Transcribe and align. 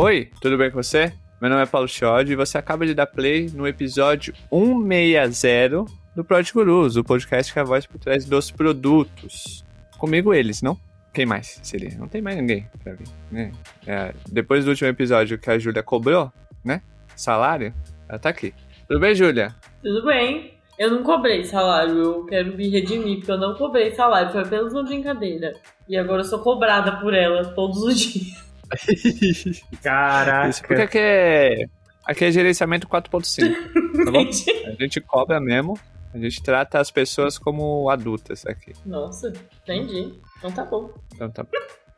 Oi, 0.00 0.30
tudo 0.40 0.56
bem 0.56 0.70
com 0.70 0.80
você? 0.80 1.12
Meu 1.40 1.50
nome 1.50 1.60
é 1.60 1.66
Paulo 1.66 1.88
Chiodi 1.88 2.30
e 2.30 2.36
você 2.36 2.56
acaba 2.56 2.86
de 2.86 2.94
dar 2.94 3.08
play 3.08 3.50
no 3.52 3.66
episódio 3.66 4.32
160 4.48 5.86
do 6.14 6.24
Prod 6.24 6.48
Gurus, 6.52 6.94
o 6.94 7.02
podcast 7.02 7.52
que 7.52 7.58
é 7.58 7.62
a 7.62 7.64
voz 7.64 7.84
por 7.84 7.98
trás 7.98 8.24
dos 8.24 8.48
produtos. 8.48 9.64
Comigo 9.98 10.32
eles, 10.32 10.62
não? 10.62 10.78
Quem 11.12 11.26
mais 11.26 11.58
seria? 11.64 11.98
Não 11.98 12.06
tem 12.06 12.22
mais 12.22 12.36
ninguém 12.36 12.64
pra 12.80 12.94
vir, 12.94 13.08
né? 13.28 13.50
É, 13.88 14.14
depois 14.30 14.64
do 14.64 14.70
último 14.70 14.88
episódio 14.88 15.36
que 15.36 15.50
a 15.50 15.58
Júlia 15.58 15.82
cobrou, 15.82 16.32
né? 16.64 16.80
Salário, 17.16 17.74
ela 18.08 18.20
tá 18.20 18.28
aqui. 18.28 18.54
Tudo 18.86 19.00
bem, 19.00 19.16
Júlia? 19.16 19.52
Tudo 19.82 20.06
bem. 20.06 20.54
Eu 20.78 20.92
não 20.92 21.02
cobrei 21.02 21.42
salário, 21.42 21.98
eu 21.98 22.24
quero 22.24 22.56
me 22.56 22.68
redimir, 22.68 23.16
porque 23.16 23.32
eu 23.32 23.38
não 23.38 23.56
cobrei 23.56 23.90
salário, 23.90 24.30
foi 24.30 24.42
apenas 24.42 24.72
uma 24.72 24.84
brincadeira. 24.84 25.54
E 25.88 25.96
agora 25.96 26.20
eu 26.20 26.24
sou 26.24 26.38
cobrada 26.38 27.00
por 27.00 27.12
ela 27.12 27.44
todos 27.46 27.82
os 27.82 27.98
dias. 27.98 28.47
Caraca. 29.82 30.48
Isso 30.48 30.62
porque 30.62 30.82
aqui 30.82 30.98
é, 30.98 31.66
aqui 32.04 32.24
é 32.24 32.30
gerenciamento 32.30 32.86
4.5, 32.88 33.54
tá 34.04 34.10
bom? 34.10 34.26
A 34.66 34.82
gente 34.82 35.00
cobra 35.00 35.40
mesmo, 35.40 35.78
a 36.12 36.18
gente 36.18 36.42
trata 36.42 36.80
as 36.80 36.90
pessoas 36.90 37.38
como 37.38 37.88
adultas 37.90 38.46
aqui. 38.46 38.72
Nossa, 38.84 39.32
entendi. 39.62 40.18
Então 40.38 40.52
tá 40.52 40.64
bom. 40.64 40.92
Então 41.14 41.30
tá 41.30 41.42
bom. 41.42 41.50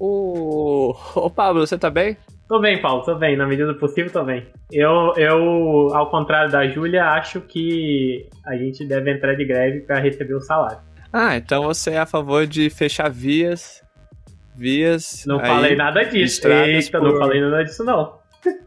O... 0.00 0.94
Ô 1.16 1.28
Pablo, 1.28 1.66
você 1.66 1.76
tá 1.76 1.90
bem? 1.90 2.16
Tô 2.48 2.60
bem, 2.60 2.80
Paulo, 2.80 3.02
tô 3.02 3.14
bem. 3.16 3.36
Na 3.36 3.46
medida 3.46 3.72
do 3.72 3.78
possível, 3.78 4.10
tô 4.10 4.24
bem. 4.24 4.46
Eu, 4.72 5.12
eu 5.16 5.94
ao 5.94 6.08
contrário 6.10 6.50
da 6.50 6.66
Júlia, 6.66 7.04
acho 7.04 7.40
que 7.40 8.26
a 8.46 8.56
gente 8.56 8.86
deve 8.86 9.12
entrar 9.12 9.34
de 9.34 9.44
greve 9.44 9.80
para 9.80 9.98
receber 9.98 10.34
o 10.34 10.40
salário. 10.40 10.78
Ah, 11.12 11.36
então 11.36 11.64
você 11.64 11.90
é 11.90 11.98
a 11.98 12.06
favor 12.06 12.46
de 12.46 12.70
fechar 12.70 13.10
vias. 13.10 13.82
Vias. 14.58 15.24
Não 15.26 15.38
aí, 15.38 15.46
falei 15.46 15.76
nada 15.76 16.02
disso. 16.04 16.46
Eita, 16.48 16.98
por- 16.98 17.12
não 17.12 17.18
falei 17.18 17.40
nada 17.40 17.64
disso, 17.64 17.84
não. 17.84 18.18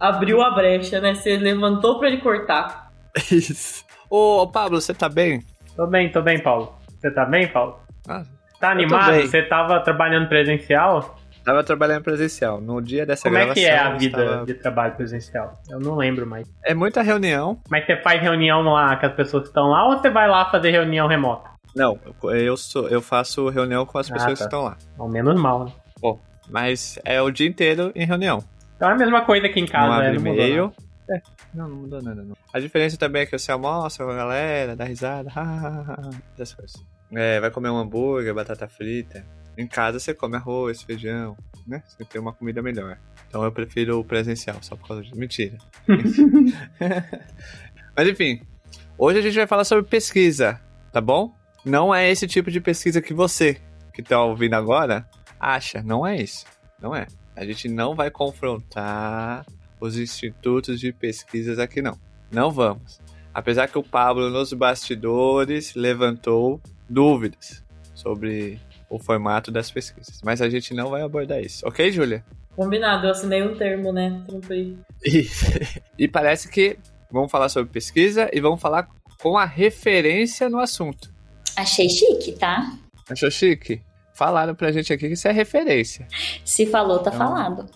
Abriu 0.00 0.42
a 0.42 0.50
brecha, 0.50 1.00
né? 1.00 1.14
Você 1.14 1.36
levantou 1.36 1.98
pra 1.98 2.08
ele 2.08 2.18
cortar. 2.18 2.90
Isso. 3.30 3.84
Ô, 4.10 4.46
Pablo, 4.48 4.80
você 4.80 4.92
tá 4.92 5.08
bem? 5.08 5.42
Tô 5.76 5.86
bem, 5.86 6.10
tô 6.10 6.20
bem, 6.20 6.38
Paulo. 6.40 6.74
Você 7.00 7.10
tá 7.10 7.24
bem, 7.24 7.46
Paulo? 7.48 7.78
Ah, 8.08 8.22
Tá 8.60 8.70
animado? 8.70 9.20
Você 9.22 9.42
tava 9.42 9.80
trabalhando 9.80 10.28
presencial? 10.28 11.16
tava 11.44 11.64
trabalhando 11.64 12.04
presencial. 12.04 12.60
No 12.60 12.80
dia 12.80 13.04
dessa 13.04 13.24
Como 13.24 13.36
é 13.36 13.40
gravação. 13.46 13.62
que 13.62 13.68
é 13.68 13.76
a 13.78 13.90
vida 13.94 14.22
estava- 14.24 14.46
de 14.46 14.54
trabalho 14.54 14.94
presencial? 14.94 15.52
Eu 15.68 15.80
não 15.80 15.96
lembro 15.96 16.24
mais. 16.26 16.46
É 16.64 16.72
muita 16.72 17.02
reunião. 17.02 17.60
Mas 17.68 17.84
você 17.84 17.96
faz 17.96 18.20
reunião 18.22 18.62
lá 18.62 18.94
com 18.96 19.06
as 19.06 19.12
pessoas 19.12 19.42
que 19.44 19.48
estão 19.48 19.68
lá 19.70 19.86
ou 19.88 19.98
você 19.98 20.08
vai 20.10 20.28
lá 20.28 20.48
fazer 20.50 20.70
reunião 20.70 21.08
remota? 21.08 21.50
Não, 21.74 21.98
eu, 22.24 22.56
sou, 22.56 22.88
eu 22.88 23.00
faço 23.00 23.48
reunião 23.48 23.86
com 23.86 23.98
as 23.98 24.10
Ah, 24.10 24.14
pessoas 24.14 24.32
que 24.34 24.38
tá. 24.40 24.44
estão 24.44 24.62
lá. 24.62 24.76
Ao 24.98 25.08
menos 25.08 25.40
mal, 25.40 25.64
né? 25.64 25.72
Mas 26.48 26.98
é 27.04 27.22
o 27.22 27.30
dia 27.30 27.48
inteiro 27.48 27.92
em 27.94 28.04
reunião. 28.04 28.44
Então 28.76 28.90
é 28.90 28.92
a 28.92 28.96
mesma 28.96 29.24
coisa 29.24 29.46
aqui 29.46 29.60
em 29.60 29.66
casa, 29.66 29.86
não 29.88 29.98
né? 30.00 30.06
abre 30.08 30.18
Não 30.18 30.24
mudou 30.30 30.44
e-mail. 30.44 30.72
É, 31.08 31.22
não, 31.54 31.68
não 31.68 31.76
mudou 31.76 32.02
nada, 32.02 32.22
não. 32.22 32.36
A 32.52 32.58
diferença 32.60 32.96
também 32.96 33.22
é 33.22 33.26
que 33.26 33.36
você 33.38 33.50
almoça 33.52 34.04
com 34.04 34.10
a 34.10 34.14
galera, 34.16 34.74
dá 34.76 34.84
risada, 34.84 35.30
essas 36.34 36.54
coisas. 36.54 36.84
É, 37.12 37.40
vai 37.40 37.50
comer 37.50 37.70
um 37.70 37.78
hambúrguer, 37.78 38.34
batata 38.34 38.68
frita. 38.68 39.24
Em 39.56 39.66
casa 39.66 39.98
você 40.00 40.14
come 40.14 40.36
arroz, 40.36 40.82
feijão, 40.82 41.36
né? 41.66 41.82
Você 41.86 42.04
tem 42.04 42.20
uma 42.20 42.32
comida 42.32 42.60
melhor. 42.62 42.98
Então 43.28 43.44
eu 43.44 43.52
prefiro 43.52 44.00
o 44.00 44.04
presencial, 44.04 44.56
só 44.62 44.74
por 44.76 44.88
causa 44.88 45.02
disso. 45.02 45.16
Mentira. 45.16 45.56
Mas 47.96 48.08
enfim, 48.08 48.42
hoje 48.98 49.18
a 49.18 49.22
gente 49.22 49.36
vai 49.36 49.46
falar 49.46 49.64
sobre 49.64 49.84
pesquisa, 49.84 50.60
tá 50.92 51.00
bom? 51.00 51.34
Não 51.64 51.94
é 51.94 52.10
esse 52.10 52.26
tipo 52.26 52.50
de 52.50 52.60
pesquisa 52.60 53.00
que 53.00 53.14
você, 53.14 53.60
que 53.92 54.02
tá 54.02 54.22
ouvindo 54.22 54.54
agora, 54.54 55.08
acha. 55.38 55.82
Não 55.82 56.06
é 56.06 56.16
isso. 56.16 56.44
Não 56.80 56.94
é. 56.94 57.06
A 57.36 57.44
gente 57.44 57.68
não 57.68 57.94
vai 57.94 58.10
confrontar 58.10 59.46
os 59.80 59.96
institutos 59.96 60.80
de 60.80 60.92
pesquisas 60.92 61.58
aqui, 61.58 61.80
não. 61.80 61.98
Não 62.30 62.50
vamos. 62.50 63.00
Apesar 63.32 63.68
que 63.68 63.78
o 63.78 63.82
Pablo, 63.82 64.28
nos 64.28 64.52
bastidores, 64.52 65.74
levantou 65.74 66.60
dúvidas 66.88 67.64
sobre 67.94 68.60
o 68.90 68.98
formato 68.98 69.50
das 69.50 69.70
pesquisas. 69.70 70.20
Mas 70.22 70.42
a 70.42 70.50
gente 70.50 70.74
não 70.74 70.90
vai 70.90 71.02
abordar 71.02 71.40
isso. 71.40 71.66
Ok, 71.66 71.90
Júlia? 71.90 72.24
Combinado, 72.54 73.06
eu 73.06 73.12
assinei 73.12 73.42
um 73.42 73.56
termo, 73.56 73.92
né? 73.92 74.22
Cumpri. 74.28 74.78
e 75.98 76.06
parece 76.06 76.50
que 76.50 76.78
vamos 77.10 77.30
falar 77.30 77.48
sobre 77.48 77.72
pesquisa 77.72 78.28
e 78.32 78.40
vamos 78.40 78.60
falar 78.60 78.88
com 79.20 79.38
a 79.38 79.44
referência 79.44 80.50
no 80.50 80.58
assunto. 80.58 81.11
Achei 81.56 81.88
chique, 81.88 82.32
tá? 82.32 82.72
Achou 83.10 83.30
chique? 83.30 83.82
Falaram 84.14 84.54
pra 84.54 84.70
gente 84.72 84.92
aqui 84.92 85.06
que 85.08 85.14
isso 85.14 85.26
é 85.28 85.32
referência. 85.32 86.06
Se 86.44 86.66
falou, 86.66 86.98
tá 86.98 87.10
Então- 87.14 87.18
falado. 87.28 87.66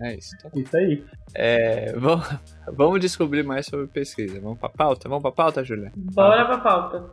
É 0.00 0.14
isso. 0.16 0.34
Então, 0.44 0.60
Isso 0.60 0.76
aí. 0.76 1.04
é, 1.34 1.92
vamos, 1.96 2.26
vamos 2.74 3.00
descobrir 3.00 3.42
mais 3.44 3.66
sobre 3.66 3.86
pesquisa. 3.86 4.40
Vamos 4.40 4.58
pra 4.58 4.68
pauta? 4.68 5.08
Vamos 5.08 5.22
pra 5.22 5.30
pauta, 5.32 5.62
Júlia? 5.64 5.92
Bora 5.96 6.44
pra 6.46 6.58
pauta. 6.58 7.04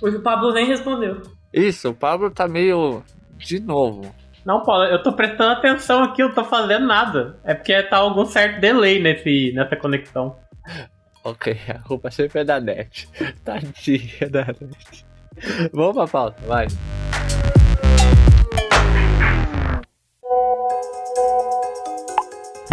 Hoje 0.00 0.16
o 0.16 0.22
Pablo 0.22 0.52
nem 0.52 0.66
respondeu. 0.66 1.20
Isso, 1.52 1.88
o 1.90 1.94
Pablo 1.94 2.30
tá 2.30 2.46
meio. 2.46 3.02
De 3.36 3.58
novo. 3.60 4.14
Não, 4.44 4.62
Paulo, 4.62 4.84
eu 4.84 5.02
tô 5.02 5.12
prestando 5.12 5.52
atenção 5.52 6.02
aqui, 6.04 6.22
eu 6.22 6.32
tô 6.34 6.44
fazendo 6.44 6.86
nada. 6.86 7.38
É 7.44 7.52
porque 7.54 7.82
tá 7.84 7.96
algum 7.98 8.24
certo 8.24 8.60
delay 8.60 9.00
nesse, 9.02 9.52
nessa 9.54 9.76
conexão. 9.76 10.36
Ok, 11.28 11.54
a 11.68 11.78
culpa 11.80 12.10
sempre 12.10 12.40
é 12.40 12.44
da 12.44 12.58
net. 12.58 13.06
Tadinha 13.44 14.30
da 14.30 14.46
net. 14.46 15.04
Vamos 15.72 15.94
pra 15.94 16.08
pauta, 16.08 16.40
vai. 16.46 16.66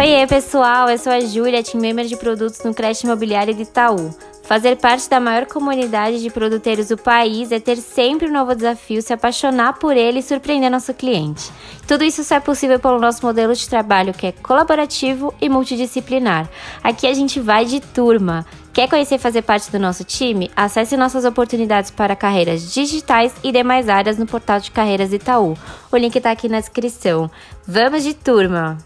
Oiê, 0.00 0.26
pessoal, 0.26 0.88
eu 0.88 0.98
sou 0.98 1.12
a 1.12 1.20
Júlia, 1.20 1.62
team 1.62 1.80
member 1.80 2.06
de 2.06 2.16
produtos 2.16 2.62
no 2.62 2.74
Creche 2.74 3.06
Imobiliário 3.06 3.54
de 3.54 3.62
Itaú. 3.62 4.10
Fazer 4.46 4.76
parte 4.76 5.10
da 5.10 5.18
maior 5.18 5.44
comunidade 5.46 6.22
de 6.22 6.30
produteiros 6.30 6.86
do 6.86 6.96
país 6.96 7.50
é 7.50 7.58
ter 7.58 7.76
sempre 7.78 8.28
um 8.28 8.32
novo 8.32 8.54
desafio, 8.54 9.02
se 9.02 9.12
apaixonar 9.12 9.72
por 9.72 9.96
ele 9.96 10.20
e 10.20 10.22
surpreender 10.22 10.70
nosso 10.70 10.94
cliente. 10.94 11.50
Tudo 11.84 12.04
isso 12.04 12.22
só 12.22 12.36
é 12.36 12.40
possível 12.40 12.78
pelo 12.78 13.00
nosso 13.00 13.26
modelo 13.26 13.52
de 13.52 13.68
trabalho 13.68 14.14
que 14.14 14.28
é 14.28 14.30
colaborativo 14.30 15.34
e 15.40 15.48
multidisciplinar. 15.48 16.48
Aqui 16.80 17.08
a 17.08 17.12
gente 17.12 17.40
vai 17.40 17.64
de 17.64 17.80
turma. 17.80 18.46
Quer 18.72 18.88
conhecer 18.88 19.16
e 19.16 19.18
fazer 19.18 19.42
parte 19.42 19.68
do 19.72 19.80
nosso 19.80 20.04
time? 20.04 20.48
Acesse 20.54 20.96
nossas 20.96 21.24
oportunidades 21.24 21.90
para 21.90 22.14
carreiras 22.14 22.72
digitais 22.72 23.34
e 23.42 23.50
demais 23.50 23.88
áreas 23.88 24.16
no 24.16 24.26
portal 24.26 24.60
de 24.60 24.70
carreiras 24.70 25.12
Itaú. 25.12 25.56
O 25.90 25.96
link 25.96 26.14
está 26.14 26.30
aqui 26.30 26.48
na 26.48 26.60
descrição. 26.60 27.28
Vamos 27.66 28.04
de 28.04 28.14
turma! 28.14 28.78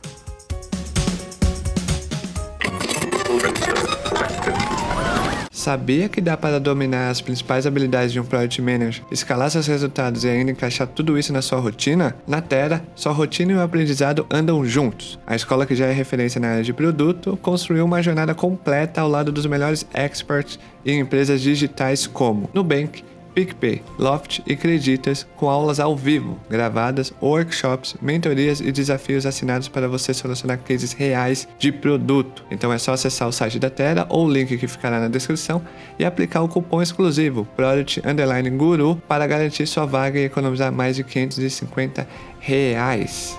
Sabia 5.60 6.09
que 6.09 6.22
dá 6.22 6.38
para 6.38 6.59
dominar 6.59 7.10
as 7.10 7.21
principais 7.21 7.66
habilidades 7.66 8.15
de 8.15 8.19
um 8.19 8.25
Product 8.25 8.62
Manager, 8.62 9.04
escalar 9.10 9.50
seus 9.50 9.66
resultados 9.66 10.25
e 10.25 10.28
ainda 10.31 10.53
encaixar 10.53 10.87
tudo 10.87 11.19
isso 11.19 11.34
na 11.34 11.43
sua 11.43 11.60
rotina? 11.60 12.16
Na 12.26 12.41
Terra, 12.41 12.82
sua 12.97 13.12
rotina 13.12 13.53
e 13.53 13.54
o 13.54 13.60
aprendizado 13.60 14.25
andam 14.31 14.65
juntos. 14.65 15.19
A 15.26 15.37
escola 15.37 15.66
que 15.66 15.75
já 15.75 15.84
é 15.84 15.93
referência 15.93 16.41
na 16.41 16.49
área 16.49 16.65
de 16.65 16.72
produto 16.72 17.38
construiu 17.43 17.84
uma 17.84 18.03
jornada 18.03 18.34
completa 18.34 19.03
ao 19.03 19.09
lado 19.10 19.31
dos 19.31 19.44
melhores 19.44 19.87
experts 19.93 20.59
em 20.82 20.99
empresas 20.99 21.43
digitais 21.43 22.06
como 22.06 22.49
Nubank, 22.54 23.04
PicPay, 23.35 23.83
Loft 23.99 24.41
e 24.47 24.57
Creditas, 24.57 25.27
com 25.37 25.49
aulas 25.49 25.81
ao 25.81 25.97
vivo, 25.97 26.39
gravadas, 26.49 27.13
workshops, 27.23 27.97
mentorias 28.01 28.61
e 28.61 28.71
desafios 28.73 29.27
assinados 29.27 29.69
para 29.69 29.89
você 29.89 30.13
solucionar 30.15 30.59
cases 30.59 30.93
reais 30.93 31.49
de 31.59 31.73
produto. 31.73 32.45
Então 32.51 32.73
é 32.73 32.79
só 32.79 32.93
acessar 32.93 33.29
o 33.29 33.33
site 33.33 33.59
da 33.59 33.71
Terra 33.71 34.07
ou 34.09 34.27
o 34.27 34.33
link 34.33 34.57
que 34.57 34.69
ficará 34.69 35.01
na 35.01 35.09
descrição 35.09 35.63
e 35.99 36.05
aplicar 36.05 36.43
o 36.43 36.49
cupom 36.49 36.83
exclusivo 36.83 37.47
Product 37.57 38.03
Underline 38.07 38.50
Guru 38.50 39.00
para 39.09 39.27
garantir 39.27 39.67
sua 39.67 39.87
vaga 39.87 40.19
e 40.19 40.25
economizar 40.25 40.73
mais 40.73 40.97
de 40.97 41.05
550 41.05 42.06
reais. 42.41 43.38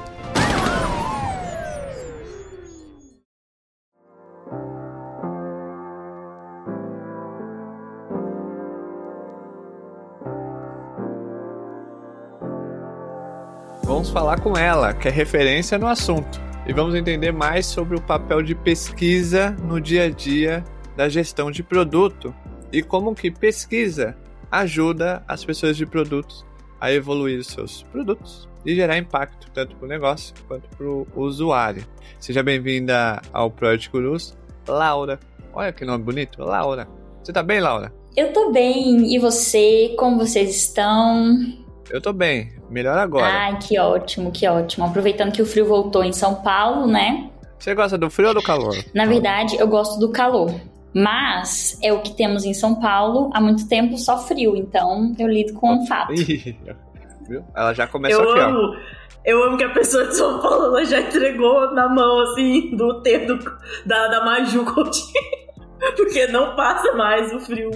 Vamos 14.01 14.13
falar 14.13 14.41
com 14.41 14.57
ela, 14.57 14.95
que 14.95 15.07
é 15.07 15.11
referência 15.11 15.77
no 15.77 15.85
assunto, 15.85 16.41
e 16.65 16.73
vamos 16.73 16.95
entender 16.95 17.31
mais 17.31 17.67
sobre 17.67 17.95
o 17.95 18.01
papel 18.01 18.41
de 18.41 18.55
pesquisa 18.55 19.51
no 19.63 19.79
dia 19.79 20.05
a 20.05 20.09
dia 20.09 20.63
da 20.97 21.07
gestão 21.07 21.51
de 21.51 21.61
produto 21.61 22.33
e 22.73 22.81
como 22.81 23.13
que 23.13 23.29
pesquisa 23.29 24.17
ajuda 24.49 25.23
as 25.27 25.45
pessoas 25.45 25.77
de 25.77 25.85
produtos 25.85 26.43
a 26.79 26.91
evoluir 26.91 27.43
seus 27.43 27.83
produtos 27.83 28.49
e 28.65 28.73
gerar 28.73 28.97
impacto 28.97 29.51
tanto 29.53 29.75
para 29.75 29.85
o 29.85 29.89
negócio 29.89 30.33
quanto 30.47 30.67
para 30.75 30.87
o 30.87 31.05
usuário. 31.17 31.85
Seja 32.19 32.41
bem-vinda 32.41 33.21
ao 33.31 33.51
Project 33.51 33.91
Gurus, 33.91 34.35
Laura. 34.67 35.19
Olha 35.53 35.71
que 35.71 35.85
nome 35.85 36.03
bonito, 36.03 36.41
Laura. 36.41 36.87
Você 37.21 37.31
tá 37.31 37.43
bem, 37.43 37.59
Laura? 37.59 37.93
Eu 38.17 38.33
tô 38.33 38.51
bem, 38.51 39.13
e 39.13 39.19
você? 39.19 39.93
Como 39.95 40.17
vocês 40.17 40.55
estão? 40.55 41.60
Eu 41.91 42.01
tô 42.01 42.13
bem. 42.13 42.51
melhor 42.69 42.97
agora. 42.97 43.25
Ai, 43.25 43.57
que 43.59 43.77
ótimo, 43.79 44.31
que 44.31 44.47
ótimo. 44.47 44.85
Aproveitando 44.85 45.31
que 45.31 45.41
o 45.41 45.45
frio 45.45 45.65
voltou 45.65 46.03
em 46.03 46.13
São 46.13 46.35
Paulo, 46.35 46.87
né? 46.87 47.29
Você 47.59 47.75
gosta 47.75 47.97
do 47.97 48.09
frio 48.09 48.29
ou 48.29 48.33
do 48.33 48.41
calor? 48.41 48.75
Na 48.93 49.05
verdade, 49.05 49.55
eu 49.59 49.67
gosto 49.67 49.99
do 49.99 50.09
calor. 50.11 50.51
Mas 50.93 51.77
é 51.81 51.93
o 51.93 52.01
que 52.01 52.13
temos 52.15 52.43
em 52.43 52.53
São 52.53 52.75
Paulo 52.75 53.29
há 53.33 53.39
muito 53.39 53.67
tempo, 53.67 53.97
só 53.97 54.17
frio. 54.17 54.55
Então 54.55 55.13
eu 55.19 55.27
lido 55.27 55.53
com 55.53 55.75
o 55.77 55.85
fato. 55.87 56.13
Viu? 56.15 57.43
Ela 57.55 57.73
já 57.73 57.87
começou 57.87 58.23
Eu 58.23 58.31
aqui, 58.31 58.39
ó. 58.39 58.43
amo. 58.47 58.75
Eu 59.23 59.43
amo 59.43 59.57
que 59.57 59.63
a 59.63 59.69
pessoa 59.69 60.07
de 60.07 60.15
São 60.15 60.39
Paulo 60.39 60.65
ela 60.65 60.83
já 60.85 60.99
entregou 60.99 61.71
na 61.73 61.87
mão, 61.87 62.21
assim, 62.21 62.75
do 62.75 63.01
dedo 63.01 63.37
da, 63.85 64.07
da 64.07 64.25
Maju 64.25 64.65
Coutinho. 64.65 65.41
Porque 65.95 66.27
não 66.27 66.55
passa 66.55 66.91
mais 66.93 67.31
o 67.33 67.39
frio. 67.39 67.69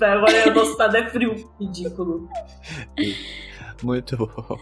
Agora 0.00 0.48
o 0.50 0.54
nosso 0.54 0.70
estado 0.72 0.96
é 0.96 1.06
frio. 1.10 1.34
Ridículo. 1.60 2.28
Muito 3.82 4.16
bom. 4.16 4.58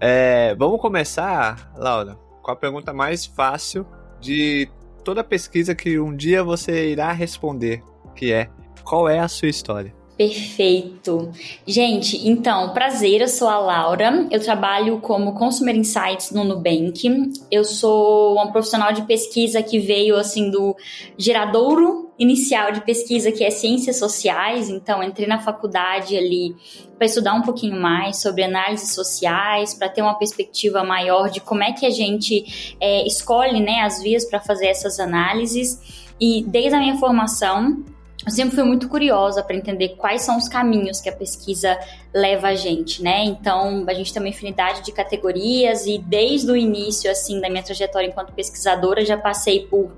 É, 0.00 0.54
vamos 0.56 0.80
começar, 0.80 1.72
Laura, 1.76 2.18
com 2.42 2.50
a 2.50 2.56
pergunta 2.56 2.92
mais 2.92 3.24
fácil 3.24 3.86
de 4.20 4.68
toda 5.04 5.24
pesquisa 5.24 5.74
que 5.74 5.98
um 5.98 6.14
dia 6.14 6.42
você 6.44 6.90
irá 6.90 7.12
responder, 7.12 7.82
que 8.14 8.32
é 8.32 8.48
qual 8.84 9.08
é 9.08 9.18
a 9.18 9.28
sua 9.28 9.48
história? 9.48 9.94
Perfeito. 10.18 11.30
Gente, 11.64 12.28
então, 12.28 12.72
prazer, 12.72 13.20
eu 13.20 13.28
sou 13.28 13.46
a 13.46 13.58
Laura, 13.58 14.26
eu 14.32 14.40
trabalho 14.40 14.98
como 14.98 15.34
Consumer 15.34 15.76
Insights 15.76 16.32
no 16.32 16.42
Nubank. 16.42 17.30
Eu 17.52 17.62
sou 17.62 18.34
uma 18.34 18.50
profissional 18.50 18.92
de 18.92 19.02
pesquisa 19.02 19.62
que 19.62 19.78
veio, 19.78 20.16
assim, 20.16 20.50
do 20.50 20.74
geradouro 21.16 22.07
inicial 22.18 22.72
de 22.72 22.80
pesquisa, 22.80 23.30
que 23.30 23.44
é 23.44 23.50
Ciências 23.50 23.96
Sociais. 23.96 24.68
Então, 24.68 25.02
entrei 25.02 25.26
na 25.26 25.38
faculdade 25.38 26.16
ali 26.16 26.56
para 26.96 27.06
estudar 27.06 27.34
um 27.34 27.42
pouquinho 27.42 27.80
mais 27.80 28.20
sobre 28.20 28.42
análises 28.42 28.92
sociais, 28.92 29.72
para 29.72 29.88
ter 29.88 30.02
uma 30.02 30.18
perspectiva 30.18 30.82
maior 30.82 31.30
de 31.30 31.40
como 31.40 31.62
é 31.62 31.72
que 31.72 31.86
a 31.86 31.90
gente 31.90 32.74
é, 32.80 33.06
escolhe, 33.06 33.60
né, 33.60 33.82
as 33.82 34.02
vias 34.02 34.24
para 34.24 34.40
fazer 34.40 34.66
essas 34.66 34.98
análises. 34.98 36.08
E 36.20 36.42
desde 36.46 36.74
a 36.74 36.80
minha 36.80 36.96
formação, 36.96 37.84
eu 38.26 38.32
sempre 38.32 38.56
fui 38.56 38.64
muito 38.64 38.88
curiosa 38.88 39.42
para 39.42 39.54
entender 39.54 39.90
quais 39.90 40.22
são 40.22 40.36
os 40.36 40.48
caminhos 40.48 41.00
que 41.00 41.08
a 41.08 41.12
pesquisa 41.12 41.78
leva 42.12 42.48
a 42.48 42.54
gente, 42.54 43.02
né? 43.02 43.24
Então, 43.24 43.84
a 43.86 43.94
gente 43.94 44.12
tem 44.12 44.20
uma 44.20 44.28
infinidade 44.28 44.82
de 44.82 44.90
categorias 44.90 45.86
e 45.86 45.98
desde 45.98 46.50
o 46.50 46.56
início, 46.56 47.10
assim, 47.10 47.40
da 47.40 47.48
minha 47.48 47.62
trajetória 47.62 48.08
enquanto 48.08 48.32
pesquisadora, 48.32 49.04
já 49.04 49.16
passei 49.16 49.66
por 49.66 49.92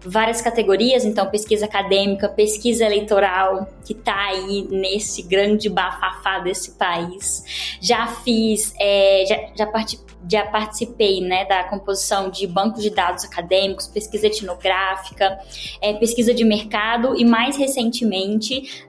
várias 0.00 0.40
categorias, 0.40 1.04
então 1.04 1.28
pesquisa 1.28 1.66
acadêmica, 1.66 2.28
pesquisa 2.28 2.84
eleitoral, 2.84 3.68
que 3.84 3.92
tá 3.92 4.28
aí 4.28 4.66
nesse 4.70 5.22
grande 5.22 5.68
bafafá 5.68 6.38
desse 6.38 6.72
país. 6.72 7.76
Já 7.80 8.06
fiz, 8.06 8.72
é, 8.80 9.24
já, 9.28 9.36
já, 9.56 9.70
já 10.28 10.46
participei, 10.46 11.20
né, 11.20 11.44
da 11.44 11.64
composição 11.64 12.30
de 12.30 12.46
bancos 12.46 12.82
de 12.82 12.90
dados 12.90 13.24
acadêmicos, 13.24 13.86
pesquisa 13.86 14.26
etnográfica, 14.28 15.38
é, 15.80 15.92
pesquisa 15.94 16.32
de 16.32 16.44
mercado 16.44 17.16
e 17.16 17.24
mais 17.24 17.56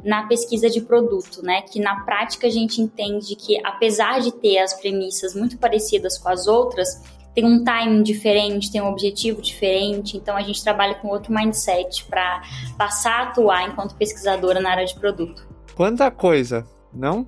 na 0.04 0.28
pesquisa 0.28 0.70
de 0.70 0.82
produto, 0.82 1.42
né, 1.44 1.62
que 1.62 1.80
na 1.80 2.02
prática 2.02 2.48
a 2.48 2.50
gente 2.50 2.82
entende 2.82 3.36
que 3.36 3.60
apesar 3.66 4.20
de 4.20 4.32
ter 4.32 4.60
as 4.60 4.74
premissas 4.74 5.36
muito 5.36 5.58
parecidas 5.58 6.18
com 6.18 6.30
as 6.30 6.48
outras, 6.48 7.02
tem 7.38 7.46
um 7.46 7.64
timing 7.64 8.02
diferente, 8.02 8.72
tem 8.72 8.82
um 8.82 8.88
objetivo 8.88 9.42
diferente, 9.42 10.18
então 10.18 10.36
a 10.36 10.42
gente 10.42 10.64
trabalha 10.64 10.96
com 10.96 11.08
outro 11.10 11.32
mindset 11.32 12.04
para 12.06 12.42
passar 12.78 13.20
a 13.20 13.24
atuar 13.24 13.68
enquanto 13.68 13.96
pesquisadora 13.96 14.60
na 14.60 14.72
área 14.72 14.86
de 14.86 14.96
produto. 14.96 15.48
Quanta 15.76 16.10
coisa, 16.10 16.66
não? 16.92 17.28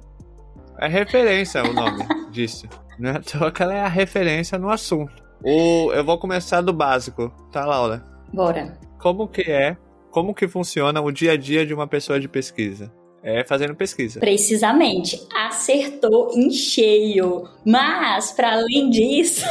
É 0.80 0.88
referência 0.88 1.64
o 1.64 1.74
nome 1.74 2.04
disso. 2.32 2.68
Né? 2.98 3.22
Então 3.24 3.52
ela 3.60 3.74
é 3.76 3.82
a 3.82 3.88
referência 3.88 4.58
no 4.58 4.72
assunto. 4.72 5.14
O, 5.44 5.94
eu 5.94 6.04
vou 6.04 6.18
começar 6.18 6.62
do 6.62 6.74
básico, 6.74 7.32
tá, 7.52 7.64
Laura? 7.66 8.04
Bora. 8.34 8.78
Como 9.00 9.28
que 9.28 9.42
é, 9.44 9.78
como 10.12 10.34
que 10.34 10.48
funciona 10.48 11.02
o 11.02 11.12
dia 11.12 11.34
a 11.34 11.38
dia 11.38 11.66
de 11.66 11.74
uma 11.74 11.88
pessoa 11.88 12.20
de 12.20 12.28
pesquisa? 12.28 12.92
É 13.22 13.44
fazendo 13.44 13.76
pesquisa. 13.76 14.20
Precisamente, 14.20 15.22
acertou 15.36 16.32
em 16.34 16.50
cheio. 16.50 17.50
Mas, 17.66 18.32
para 18.32 18.54
além 18.54 18.90
disso, 18.90 19.46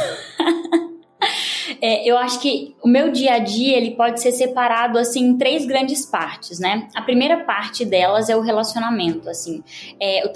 é, 1.79 2.09
eu 2.09 2.17
acho 2.17 2.39
que 2.41 2.75
o 2.83 2.87
meu 2.87 3.11
dia 3.11 3.35
a 3.35 3.39
dia 3.39 3.77
ele 3.77 3.91
pode 3.91 4.21
ser 4.21 4.31
separado 4.31 4.97
assim 4.97 5.27
em 5.27 5.37
três 5.37 5.65
grandes 5.65 6.05
partes, 6.05 6.59
né? 6.59 6.87
A 6.95 7.01
primeira 7.01 7.43
parte 7.43 7.85
delas 7.85 8.27
é 8.27 8.35
o 8.35 8.41
relacionamento, 8.41 9.29
assim. 9.29 9.63
É, 9.99 10.25
o 10.25 10.29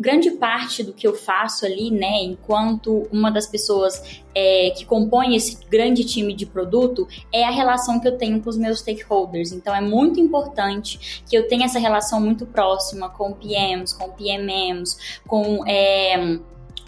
grande 0.00 0.30
parte 0.30 0.82
do 0.82 0.94
que 0.94 1.06
eu 1.06 1.14
faço 1.14 1.66
ali, 1.66 1.90
né, 1.90 2.22
enquanto 2.22 3.06
uma 3.12 3.30
das 3.30 3.46
pessoas 3.46 4.22
é, 4.34 4.70
que 4.70 4.86
compõe 4.86 5.36
esse 5.36 5.58
grande 5.68 6.04
time 6.04 6.32
de 6.32 6.46
produto, 6.46 7.06
é 7.30 7.44
a 7.44 7.50
relação 7.50 8.00
que 8.00 8.08
eu 8.08 8.16
tenho 8.16 8.40
com 8.40 8.48
os 8.48 8.56
meus 8.56 8.78
stakeholders. 8.80 9.52
Então 9.52 9.74
é 9.74 9.80
muito 9.82 10.18
importante 10.18 11.22
que 11.28 11.36
eu 11.36 11.46
tenha 11.46 11.66
essa 11.66 11.78
relação 11.78 12.18
muito 12.18 12.46
próxima 12.46 13.10
com 13.10 13.32
PMs, 13.34 13.92
com 13.92 14.10
PMMs, 14.10 15.20
com 15.26 15.66
é, 15.68 16.38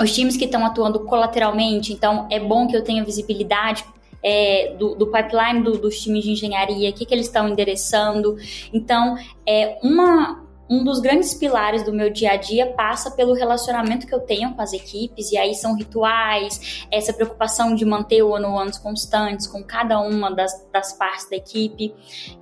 os 0.01 0.15
times 0.15 0.37
que 0.37 0.47
estão 0.47 0.65
atuando 0.65 1.01
colateralmente. 1.01 1.93
Então 1.93 2.27
é 2.31 2.41
bom 2.41 2.67
que 2.67 2.75
eu 2.75 2.83
tenha 2.83 3.05
visibilidade 3.05 3.85
é, 4.23 4.75
do, 4.79 4.95
do, 4.95 5.07
pipeline 5.09 5.63
do, 5.63 5.73
dos 5.73 6.01
times 6.01 6.25
de 6.25 6.31
engenharia, 6.31 6.91
o 6.91 6.93
que, 6.93 7.05
que 7.05 7.13
eles 7.13 7.27
estão 7.27 7.49
endereçando. 7.49 8.37
Então, 8.73 9.17
é 9.47 9.79
uma, 9.83 10.45
um 10.73 10.83
dos 10.83 11.01
grandes 11.01 11.35
pilares 11.35 11.83
do 11.83 11.93
meu 11.93 12.11
dia 12.11 12.33
a 12.33 12.37
dia 12.37 12.67
passa 12.67 13.11
pelo 13.11 13.35
relacionamento 13.35 14.07
que 14.07 14.15
eu 14.15 14.21
tenho 14.21 14.55
com 14.55 14.63
as 14.63 14.73
equipes, 14.73 15.31
e 15.31 15.37
aí 15.37 15.55
são 15.55 15.77
rituais, 15.77 16.87
essa 16.91 17.13
preocupação 17.13 17.75
de 17.75 17.85
manter 17.85 18.23
o 18.23 18.31
one-on-ones 18.31 18.79
constantes 18.79 19.47
com 19.47 19.63
cada 19.63 20.01
uma 20.01 20.31
das, 20.31 20.67
das 20.73 20.95
partes 20.95 21.29
da 21.29 21.37
equipe, 21.37 21.95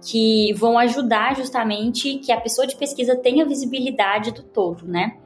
que 0.07 0.53
vão 0.55 0.79
ajudar 0.79 1.35
justamente 1.35 2.19
que 2.19 2.31
a 2.31 2.41
pessoa 2.41 2.69
de 2.69 2.77
pesquisa 2.77 3.17
tenha 3.17 3.45
visibilidade 3.45 4.31
do 4.31 4.45
todo, 4.45 4.87
né? 4.87 5.17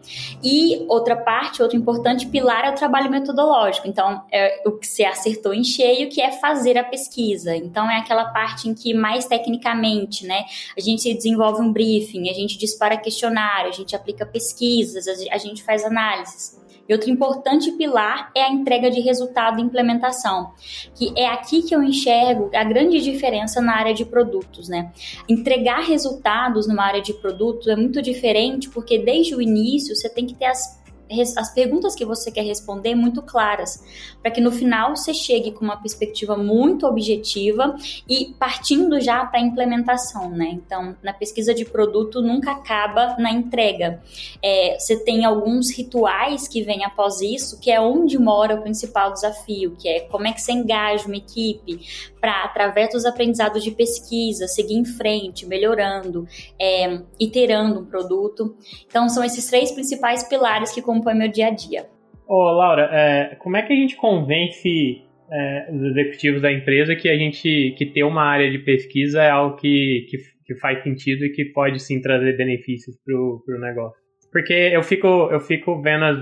E 0.42 0.86
outra 0.88 1.14
parte, 1.14 1.62
outro 1.62 1.76
importante 1.76 2.26
pilar 2.26 2.64
é 2.64 2.70
o 2.70 2.74
trabalho 2.74 3.10
metodológico. 3.10 3.86
Então, 3.86 4.22
é 4.32 4.62
o 4.66 4.72
que 4.72 4.86
você 4.86 5.04
acertou 5.04 5.52
em 5.52 5.64
cheio, 5.64 6.08
que 6.08 6.22
é 6.22 6.32
fazer 6.32 6.78
a 6.78 6.84
pesquisa. 6.84 7.54
Então, 7.54 7.90
é 7.90 7.98
aquela 7.98 8.26
parte 8.26 8.68
em 8.68 8.74
que 8.74 8.94
mais 8.94 9.26
tecnicamente, 9.26 10.26
né, 10.26 10.44
a 10.76 10.80
gente 10.80 11.12
desenvolve 11.12 11.60
um 11.60 11.70
briefing, 11.70 12.30
a 12.30 12.32
gente 12.32 12.56
dispara 12.56 12.93
questionário, 12.96 13.68
a 13.68 13.72
gente 13.72 13.94
aplica 13.94 14.24
pesquisas, 14.24 15.06
a 15.08 15.38
gente 15.38 15.62
faz 15.62 15.84
análises. 15.84 16.62
E 16.88 16.92
outro 16.92 17.10
importante 17.10 17.72
pilar 17.72 18.30
é 18.34 18.42
a 18.42 18.50
entrega 18.50 18.90
de 18.90 19.00
resultado 19.00 19.58
e 19.58 19.62
implementação, 19.62 20.52
que 20.94 21.12
é 21.16 21.26
aqui 21.26 21.62
que 21.62 21.74
eu 21.74 21.82
enxergo 21.82 22.50
a 22.54 22.62
grande 22.62 23.00
diferença 23.00 23.60
na 23.60 23.74
área 23.74 23.94
de 23.94 24.04
produtos, 24.04 24.68
né? 24.68 24.92
Entregar 25.28 25.80
resultados 25.80 26.66
numa 26.66 26.84
área 26.84 27.00
de 27.00 27.14
produtos 27.14 27.68
é 27.68 27.76
muito 27.76 28.02
diferente 28.02 28.68
porque 28.68 28.98
desde 28.98 29.34
o 29.34 29.40
início 29.40 29.96
você 29.96 30.10
tem 30.10 30.26
que 30.26 30.34
ter 30.34 30.46
as 30.46 30.83
as 31.20 31.52
perguntas 31.52 31.94
que 31.94 32.04
você 32.04 32.30
quer 32.30 32.42
responder 32.42 32.94
muito 32.94 33.22
claras, 33.22 33.82
para 34.20 34.30
que 34.30 34.40
no 34.40 34.50
final 34.50 34.96
você 34.96 35.12
chegue 35.12 35.52
com 35.52 35.64
uma 35.64 35.76
perspectiva 35.76 36.36
muito 36.36 36.86
objetiva 36.86 37.74
e 38.08 38.34
partindo 38.38 39.00
já 39.00 39.24
para 39.26 39.40
a 39.40 39.42
implementação, 39.42 40.30
né? 40.30 40.50
Então, 40.52 40.96
na 41.02 41.12
pesquisa 41.12 41.54
de 41.54 41.64
produto 41.64 42.22
nunca 42.22 42.52
acaba 42.52 43.16
na 43.18 43.30
entrega. 43.30 44.02
É, 44.42 44.76
você 44.78 44.96
tem 44.96 45.24
alguns 45.24 45.70
rituais 45.70 46.48
que 46.48 46.62
vêm 46.62 46.84
após 46.84 47.20
isso, 47.20 47.60
que 47.60 47.70
é 47.70 47.80
onde 47.80 48.18
mora 48.18 48.54
o 48.54 48.62
principal 48.62 49.12
desafio, 49.12 49.76
que 49.78 49.88
é 49.88 50.00
como 50.00 50.26
é 50.26 50.32
que 50.32 50.40
você 50.40 50.52
engaja 50.52 51.06
uma 51.06 51.16
equipe 51.16 51.80
para, 52.20 52.44
através 52.44 52.90
dos 52.90 53.04
aprendizados 53.04 53.62
de 53.62 53.70
pesquisa, 53.70 54.46
seguir 54.46 54.76
em 54.76 54.84
frente, 54.84 55.44
melhorando, 55.44 56.26
é, 56.58 57.00
iterando 57.20 57.80
um 57.80 57.84
produto. 57.84 58.56
Então, 58.86 59.10
são 59.10 59.22
esses 59.22 59.46
três 59.46 59.70
principais 59.72 60.24
pilares 60.24 60.72
que 60.72 60.80
compõem 60.80 61.03
meu 61.12 61.28
dia 61.28 61.48
a 61.48 61.50
dia. 61.50 61.84
Ô, 62.26 62.50
Laura, 62.52 62.88
é, 62.92 63.34
como 63.36 63.56
é 63.56 63.62
que 63.62 63.72
a 63.72 63.76
gente 63.76 63.96
convence 63.96 65.02
é, 65.30 65.70
os 65.72 65.82
executivos 65.82 66.40
da 66.40 66.52
empresa 66.52 66.94
que 66.94 67.08
a 67.08 67.16
gente 67.16 67.74
que 67.76 67.86
ter 67.86 68.04
uma 68.04 68.22
área 68.22 68.50
de 68.50 68.58
pesquisa 68.58 69.22
é 69.22 69.30
algo 69.30 69.56
que, 69.56 70.06
que, 70.08 70.18
que 70.46 70.54
faz 70.60 70.82
sentido 70.82 71.24
e 71.24 71.30
que 71.30 71.46
pode 71.46 71.80
sim 71.80 72.00
trazer 72.00 72.36
benefícios 72.36 72.96
para 73.04 73.14
o 73.14 73.60
negócio? 73.60 74.00
Porque 74.32 74.52
eu 74.52 74.82
fico, 74.82 75.06
eu 75.30 75.40
fico 75.40 75.80
vendo, 75.82 76.04
as, 76.04 76.18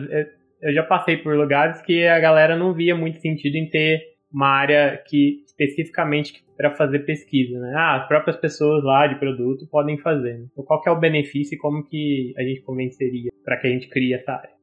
eu 0.63 0.73
já 0.73 0.83
passei 0.83 1.17
por 1.17 1.37
lugares 1.37 1.83
que 1.83 2.07
a 2.07 2.19
galera 2.21 2.57
não 2.57 2.73
via 2.73 2.95
muito 2.95 3.21
sentido 3.21 3.57
em 3.57 3.69
ter 3.69 4.01
uma 4.33 4.49
área 4.49 5.03
que 5.07 5.43
especificamente 5.47 6.43
para 6.57 6.71
fazer 6.71 7.01
pesquisa, 7.01 7.59
né? 7.59 7.75
Ah, 7.77 8.03
as 8.03 8.09
próprias 8.09 8.37
pessoas 8.37 8.83
lá 8.85 9.07
de 9.07 9.19
produto 9.19 9.67
podem 9.71 9.99
fazer. 9.99 10.39
Né? 10.39 10.47
Então, 10.53 10.65
qual 10.65 10.81
é 10.87 10.91
o 10.91 10.99
benefício 10.99 11.55
e 11.55 11.59
como 11.59 11.85
que 11.85 12.33
a 12.39 12.43
gente 12.43 12.63
convenceria 12.63 13.31
para 13.45 13.57
que 13.59 13.67
a 13.67 13.71
gente 13.71 13.89
crie 13.89 14.15
essa 14.15 14.33
área? 14.33 14.62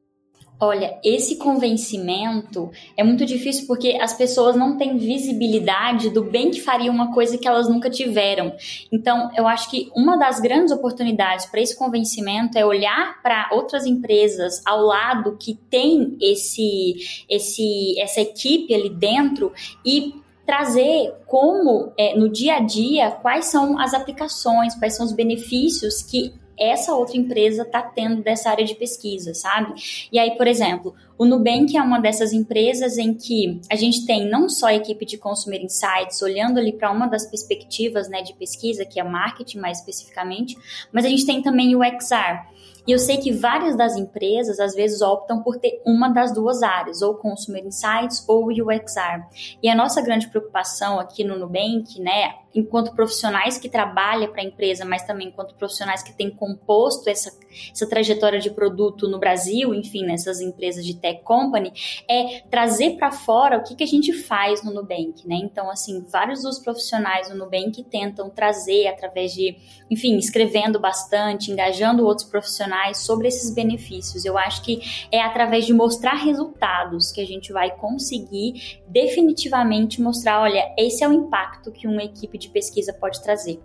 Olha, 0.62 0.98
esse 1.02 1.36
convencimento 1.36 2.70
é 2.94 3.02
muito 3.02 3.24
difícil 3.24 3.66
porque 3.66 3.96
as 3.98 4.12
pessoas 4.12 4.54
não 4.54 4.76
têm 4.76 4.98
visibilidade 4.98 6.10
do 6.10 6.22
bem 6.22 6.50
que 6.50 6.60
faria 6.60 6.90
uma 6.90 7.14
coisa 7.14 7.38
que 7.38 7.48
elas 7.48 7.66
nunca 7.66 7.88
tiveram. 7.88 8.54
Então, 8.92 9.30
eu 9.34 9.46
acho 9.46 9.70
que 9.70 9.90
uma 9.96 10.18
das 10.18 10.38
grandes 10.38 10.70
oportunidades 10.70 11.46
para 11.46 11.62
esse 11.62 11.74
convencimento 11.74 12.58
é 12.58 12.66
olhar 12.66 13.22
para 13.22 13.48
outras 13.52 13.86
empresas 13.86 14.60
ao 14.66 14.82
lado 14.82 15.38
que 15.40 15.54
tem 15.70 16.18
esse, 16.20 17.24
esse, 17.26 17.98
essa 17.98 18.20
equipe 18.20 18.74
ali 18.74 18.90
dentro 18.90 19.54
e 19.82 20.14
trazer 20.44 21.14
como 21.26 21.90
é, 21.96 22.14
no 22.18 22.28
dia 22.28 22.56
a 22.56 22.60
dia 22.60 23.10
quais 23.10 23.46
são 23.46 23.78
as 23.78 23.94
aplicações, 23.94 24.74
quais 24.74 24.94
são 24.94 25.06
os 25.06 25.12
benefícios 25.12 26.02
que 26.02 26.34
essa 26.60 26.94
outra 26.94 27.16
empresa 27.16 27.62
está 27.62 27.80
tendo 27.80 28.22
dessa 28.22 28.50
área 28.50 28.64
de 28.64 28.74
pesquisa, 28.74 29.32
sabe? 29.32 29.74
E 30.12 30.18
aí, 30.18 30.36
por 30.36 30.46
exemplo, 30.46 30.94
o 31.16 31.24
Nubank 31.24 31.74
é 31.76 31.82
uma 31.82 31.98
dessas 31.98 32.32
empresas 32.32 32.98
em 32.98 33.14
que 33.14 33.60
a 33.70 33.76
gente 33.76 34.04
tem 34.04 34.28
não 34.28 34.48
só 34.48 34.66
a 34.66 34.74
equipe 34.74 35.06
de 35.06 35.16
Consumer 35.16 35.62
Insights, 35.62 36.20
olhando 36.20 36.58
ali 36.58 36.72
para 36.72 36.90
uma 36.90 37.06
das 37.06 37.26
perspectivas 37.26 38.08
né, 38.08 38.22
de 38.22 38.34
pesquisa, 38.34 38.84
que 38.84 39.00
é 39.00 39.04
marketing 39.04 39.58
mais 39.58 39.78
especificamente, 39.78 40.56
mas 40.92 41.04
a 41.04 41.08
gente 41.08 41.24
tem 41.24 41.40
também 41.40 41.74
o 41.74 41.80
XR. 41.82 42.46
E 42.86 42.92
eu 42.92 42.98
sei 42.98 43.18
que 43.18 43.32
várias 43.32 43.76
das 43.76 43.96
empresas 43.96 44.58
às 44.58 44.74
vezes 44.74 45.00
optam 45.00 45.42
por 45.42 45.58
ter 45.58 45.80
uma 45.84 46.08
das 46.08 46.32
duas 46.32 46.62
áreas, 46.62 47.02
ou 47.02 47.14
Consumer 47.14 47.64
Insights 47.64 48.24
ou 48.28 48.46
UXR. 48.46 49.24
E 49.62 49.68
a 49.68 49.74
nossa 49.74 50.00
grande 50.00 50.28
preocupação 50.28 50.98
aqui 50.98 51.22
no 51.24 51.38
Nubank, 51.38 52.00
né, 52.00 52.34
enquanto 52.54 52.94
profissionais 52.94 53.58
que 53.58 53.68
trabalham 53.68 54.30
para 54.30 54.42
a 54.42 54.44
empresa, 54.44 54.84
mas 54.84 55.04
também 55.04 55.28
enquanto 55.28 55.54
profissionais 55.54 56.02
que 56.02 56.12
têm 56.12 56.30
composto 56.30 57.08
essa, 57.08 57.32
essa 57.72 57.88
trajetória 57.88 58.40
de 58.40 58.50
produto 58.50 59.08
no 59.08 59.18
Brasil, 59.18 59.72
enfim, 59.74 60.04
nessas 60.04 60.40
empresas 60.40 60.84
de 60.84 60.96
tech 60.96 61.22
company, 61.22 61.72
é 62.08 62.40
trazer 62.50 62.96
para 62.96 63.12
fora 63.12 63.58
o 63.58 63.62
que, 63.62 63.76
que 63.76 63.84
a 63.84 63.86
gente 63.86 64.12
faz 64.12 64.64
no 64.64 64.72
Nubank, 64.72 65.26
né? 65.26 65.36
Então, 65.36 65.70
assim, 65.70 66.04
vários 66.10 66.42
dos 66.42 66.58
profissionais 66.58 67.30
no 67.30 67.36
Nubank 67.36 67.82
tentam 67.84 68.28
trazer 68.28 68.88
através 68.88 69.32
de, 69.32 69.56
enfim, 69.88 70.16
escrevendo 70.16 70.80
bastante, 70.80 71.52
engajando 71.52 72.04
outros 72.04 72.28
profissionais 72.28 72.69
sobre 72.94 73.28
esses 73.28 73.50
benefícios. 73.52 74.24
Eu 74.24 74.38
acho 74.38 74.62
que 74.62 74.80
é 75.10 75.20
através 75.20 75.66
de 75.66 75.72
mostrar 75.72 76.14
resultados 76.14 77.12
que 77.12 77.20
a 77.20 77.26
gente 77.26 77.52
vai 77.52 77.70
conseguir 77.76 78.80
definitivamente 78.88 80.00
mostrar, 80.00 80.40
olha, 80.40 80.72
esse 80.78 81.02
é 81.04 81.08
o 81.08 81.12
impacto 81.12 81.70
que 81.70 81.86
uma 81.86 82.02
equipe 82.02 82.38
de 82.38 82.48
pesquisa 82.48 82.92
pode 82.92 83.22
trazer. 83.22 83.60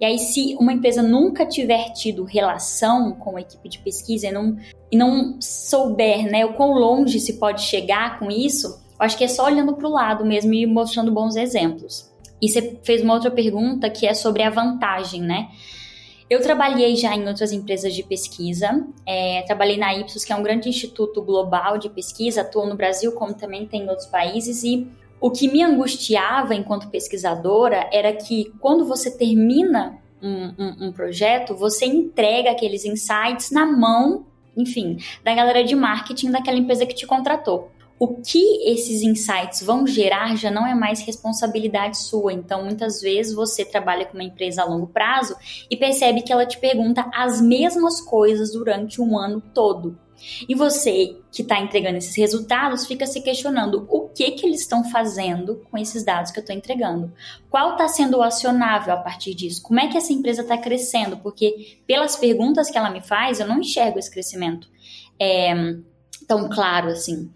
E 0.00 0.04
aí, 0.04 0.18
se 0.18 0.56
uma 0.58 0.72
empresa 0.72 1.02
nunca 1.02 1.44
tiver 1.46 1.92
tido 1.92 2.24
relação 2.24 3.12
com 3.12 3.36
a 3.36 3.40
equipe 3.40 3.68
de 3.68 3.78
pesquisa 3.78 4.28
e 4.28 4.32
não, 4.32 4.56
e 4.90 4.96
não 4.96 5.40
souber 5.40 6.30
né, 6.30 6.44
o 6.44 6.54
quão 6.54 6.72
longe 6.72 7.20
se 7.20 7.34
pode 7.34 7.62
chegar 7.62 8.18
com 8.18 8.30
isso, 8.30 8.66
eu 8.66 9.06
acho 9.06 9.16
que 9.16 9.24
é 9.24 9.28
só 9.28 9.44
olhando 9.44 9.74
para 9.74 9.86
o 9.86 9.92
lado 9.92 10.24
mesmo 10.24 10.52
e 10.52 10.66
mostrando 10.66 11.12
bons 11.12 11.36
exemplos. 11.36 12.10
E 12.40 12.48
você 12.48 12.78
fez 12.82 13.02
uma 13.02 13.14
outra 13.14 13.30
pergunta 13.30 13.90
que 13.90 14.06
é 14.06 14.14
sobre 14.14 14.42
a 14.42 14.50
vantagem, 14.50 15.20
né? 15.20 15.48
Eu 16.30 16.42
trabalhei 16.42 16.94
já 16.94 17.14
em 17.16 17.26
outras 17.26 17.52
empresas 17.52 17.94
de 17.94 18.02
pesquisa, 18.02 18.86
é, 19.06 19.42
trabalhei 19.46 19.78
na 19.78 19.94
Ipsos, 19.94 20.24
que 20.24 20.32
é 20.32 20.36
um 20.36 20.42
grande 20.42 20.68
instituto 20.68 21.22
global 21.22 21.78
de 21.78 21.88
pesquisa, 21.88 22.42
atuou 22.42 22.66
no 22.66 22.76
Brasil, 22.76 23.12
como 23.12 23.32
também 23.32 23.66
tem 23.66 23.84
em 23.84 23.88
outros 23.88 24.06
países, 24.06 24.62
e 24.62 24.86
o 25.20 25.30
que 25.30 25.48
me 25.48 25.62
angustiava 25.62 26.54
enquanto 26.54 26.90
pesquisadora 26.90 27.88
era 27.90 28.12
que 28.12 28.52
quando 28.60 28.84
você 28.84 29.10
termina 29.10 29.98
um, 30.22 30.52
um, 30.58 30.88
um 30.88 30.92
projeto, 30.92 31.54
você 31.54 31.86
entrega 31.86 32.50
aqueles 32.50 32.84
insights 32.84 33.50
na 33.50 33.64
mão, 33.64 34.26
enfim, 34.56 34.98
da 35.24 35.34
galera 35.34 35.64
de 35.64 35.74
marketing 35.74 36.30
daquela 36.30 36.58
empresa 36.58 36.84
que 36.84 36.94
te 36.94 37.06
contratou 37.06 37.70
o 37.98 38.22
que 38.22 38.70
esses 38.70 39.02
insights 39.02 39.62
vão 39.62 39.86
gerar 39.86 40.36
já 40.36 40.50
não 40.50 40.66
é 40.66 40.74
mais 40.74 41.00
responsabilidade 41.00 41.98
sua. 41.98 42.32
Então, 42.32 42.64
muitas 42.64 43.00
vezes 43.00 43.34
você 43.34 43.64
trabalha 43.64 44.06
com 44.06 44.14
uma 44.14 44.24
empresa 44.24 44.62
a 44.62 44.64
longo 44.64 44.86
prazo 44.86 45.34
e 45.70 45.76
percebe 45.76 46.22
que 46.22 46.32
ela 46.32 46.46
te 46.46 46.58
pergunta 46.58 47.10
as 47.12 47.40
mesmas 47.40 48.00
coisas 48.00 48.52
durante 48.52 49.00
um 49.00 49.18
ano 49.18 49.40
todo. 49.52 49.98
E 50.48 50.54
você 50.54 51.16
que 51.30 51.42
está 51.42 51.60
entregando 51.60 51.98
esses 51.98 52.16
resultados 52.16 52.86
fica 52.86 53.06
se 53.06 53.20
questionando 53.20 53.86
o 53.88 54.08
que 54.08 54.32
que 54.32 54.46
eles 54.46 54.62
estão 54.62 54.82
fazendo 54.90 55.62
com 55.70 55.78
esses 55.78 56.04
dados 56.04 56.32
que 56.32 56.38
eu 56.38 56.42
estou 56.42 56.56
entregando. 56.56 57.12
Qual 57.48 57.72
está 57.72 57.86
sendo 57.86 58.20
acionável 58.20 58.94
a 58.94 58.96
partir 58.96 59.34
disso? 59.34 59.62
Como 59.62 59.78
é 59.78 59.86
que 59.86 59.96
essa 59.96 60.12
empresa 60.12 60.42
está 60.42 60.58
crescendo? 60.58 61.18
Porque 61.18 61.78
pelas 61.86 62.16
perguntas 62.16 62.68
que 62.68 62.76
ela 62.76 62.90
me 62.90 63.00
faz, 63.00 63.38
eu 63.38 63.46
não 63.46 63.60
enxergo 63.60 63.98
esse 63.98 64.10
crescimento 64.10 64.68
é, 65.20 65.54
tão 66.28 66.48
claro 66.48 66.88
assim. 66.88 67.30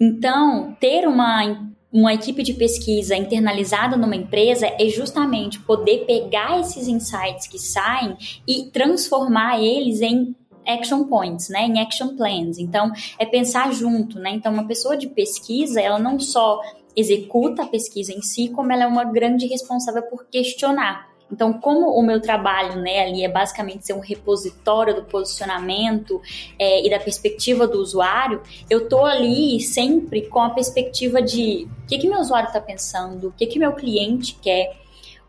Então, 0.00 0.76
ter 0.80 1.06
uma 1.06 1.68
uma 1.90 2.12
equipe 2.12 2.42
de 2.42 2.52
pesquisa 2.52 3.16
internalizada 3.16 3.96
numa 3.96 4.14
empresa 4.14 4.66
é 4.78 4.88
justamente 4.88 5.58
poder 5.60 6.04
pegar 6.04 6.60
esses 6.60 6.86
insights 6.86 7.46
que 7.46 7.58
saem 7.58 8.14
e 8.46 8.64
transformar 8.64 9.58
eles 9.58 10.02
em 10.02 10.36
action 10.66 11.04
points, 11.04 11.48
né, 11.48 11.62
em 11.62 11.80
action 11.80 12.14
plans. 12.14 12.58
Então, 12.58 12.92
é 13.18 13.24
pensar 13.24 13.72
junto, 13.72 14.18
né? 14.18 14.32
Então, 14.32 14.52
uma 14.52 14.66
pessoa 14.66 14.98
de 14.98 15.08
pesquisa, 15.08 15.80
ela 15.80 15.98
não 15.98 16.20
só 16.20 16.60
executa 16.94 17.62
a 17.62 17.66
pesquisa 17.66 18.12
em 18.12 18.20
si, 18.20 18.48
como 18.48 18.70
ela 18.70 18.84
é 18.84 18.86
uma 18.86 19.04
grande 19.04 19.46
responsável 19.46 20.02
por 20.02 20.26
questionar. 20.26 21.07
Então, 21.30 21.52
como 21.52 21.90
o 21.90 22.02
meu 22.02 22.20
trabalho 22.20 22.80
né, 22.80 23.00
ali 23.00 23.22
é 23.22 23.28
basicamente 23.28 23.86
ser 23.86 23.92
um 23.92 24.00
repositório 24.00 24.94
do 24.94 25.04
posicionamento 25.04 26.20
é, 26.58 26.86
e 26.86 26.90
da 26.90 26.98
perspectiva 26.98 27.66
do 27.66 27.78
usuário, 27.78 28.42
eu 28.70 28.88
tô 28.88 29.04
ali 29.04 29.60
sempre 29.60 30.22
com 30.22 30.40
a 30.40 30.50
perspectiva 30.50 31.20
de 31.20 31.68
o 31.84 31.86
que, 31.86 31.98
que 31.98 32.08
meu 32.08 32.18
usuário 32.18 32.48
está 32.48 32.60
pensando, 32.60 33.28
o 33.28 33.32
que, 33.32 33.46
que 33.46 33.58
meu 33.58 33.72
cliente 33.72 34.38
quer, 34.40 34.74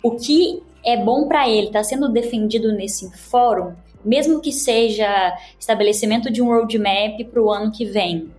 o 0.01 0.11
que 0.11 0.63
é 0.85 0.95
bom 0.95 1.27
para 1.27 1.49
ele, 1.49 1.67
está 1.67 1.83
sendo 1.83 2.07
defendido 2.07 2.71
nesse 2.71 3.11
fórum 3.17 3.73
mesmo 4.03 4.39
que 4.39 4.51
seja 4.51 5.37
estabelecimento 5.59 6.31
de 6.31 6.41
um 6.41 6.47
roadmap 6.47 7.23
para 7.29 7.41
o 7.41 7.51
ano 7.51 7.71
que 7.71 7.85
vem. 7.85 8.31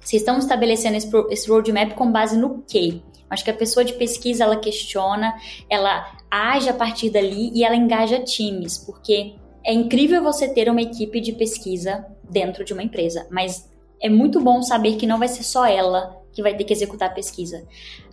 Vocês 0.00 0.22
estão 0.22 0.38
estabelecendo 0.38 0.96
esse 1.30 1.48
roadmap 1.48 1.92
com 1.94 2.10
base 2.10 2.36
no 2.36 2.62
quê? 2.66 3.00
Acho 3.28 3.44
que 3.44 3.50
a 3.50 3.54
pessoa 3.54 3.84
de 3.84 3.94
pesquisa 3.94 4.44
ela 4.44 4.56
questiona, 4.56 5.34
ela 5.68 6.06
age 6.34 6.68
a 6.68 6.74
partir 6.74 7.10
dali 7.10 7.50
e 7.54 7.64
ela 7.64 7.76
engaja 7.76 8.20
times, 8.20 8.78
porque 8.78 9.34
é 9.64 9.72
incrível 9.72 10.22
você 10.22 10.48
ter 10.48 10.68
uma 10.68 10.82
equipe 10.82 11.20
de 11.20 11.32
pesquisa 11.32 12.04
dentro 12.28 12.64
de 12.64 12.72
uma 12.72 12.82
empresa, 12.82 13.26
mas 13.30 13.70
é 14.00 14.08
muito 14.08 14.40
bom 14.40 14.62
saber 14.62 14.96
que 14.96 15.06
não 15.06 15.18
vai 15.18 15.28
ser 15.28 15.42
só 15.42 15.64
ela 15.64 16.20
que 16.32 16.42
vai 16.42 16.56
ter 16.56 16.64
que 16.64 16.72
executar 16.72 17.10
a 17.10 17.12
pesquisa. 17.12 17.64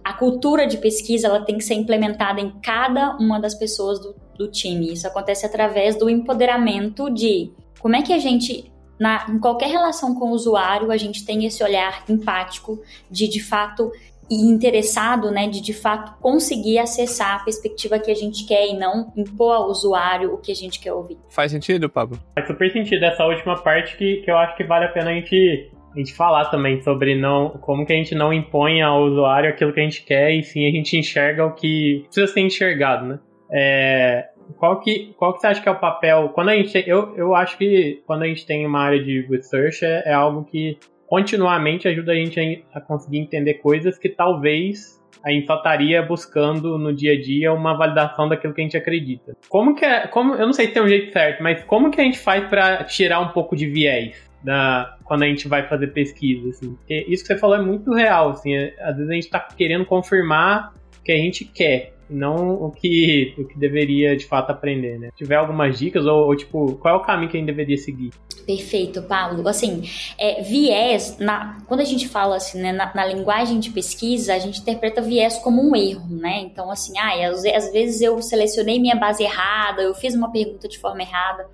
A 0.03 0.13
cultura 0.13 0.67
de 0.67 0.77
pesquisa 0.77 1.27
ela 1.27 1.43
tem 1.43 1.57
que 1.57 1.63
ser 1.63 1.73
implementada 1.73 2.39
em 2.39 2.51
cada 2.61 3.17
uma 3.17 3.39
das 3.39 3.55
pessoas 3.55 3.99
do, 3.99 4.15
do 4.37 4.47
time. 4.47 4.93
Isso 4.93 5.07
acontece 5.07 5.45
através 5.45 5.95
do 5.97 6.09
empoderamento 6.09 7.09
de 7.09 7.51
como 7.79 7.95
é 7.95 8.03
que 8.03 8.13
a 8.13 8.19
gente 8.19 8.71
na, 8.99 9.25
em 9.27 9.39
qualquer 9.39 9.69
relação 9.69 10.13
com 10.13 10.29
o 10.29 10.33
usuário, 10.33 10.91
a 10.91 10.97
gente 10.97 11.25
tem 11.25 11.43
esse 11.43 11.63
olhar 11.63 12.05
empático 12.07 12.79
de 13.09 13.27
de 13.27 13.41
fato 13.41 13.91
e 14.31 14.49
interessado, 14.49 15.29
né, 15.29 15.47
de 15.47 15.61
de 15.61 15.73
fato 15.73 16.17
conseguir 16.21 16.79
acessar 16.79 17.41
a 17.41 17.43
perspectiva 17.43 17.99
que 17.99 18.09
a 18.09 18.15
gente 18.15 18.47
quer 18.47 18.65
e 18.67 18.77
não 18.77 19.11
impor 19.17 19.53
ao 19.53 19.67
usuário 19.67 20.33
o 20.33 20.37
que 20.37 20.53
a 20.53 20.55
gente 20.55 20.79
quer 20.79 20.93
ouvir. 20.93 21.17
Faz 21.29 21.51
sentido, 21.51 21.89
Pablo? 21.89 22.17
Faz 22.33 22.47
super 22.47 22.71
sentido 22.71 23.03
essa 23.03 23.25
última 23.25 23.61
parte 23.61 23.97
que, 23.97 24.21
que 24.21 24.31
eu 24.31 24.37
acho 24.37 24.55
que 24.55 24.63
vale 24.63 24.85
a 24.85 24.89
pena 24.89 25.11
a 25.11 25.13
gente 25.13 25.69
a 25.93 25.97
gente 25.97 26.13
falar 26.13 26.45
também 26.45 26.81
sobre 26.81 27.19
não 27.19 27.49
como 27.49 27.85
que 27.85 27.91
a 27.91 27.95
gente 27.97 28.15
não 28.15 28.31
impõe 28.31 28.81
ao 28.81 29.03
usuário 29.03 29.49
aquilo 29.49 29.73
que 29.73 29.81
a 29.81 29.83
gente 29.83 30.05
quer 30.05 30.31
e 30.31 30.41
sim 30.41 30.65
a 30.65 30.71
gente 30.71 30.97
enxerga 30.97 31.45
o 31.45 31.51
que 31.51 32.03
precisa 32.05 32.27
ser 32.27 32.39
enxergado, 32.39 33.05
né? 33.05 33.19
É, 33.51 34.29
qual 34.57 34.79
que 34.79 35.13
qual 35.17 35.33
que 35.33 35.41
você 35.41 35.47
acha 35.47 35.61
que 35.61 35.67
é 35.67 35.71
o 35.71 35.79
papel 35.79 36.29
quando 36.29 36.47
a 36.47 36.55
gente 36.55 36.81
eu, 36.87 37.13
eu 37.17 37.35
acho 37.35 37.57
que 37.57 38.01
quando 38.07 38.23
a 38.23 38.27
gente 38.27 38.45
tem 38.45 38.65
uma 38.65 38.79
área 38.79 39.03
de 39.03 39.27
research 39.29 39.83
é, 39.83 40.03
é 40.05 40.13
algo 40.13 40.45
que 40.45 40.77
continuamente 41.11 41.89
ajuda 41.89 42.13
a 42.13 42.15
gente 42.15 42.63
a, 42.73 42.79
conseguir 42.79 43.17
entender 43.17 43.55
coisas 43.55 43.97
que 43.97 44.07
talvez 44.07 44.97
a 45.21 45.29
gente 45.29 45.45
só 45.45 45.57
estaria 45.57 46.01
buscando 46.01 46.77
no 46.77 46.95
dia 46.95 47.11
a 47.11 47.21
dia 47.21 47.51
uma 47.51 47.75
validação 47.75 48.29
daquilo 48.29 48.53
que 48.53 48.61
a 48.61 48.63
gente 48.63 48.77
acredita. 48.77 49.35
Como 49.49 49.75
que 49.75 49.83
é, 49.83 50.07
como, 50.07 50.35
eu 50.35 50.45
não 50.45 50.53
sei 50.53 50.67
se 50.67 50.73
tem 50.73 50.81
um 50.81 50.87
jeito 50.87 51.11
certo, 51.11 51.43
mas 51.43 51.65
como 51.65 51.91
que 51.91 51.99
a 51.99 52.03
gente 52.05 52.17
faz 52.17 52.47
para 52.47 52.85
tirar 52.85 53.19
um 53.19 53.27
pouco 53.27 53.57
de 53.57 53.67
viés? 53.67 54.31
da, 54.43 54.97
quando 55.03 55.21
a 55.21 55.27
gente 55.27 55.47
vai 55.47 55.67
fazer 55.67 55.87
pesquisa, 55.87 56.49
assim. 56.49 56.73
Porque 56.73 57.05
isso 57.07 57.23
que 57.23 57.27
você 57.27 57.37
falou 57.37 57.55
é 57.57 57.61
muito 57.61 57.93
real, 57.93 58.31
assim. 58.31 58.55
É, 58.55 58.73
às 58.81 58.95
vezes 58.95 59.11
a 59.11 59.13
gente 59.13 59.25
está 59.25 59.39
querendo 59.39 59.85
confirmar 59.85 60.73
o 60.99 61.03
que 61.03 61.11
a 61.11 61.17
gente 61.17 61.45
quer, 61.45 61.93
não 62.11 62.53
o 62.53 62.71
que, 62.71 63.33
o 63.37 63.45
que 63.45 63.57
deveria 63.57 64.15
de 64.15 64.25
fato 64.25 64.51
aprender, 64.51 64.99
né? 64.99 65.09
Se 65.11 65.17
tiver 65.17 65.35
algumas 65.35 65.77
dicas, 65.79 66.05
ou, 66.05 66.27
ou, 66.27 66.35
tipo, 66.35 66.75
qual 66.75 66.95
é 66.95 66.97
o 66.97 67.01
caminho 67.01 67.29
que 67.29 67.37
a 67.37 67.39
gente 67.39 67.47
deveria 67.47 67.77
seguir? 67.77 68.11
Perfeito, 68.45 69.01
Paulo. 69.03 69.47
Assim, 69.47 69.83
é, 70.17 70.41
viés, 70.41 71.17
na, 71.19 71.59
quando 71.67 71.81
a 71.81 71.85
gente 71.85 72.07
fala 72.07 72.35
assim, 72.35 72.59
né, 72.59 72.71
na, 72.71 72.93
na, 72.93 73.05
linguagem 73.05 73.59
de 73.59 73.69
pesquisa, 73.69 74.33
a 74.33 74.39
gente 74.39 74.59
interpreta 74.59 75.01
viés 75.01 75.37
como 75.37 75.61
um 75.61 75.75
erro, 75.75 76.07
né? 76.09 76.39
Então, 76.41 76.69
assim, 76.71 76.97
ah, 76.97 77.29
às, 77.29 77.45
às 77.45 77.71
vezes 77.71 78.01
eu 78.01 78.21
selecionei 78.21 78.79
minha 78.79 78.95
base 78.95 79.23
errada, 79.23 79.81
eu 79.81 79.93
fiz 79.93 80.15
uma 80.15 80.31
pergunta 80.31 80.67
de 80.67 80.79
forma 80.79 81.01
errada. 81.01 81.47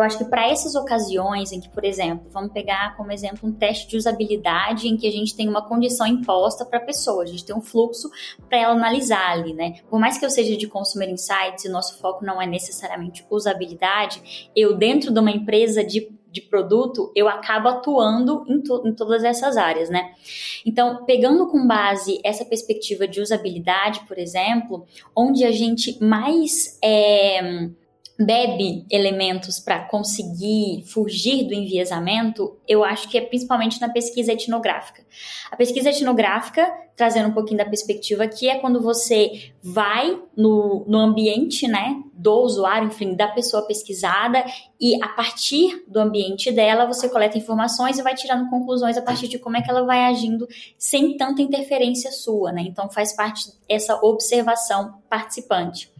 Eu 0.00 0.04
acho 0.04 0.18
que 0.18 0.24
para 0.24 0.48
essas 0.48 0.74
ocasiões 0.74 1.52
em 1.52 1.60
que, 1.60 1.68
por 1.68 1.84
exemplo, 1.84 2.26
vamos 2.30 2.52
pegar 2.52 2.96
como 2.96 3.12
exemplo 3.12 3.48
um 3.48 3.52
teste 3.52 3.86
de 3.86 3.96
usabilidade 3.96 4.88
em 4.88 4.96
que 4.96 5.06
a 5.06 5.12
gente 5.12 5.36
tem 5.36 5.48
uma 5.48 5.60
condição 5.60 6.06
imposta 6.06 6.64
para 6.64 6.78
a 6.78 6.82
pessoa, 6.82 7.22
a 7.22 7.26
gente 7.26 7.44
tem 7.44 7.54
um 7.54 7.60
fluxo 7.60 8.10
para 8.48 8.58
ela 8.58 8.72
analisar 8.72 9.32
ali, 9.32 9.52
né? 9.52 9.74
Por 9.90 10.00
mais 10.00 10.16
que 10.16 10.24
eu 10.24 10.30
seja 10.30 10.56
de 10.56 10.66
consumer 10.66 11.10
insights 11.10 11.64
e 11.64 11.68
nosso 11.68 11.98
foco 11.98 12.24
não 12.24 12.40
é 12.40 12.46
necessariamente 12.46 13.26
usabilidade, 13.30 14.50
eu 14.56 14.74
dentro 14.76 15.12
de 15.12 15.20
uma 15.20 15.30
empresa 15.30 15.84
de 15.84 16.18
de 16.32 16.40
produto, 16.40 17.10
eu 17.14 17.28
acabo 17.28 17.68
atuando 17.68 18.44
em, 18.48 18.60
to 18.60 18.82
em, 18.86 18.94
todas 18.94 19.24
essas 19.24 19.56
áreas, 19.56 19.90
né? 19.90 20.12
Então, 20.64 21.04
pegando 21.04 21.48
com 21.48 21.66
base 21.66 22.20
essa 22.22 22.44
perspectiva 22.44 23.08
de 23.08 23.20
usabilidade, 23.20 24.06
por 24.06 24.16
exemplo, 24.16 24.86
onde 25.14 25.44
a 25.44 25.50
gente 25.50 26.02
mais 26.02 26.78
é, 26.82 27.68
bebe 28.20 28.84
elementos 28.90 29.58
para 29.58 29.80
conseguir 29.86 30.84
fugir 30.86 31.46
do 31.46 31.54
enviesamento, 31.54 32.58
eu 32.68 32.84
acho 32.84 33.08
que 33.08 33.16
é 33.16 33.20
principalmente 33.22 33.80
na 33.80 33.88
pesquisa 33.88 34.32
etnográfica. 34.32 35.02
A 35.50 35.56
pesquisa 35.56 35.88
etnográfica, 35.88 36.70
trazendo 36.94 37.30
um 37.30 37.32
pouquinho 37.32 37.58
da 37.58 37.64
perspectiva 37.64 38.24
aqui, 38.24 38.48
é 38.48 38.58
quando 38.58 38.82
você 38.82 39.52
vai 39.62 40.20
no, 40.36 40.84
no 40.86 40.98
ambiente 40.98 41.66
né, 41.66 41.96
do 42.20 42.42
usuário, 42.42 42.88
enfim, 42.88 43.14
da 43.14 43.28
pessoa 43.28 43.66
pesquisada, 43.66 44.44
e 44.78 45.02
a 45.02 45.08
partir 45.08 45.84
do 45.88 45.98
ambiente 45.98 46.52
dela 46.52 46.84
você 46.84 47.08
coleta 47.08 47.38
informações 47.38 47.98
e 47.98 48.02
vai 48.02 48.14
tirando 48.14 48.50
conclusões 48.50 48.98
a 48.98 49.02
partir 49.02 49.26
de 49.26 49.38
como 49.38 49.56
é 49.56 49.62
que 49.62 49.70
ela 49.70 49.84
vai 49.84 50.04
agindo 50.04 50.46
sem 50.76 51.16
tanta 51.16 51.40
interferência 51.40 52.12
sua, 52.12 52.52
né? 52.52 52.62
Então 52.62 52.90
faz 52.90 53.14
parte 53.14 53.50
essa 53.66 53.98
observação 54.02 55.00
participante. 55.08 55.90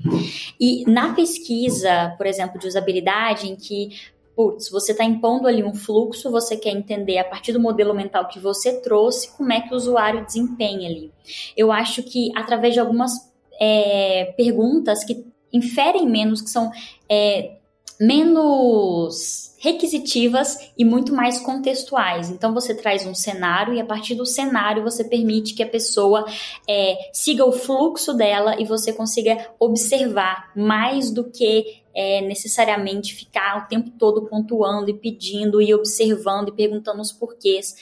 E 0.60 0.84
na 0.86 1.14
pesquisa, 1.14 2.14
por 2.18 2.26
exemplo, 2.26 2.60
de 2.60 2.66
usabilidade, 2.66 3.48
em 3.48 3.56
que 3.56 3.90
putz, 4.36 4.70
você 4.70 4.92
está 4.92 5.04
impondo 5.04 5.48
ali 5.48 5.62
um 5.62 5.74
fluxo, 5.74 6.30
você 6.30 6.56
quer 6.56 6.70
entender 6.70 7.18
a 7.18 7.24
partir 7.24 7.52
do 7.52 7.60
modelo 7.60 7.94
mental 7.94 8.28
que 8.28 8.38
você 8.38 8.80
trouxe, 8.80 9.36
como 9.36 9.52
é 9.52 9.60
que 9.60 9.72
o 9.72 9.76
usuário 9.76 10.24
desempenha 10.24 10.88
ali. 10.88 11.12
Eu 11.56 11.72
acho 11.72 12.02
que 12.02 12.30
através 12.34 12.72
de 12.72 12.80
algumas 12.80 13.12
é, 13.60 14.32
perguntas 14.36 15.04
que 15.04 15.29
inferem 15.52 16.08
menos, 16.08 16.40
que 16.40 16.50
são 16.50 16.70
é, 17.08 17.56
menos 18.00 19.54
requisitivas 19.58 20.72
e 20.76 20.86
muito 20.86 21.12
mais 21.12 21.38
contextuais. 21.38 22.30
Então 22.30 22.54
você 22.54 22.74
traz 22.74 23.04
um 23.04 23.14
cenário 23.14 23.74
e 23.74 23.80
a 23.80 23.84
partir 23.84 24.14
do 24.14 24.24
cenário 24.24 24.82
você 24.82 25.04
permite 25.04 25.52
que 25.52 25.62
a 25.62 25.68
pessoa 25.68 26.24
é, 26.66 27.10
siga 27.12 27.44
o 27.44 27.52
fluxo 27.52 28.14
dela 28.14 28.58
e 28.58 28.64
você 28.64 28.90
consiga 28.90 29.50
observar 29.58 30.50
mais 30.56 31.10
do 31.10 31.24
que 31.24 31.82
é, 31.94 32.22
necessariamente 32.22 33.14
ficar 33.14 33.64
o 33.64 33.68
tempo 33.68 33.90
todo 33.98 34.26
pontuando 34.26 34.88
e 34.88 34.94
pedindo 34.94 35.60
e 35.60 35.74
observando 35.74 36.48
e 36.48 36.52
perguntando 36.52 37.02
os 37.02 37.12
porquês. 37.12 37.74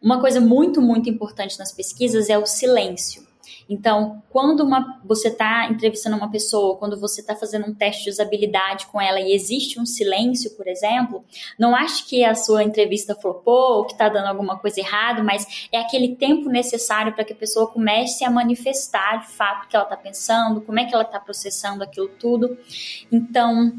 Uma 0.00 0.18
coisa 0.18 0.40
muito, 0.40 0.80
muito 0.80 1.10
importante 1.10 1.58
nas 1.58 1.70
pesquisas 1.70 2.30
é 2.30 2.38
o 2.38 2.46
silêncio. 2.46 3.29
Então, 3.70 4.20
quando 4.30 4.64
uma, 4.64 5.00
você 5.04 5.28
está 5.28 5.68
entrevistando 5.70 6.16
uma 6.16 6.28
pessoa, 6.28 6.76
quando 6.76 6.98
você 6.98 7.20
está 7.20 7.36
fazendo 7.36 7.68
um 7.68 7.72
teste 7.72 8.02
de 8.02 8.10
usabilidade 8.10 8.86
com 8.86 9.00
ela 9.00 9.20
e 9.20 9.32
existe 9.32 9.78
um 9.78 9.86
silêncio, 9.86 10.50
por 10.56 10.66
exemplo, 10.66 11.24
não 11.56 11.76
ache 11.76 12.04
que 12.04 12.24
a 12.24 12.34
sua 12.34 12.64
entrevista 12.64 13.14
flopou 13.14 13.78
ou 13.78 13.84
que 13.84 13.92
está 13.92 14.08
dando 14.08 14.26
alguma 14.26 14.58
coisa 14.58 14.80
errada, 14.80 15.22
mas 15.22 15.68
é 15.70 15.78
aquele 15.78 16.16
tempo 16.16 16.48
necessário 16.48 17.12
para 17.12 17.24
que 17.24 17.32
a 17.32 17.36
pessoa 17.36 17.68
comece 17.68 18.24
a 18.24 18.30
manifestar 18.30 19.18
de 19.18 19.28
fato 19.28 19.66
o 19.66 19.68
que 19.68 19.76
ela 19.76 19.84
está 19.84 19.96
pensando, 19.96 20.60
como 20.62 20.80
é 20.80 20.84
que 20.84 20.92
ela 20.92 21.04
está 21.04 21.20
processando 21.20 21.84
aquilo 21.84 22.08
tudo. 22.08 22.58
Então, 23.12 23.72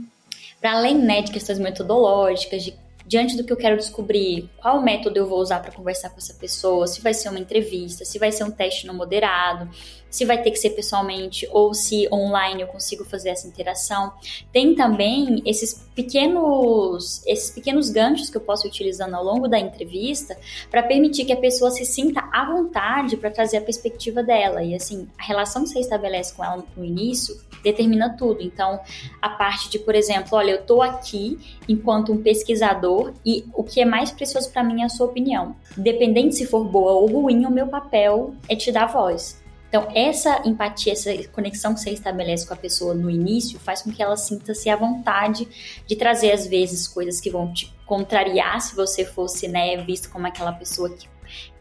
para 0.62 0.72
além 0.72 0.96
né, 0.96 1.22
de 1.22 1.34
questões 1.34 1.60
metodológicas, 1.60 2.64
de 2.64 2.74
diante 3.12 3.36
do 3.36 3.44
que 3.44 3.52
eu 3.52 3.58
quero 3.58 3.76
descobrir, 3.76 4.50
qual 4.56 4.82
método 4.82 5.18
eu 5.18 5.28
vou 5.28 5.42
usar 5.42 5.60
para 5.62 5.74
conversar 5.74 6.12
com 6.12 6.18
essa 6.18 6.34
pessoa, 6.34 6.88
se 6.88 7.02
vai 7.02 7.14
ser 7.14 7.28
uma 7.28 7.40
entrevista, 7.40 8.06
se 8.06 8.18
vai 8.18 8.32
ser 8.32 8.46
um 8.46 8.50
teste 8.50 8.88
não 8.88 8.94
moderado, 8.94 9.70
se 10.12 10.26
vai 10.26 10.44
ter 10.44 10.52
que 10.52 10.58
ser 10.58 10.72
pessoalmente 10.72 11.48
ou 11.52 11.74
se 11.74 12.08
online 12.14 12.62
eu 12.62 12.68
consigo 12.68 13.04
fazer 13.06 13.30
essa 13.30 13.48
interação. 13.48 14.14
Tem 14.52 14.76
também 14.76 15.42
esses 15.46 15.74
pequenos, 15.96 17.26
esses 17.26 17.50
pequenos 17.50 17.90
ganchos 17.90 18.30
que 18.30 18.38
eu 18.38 18.42
posso 18.42 18.68
utilizando 18.68 19.16
ao 19.16 19.24
longo 19.24 19.48
da 19.48 19.58
entrevista 19.58 20.38
para 20.70 20.84
permitir 20.84 21.26
que 21.26 21.34
a 21.34 21.38
pessoa 21.38 21.72
se 21.72 21.86
sinta 21.86 22.30
à 22.32 22.46
vontade 22.46 23.16
para 23.18 23.32
trazer 23.32 23.58
a 23.58 23.62
perspectiva 23.62 24.22
dela. 24.22 24.62
E 24.62 24.76
assim, 24.76 25.08
a 25.18 25.24
relação 25.24 25.64
que 25.64 25.70
você 25.70 25.80
estabelece 25.80 26.34
com 26.34 26.44
ela 26.44 26.64
no 26.76 26.86
início 26.86 27.40
determina 27.64 28.16
tudo. 28.18 28.42
Então, 28.42 28.80
a 29.22 29.30
parte 29.30 29.70
de, 29.70 29.80
por 29.80 29.96
exemplo, 29.96 30.30
olha, 30.34 30.52
eu 30.52 30.62
estou 30.62 30.82
aqui 30.82 31.38
enquanto 31.70 32.12
um 32.12 32.22
pesquisador 32.22 33.14
e 33.26 33.46
o 33.54 33.64
que 33.64 33.82
é 33.82 33.86
mais 33.86 34.12
precioso 34.12 34.52
para 34.52 34.64
mim 34.64 34.82
é 34.82 34.86
a 34.86 34.90
sua 34.90 35.06
opinião. 35.06 35.56
Independente 35.78 36.36
se 36.36 36.46
for 36.46 36.66
boa 36.66 36.94
ou 36.94 37.08
ruim, 37.08 37.46
o 37.46 37.52
meu 37.52 37.68
papel 37.68 38.34
é 38.50 38.56
te 38.56 38.72
dar 38.72 38.88
voz. 38.88 39.41
Então, 39.72 39.88
essa 39.96 40.42
empatia, 40.46 40.92
essa 40.92 41.16
conexão 41.30 41.74
que 41.74 41.80
você 41.80 41.92
estabelece 41.92 42.46
com 42.46 42.54
a 42.54 42.58
pessoa 42.58 42.94
no 42.94 43.10
início 43.10 43.58
faz 43.58 43.82
com 43.82 43.90
que 43.90 44.04
ela 44.04 44.18
sinta-se 44.18 44.70
à 44.70 44.76
vontade 44.76 45.48
de 45.88 45.96
trazer, 45.96 46.34
às 46.34 46.46
vezes, 46.46 46.90
coisas 46.90 47.22
que 47.22 47.30
vão 47.30 47.54
te 47.54 47.74
contrariar 47.86 48.60
se 48.60 48.76
você 48.76 49.06
fosse, 49.06 49.48
né, 49.48 49.78
visto 49.78 50.10
como 50.10 50.28
aquela 50.28 50.52
pessoa 50.52 50.90
que 50.90 51.08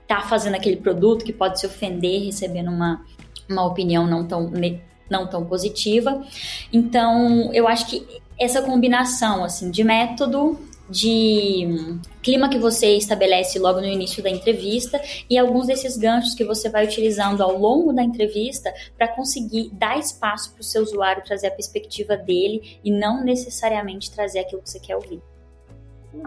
tá 0.08 0.22
fazendo 0.22 0.56
aquele 0.56 0.76
produto, 0.76 1.24
que 1.24 1.32
pode 1.32 1.60
se 1.60 1.66
ofender 1.66 2.24
recebendo 2.24 2.68
uma, 2.68 3.06
uma 3.48 3.64
opinião 3.64 4.08
não 4.08 4.26
tão, 4.26 4.50
não 5.08 5.28
tão 5.28 5.44
positiva. 5.44 6.20
Então, 6.72 7.52
eu 7.52 7.68
acho 7.68 7.86
que 7.86 8.04
essa 8.36 8.60
combinação, 8.60 9.44
assim, 9.44 9.70
de 9.70 9.84
método 9.84 10.58
de 10.90 12.00
clima 12.22 12.48
que 12.48 12.58
você 12.58 12.96
estabelece 12.96 13.58
logo 13.58 13.80
no 13.80 13.86
início 13.86 14.22
da 14.22 14.28
entrevista 14.28 15.00
e 15.28 15.38
alguns 15.38 15.66
desses 15.66 15.96
ganchos 15.96 16.34
que 16.34 16.44
você 16.44 16.68
vai 16.68 16.84
utilizando 16.84 17.42
ao 17.42 17.56
longo 17.56 17.92
da 17.92 18.02
entrevista 18.02 18.72
para 18.96 19.08
conseguir 19.08 19.70
dar 19.72 19.98
espaço 19.98 20.52
para 20.52 20.60
o 20.60 20.64
seu 20.64 20.82
usuário 20.82 21.24
trazer 21.24 21.46
a 21.46 21.52
perspectiva 21.52 22.16
dele 22.16 22.78
e 22.84 22.90
não 22.90 23.24
necessariamente 23.24 24.10
trazer 24.10 24.40
aquilo 24.40 24.62
que 24.62 24.70
você 24.70 24.80
quer 24.80 24.96
ouvir. 24.96 25.22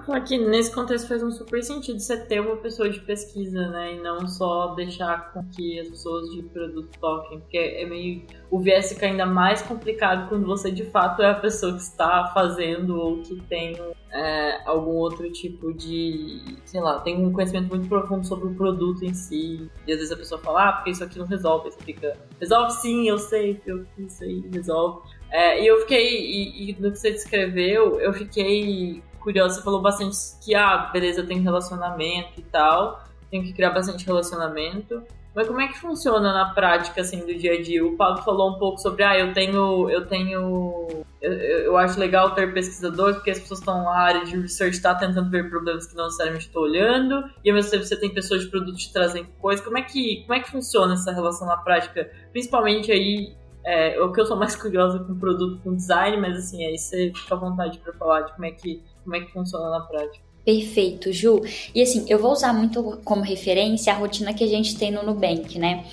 Aqui, 0.10 0.38
nesse 0.38 0.74
contexto 0.74 1.10
faz 1.10 1.22
um 1.22 1.32
super 1.32 1.62
sentido 1.62 2.00
você 2.00 2.16
ter 2.18 2.40
uma 2.40 2.56
pessoa 2.56 2.90
de 2.90 3.02
pesquisa, 3.02 3.68
né? 3.68 3.96
E 3.96 4.02
não 4.02 4.26
só 4.28 4.74
deixar 4.76 5.34
com 5.34 5.44
que 5.50 5.78
as 5.78 5.90
pessoas 5.90 6.30
de 6.30 6.42
produto 6.44 6.90
toquem. 7.00 7.40
Porque 7.42 7.58
é 7.58 7.86
meio. 7.86 8.26
O 8.50 8.60
viés 8.60 8.94
fica 8.94 9.08
ainda 9.08 9.26
mais 9.26 9.62
complicado 9.62 10.30
quando 10.30 10.46
você 10.46 10.72
de 10.72 10.86
fato 10.86 11.22
é 11.22 11.32
a 11.32 11.36
pessoa 11.36 11.74
que 11.74 11.82
está 11.82 12.32
fazendo 12.34 12.98
ou 12.98 13.22
que 13.22 13.36
tem 13.44 13.76
é, 14.12 14.62
algum 14.66 14.92
outro 14.92 15.30
tipo 15.34 15.74
de. 15.74 16.42
sei 16.64 16.80
lá, 16.80 17.02
tem 17.02 17.18
um 17.18 17.34
conhecimento 17.34 17.68
muito 17.68 17.90
profundo 17.90 18.26
sobre 18.26 18.48
o 18.48 18.56
produto 18.56 19.04
em 19.04 19.14
si. 19.14 19.70
E 19.86 19.92
às 19.92 19.98
vezes 19.98 20.14
a 20.14 20.16
pessoa 20.16 20.40
fala, 20.40 20.70
ah, 20.70 20.74
porque 20.74 20.92
isso 20.92 21.04
aqui 21.04 21.20
não 21.20 21.26
resolve. 21.26 21.66
Aí 21.66 21.72
você 21.74 21.84
fica, 21.84 22.18
resolve 22.40 22.72
sim, 22.72 23.10
eu 23.10 23.18
sei, 23.18 23.62
eu, 23.66 23.86
isso 23.98 24.24
aí 24.24 24.50
resolve. 24.54 25.02
É, 25.30 25.62
e 25.62 25.68
eu 25.68 25.82
fiquei, 25.82 26.08
e, 26.08 26.70
e 26.70 26.74
no 26.80 26.92
que 26.92 27.00
você 27.00 27.12
descreveu, 27.12 28.00
eu 28.00 28.14
fiquei 28.14 29.04
curiosa, 29.24 29.62
falou 29.62 29.82
bastante 29.82 30.18
que, 30.44 30.54
ah, 30.54 30.90
beleza, 30.92 31.24
tenho 31.24 31.42
relacionamento 31.42 32.40
e 32.40 32.44
tal, 32.44 33.04
tenho 33.32 33.44
que 33.44 33.54
criar 33.54 33.72
bastante 33.72 34.06
relacionamento. 34.06 35.02
Mas 35.36 35.48
como 35.48 35.60
é 35.62 35.68
que 35.68 35.80
funciona 35.80 36.32
na 36.32 36.54
prática, 36.54 37.02
assim, 37.02 37.26
do 37.26 37.34
dia 37.34 37.54
a 37.54 37.62
dia? 37.62 37.84
O 37.84 37.98
Paulo 37.98 38.18
falou 38.18 38.52
um 38.52 38.60
pouco 38.60 38.78
sobre, 38.78 39.04
ah, 39.04 39.18
eu 39.18 39.34
tenho, 39.34 39.90
eu 39.90 40.06
tenho, 40.06 40.88
eu, 41.20 41.34
eu 41.34 41.78
acho 41.78 42.00
legal 42.00 42.36
ter 42.36 42.54
pesquisadores, 42.54 43.16
porque 43.16 43.32
as 43.32 43.40
pessoas 43.40 43.60
estão 43.60 43.84
na 43.84 43.98
área 43.98 44.26
de 44.26 44.40
research, 44.40 44.76
está 44.76 44.94
tentando 44.94 45.32
ver 45.32 45.50
problemas 45.50 45.88
que 45.88 45.96
não 45.96 46.04
necessariamente 46.06 46.46
estou 46.46 46.64
olhando, 46.64 47.24
e 47.44 47.50
ao 47.50 47.56
mesmo 47.56 47.72
tempo 47.72 47.84
você 47.84 48.00
tem 48.00 48.14
pessoas 48.14 48.44
de 48.44 48.50
produto 48.50 48.78
te 48.78 48.94
trazendo 48.94 49.28
coisas. 49.40 49.66
Como 49.66 49.78
é 49.78 49.82
que, 49.82 50.22
como 50.22 50.36
é 50.36 50.40
que 50.40 50.52
funciona 50.52 50.94
essa 50.94 51.12
relação 51.12 51.48
na 51.48 51.58
prática? 51.58 52.12
Principalmente 52.32 52.92
aí 52.92 53.34
é, 53.66 54.00
o 54.02 54.12
que 54.12 54.22
eu 54.22 54.26
sou 54.26 54.38
mais 54.38 54.56
curiosa 54.62 55.00
com 55.00 55.18
produto, 55.18 55.60
com 55.64 55.76
design, 55.76 56.18
mas 56.18 56.38
assim, 56.38 56.64
aí 56.66 56.78
você 56.78 57.12
fica 57.16 57.34
à 57.34 57.38
vontade 57.38 57.80
para 57.80 57.94
falar 57.94 58.22
de 58.22 58.34
como 58.34 58.46
é 58.46 58.52
que 58.52 58.84
como 59.04 59.16
é 59.16 59.22
que 59.22 59.32
funciona 59.32 59.70
na 59.70 59.82
prática. 59.82 60.24
Perfeito, 60.46 61.14
Ju. 61.14 61.42
E 61.74 61.82
assim, 61.82 62.06
eu 62.10 62.20
vou 62.20 62.32
usar 62.32 62.52
muito 62.54 63.00
como 63.06 63.22
referência 63.22 63.94
a 63.94 63.96
rotina 63.96 64.34
que 64.34 64.44
a 64.44 64.48
gente 64.48 64.78
tem 64.78 64.92
no 64.92 65.04
Nubank, 65.04 65.58
né? 65.58 65.86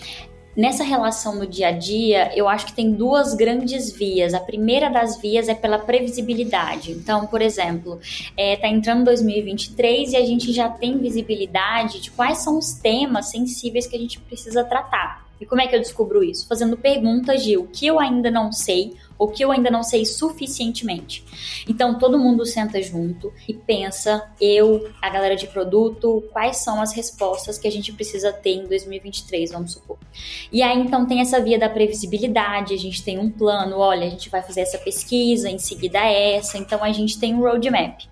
Nessa 0.57 0.83
relação 0.83 1.37
no 1.37 1.47
dia 1.47 1.69
a 1.69 1.71
dia, 1.71 2.37
eu 2.37 2.49
acho 2.49 2.67
que 2.67 2.73
tem 2.73 2.91
duas 2.91 3.35
grandes 3.35 3.93
vias. 3.93 4.35
A 4.35 4.41
primeira 4.41 4.91
das 4.91 5.21
vias 5.21 5.49
é 5.49 5.55
pela 5.55 5.79
previsibilidade. 5.79 6.91
Então, 6.91 7.27
por 7.29 7.41
exemplo, 7.41 8.01
é, 8.37 8.57
tá 8.57 8.67
entrando 8.67 9.05
2023 9.05 10.13
e 10.13 10.17
a 10.17 10.27
gente 10.27 10.53
já 10.53 10.69
tem 10.69 10.99
visibilidade 10.99 12.01
de 12.01 12.11
quais 12.11 12.39
são 12.39 12.59
os 12.59 12.73
temas 12.73 13.31
sensíveis 13.31 13.87
que 13.87 13.95
a 13.95 13.99
gente 13.99 14.19
precisa 14.21 14.65
tratar. 14.65 15.30
E 15.41 15.47
como 15.47 15.61
é 15.61 15.67
que 15.67 15.75
eu 15.75 15.81
descubro 15.81 16.23
isso? 16.23 16.47
Fazendo 16.47 16.77
perguntas 16.77 17.43
de 17.43 17.57
o 17.57 17.67
que 17.67 17.87
eu 17.87 17.99
ainda 17.99 18.31
não 18.31 18.53
sei, 18.53 18.95
ou 19.19 19.29
que 19.29 19.43
eu 19.43 19.51
ainda 19.51 19.71
não 19.71 19.83
sei 19.83 20.05
suficientemente. 20.05 21.25
Então 21.69 21.99
todo 21.99 22.19
mundo 22.19 22.45
senta 22.45 22.81
junto 22.83 23.33
e 23.49 23.55
pensa, 23.55 24.31
eu, 24.41 24.91
a 25.01 25.09
galera 25.11 25.37
de 25.37 25.47
produto, 25.47 26.25
quais 26.33 26.59
são 26.59 26.81
as 26.81 26.93
respostas 26.93 27.59
que 27.59 27.67
a 27.67 27.73
gente 27.73 27.93
precisa 27.93 28.33
ter 28.33 28.53
em 28.53 28.67
2023, 28.67 29.53
vamos 29.53 29.73
supor. 29.73 29.99
E 30.53 30.63
aí 30.63 30.79
então 30.79 31.07
tem 31.07 31.21
essa 31.21 31.41
via 31.41 31.59
da 31.59 31.69
previsibilidade, 31.69 32.75
a 32.75 32.79
gente 32.79 33.03
tem 33.03 33.19
um 33.19 33.31
plano, 33.31 33.79
olha, 33.79 34.07
a 34.07 34.11
gente 34.11 34.29
vai 34.29 34.43
fazer 34.43 34.61
essa 34.61 34.79
pesquisa, 34.79 35.51
em 35.51 35.59
seguida 35.59 35.99
essa, 35.99 36.59
então 36.59 36.85
a 36.85 36.93
gente 36.93 37.19
tem 37.19 37.35
um 37.35 37.41
roadmap. 37.41 38.03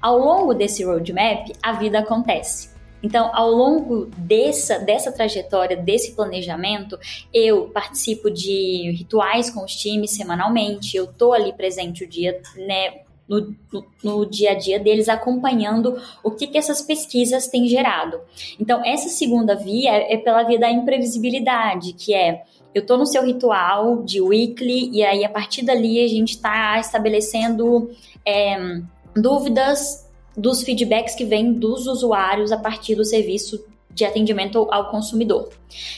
Ao 0.00 0.18
longo 0.18 0.52
desse 0.52 0.84
roadmap, 0.84 1.52
a 1.62 1.72
vida 1.74 2.00
acontece. 2.00 2.71
Então, 3.02 3.30
ao 3.34 3.50
longo 3.50 4.06
dessa, 4.16 4.78
dessa 4.78 5.10
trajetória, 5.10 5.76
desse 5.76 6.12
planejamento, 6.14 6.98
eu 7.32 7.68
participo 7.68 8.30
de 8.30 8.92
rituais 8.96 9.50
com 9.50 9.64
os 9.64 9.74
times 9.74 10.12
semanalmente, 10.12 10.96
eu 10.96 11.06
tô 11.06 11.32
ali 11.32 11.52
presente 11.52 12.04
o 12.04 12.08
dia, 12.08 12.40
né, 12.56 13.00
no, 13.28 13.54
no, 13.72 13.84
no, 14.02 14.26
dia 14.26 14.52
a 14.52 14.54
dia 14.54 14.78
deles, 14.78 15.08
acompanhando 15.08 16.00
o 16.22 16.30
que, 16.30 16.46
que 16.46 16.58
essas 16.58 16.82
pesquisas 16.82 17.48
têm 17.48 17.66
gerado. 17.66 18.20
Então, 18.60 18.84
essa 18.84 19.08
segunda 19.08 19.54
via 19.54 19.92
é 19.92 20.16
pela 20.16 20.42
via 20.42 20.58
da 20.58 20.70
imprevisibilidade, 20.70 21.94
que 21.94 22.14
é 22.14 22.42
eu 22.74 22.80
estou 22.80 22.96
no 22.96 23.06
seu 23.06 23.22
ritual 23.24 24.02
de 24.02 24.20
weekly, 24.20 24.90
e 24.92 25.04
aí 25.04 25.24
a 25.24 25.28
partir 25.28 25.62
dali 25.62 26.02
a 26.02 26.08
gente 26.08 26.30
está 26.30 26.78
estabelecendo 26.80 27.90
é, 28.26 28.80
dúvidas 29.14 30.10
dos 30.36 30.62
feedbacks 30.62 31.14
que 31.14 31.24
vêm 31.24 31.52
dos 31.52 31.86
usuários 31.86 32.52
a 32.52 32.56
partir 32.56 32.94
do 32.94 33.04
serviço 33.04 33.64
de 33.94 34.04
atendimento 34.04 34.66
ao 34.70 34.90
consumidor. 34.90 35.50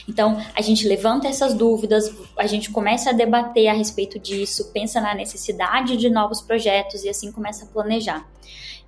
Então, 0.07 0.41
a 0.53 0.61
gente 0.61 0.87
levanta 0.87 1.27
essas 1.27 1.53
dúvidas, 1.53 2.13
a 2.37 2.45
gente 2.45 2.69
começa 2.69 3.09
a 3.09 3.13
debater 3.13 3.67
a 3.67 3.73
respeito 3.73 4.19
disso, 4.19 4.71
pensa 4.73 4.99
na 4.99 5.15
necessidade 5.15 5.95
de 5.95 6.09
novos 6.09 6.41
projetos 6.41 7.03
e 7.03 7.09
assim 7.09 7.31
começa 7.31 7.65
a 7.65 7.67
planejar. 7.67 8.27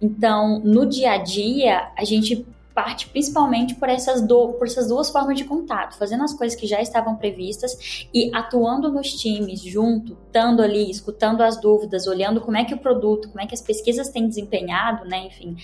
Então, 0.01 0.59
no 0.59 0.85
dia 0.85 1.11
a 1.11 1.17
dia, 1.17 1.91
a 1.97 2.03
gente 2.03 2.45
parte 2.77 3.09
principalmente 3.09 3.73
por 3.73 3.89
essas, 3.89 4.21
do, 4.21 4.49
por 4.53 4.67
essas 4.67 4.87
duas 4.87 5.09
formas 5.09 5.35
de 5.35 5.45
contato, 5.45 5.97
fazendo 5.97 6.23
as 6.23 6.31
coisas 6.35 6.55
que 6.55 6.67
já 6.67 6.79
estavam 6.79 7.15
previstas 7.15 8.07
e 8.13 8.29
atuando 8.35 8.91
nos 8.91 9.13
times 9.13 9.61
junto, 9.61 10.15
estando 10.27 10.61
ali, 10.61 10.87
escutando 10.87 11.41
as 11.41 11.59
dúvidas, 11.59 12.05
olhando 12.05 12.39
como 12.39 12.55
é 12.55 12.63
que 12.63 12.75
o 12.75 12.77
produto, 12.77 13.29
como 13.29 13.41
é 13.41 13.47
que 13.47 13.55
as 13.55 13.61
pesquisas 13.61 14.09
têm 14.09 14.27
desempenhado, 14.27 15.05
né? 15.05 15.25
Enfim, 15.25 15.55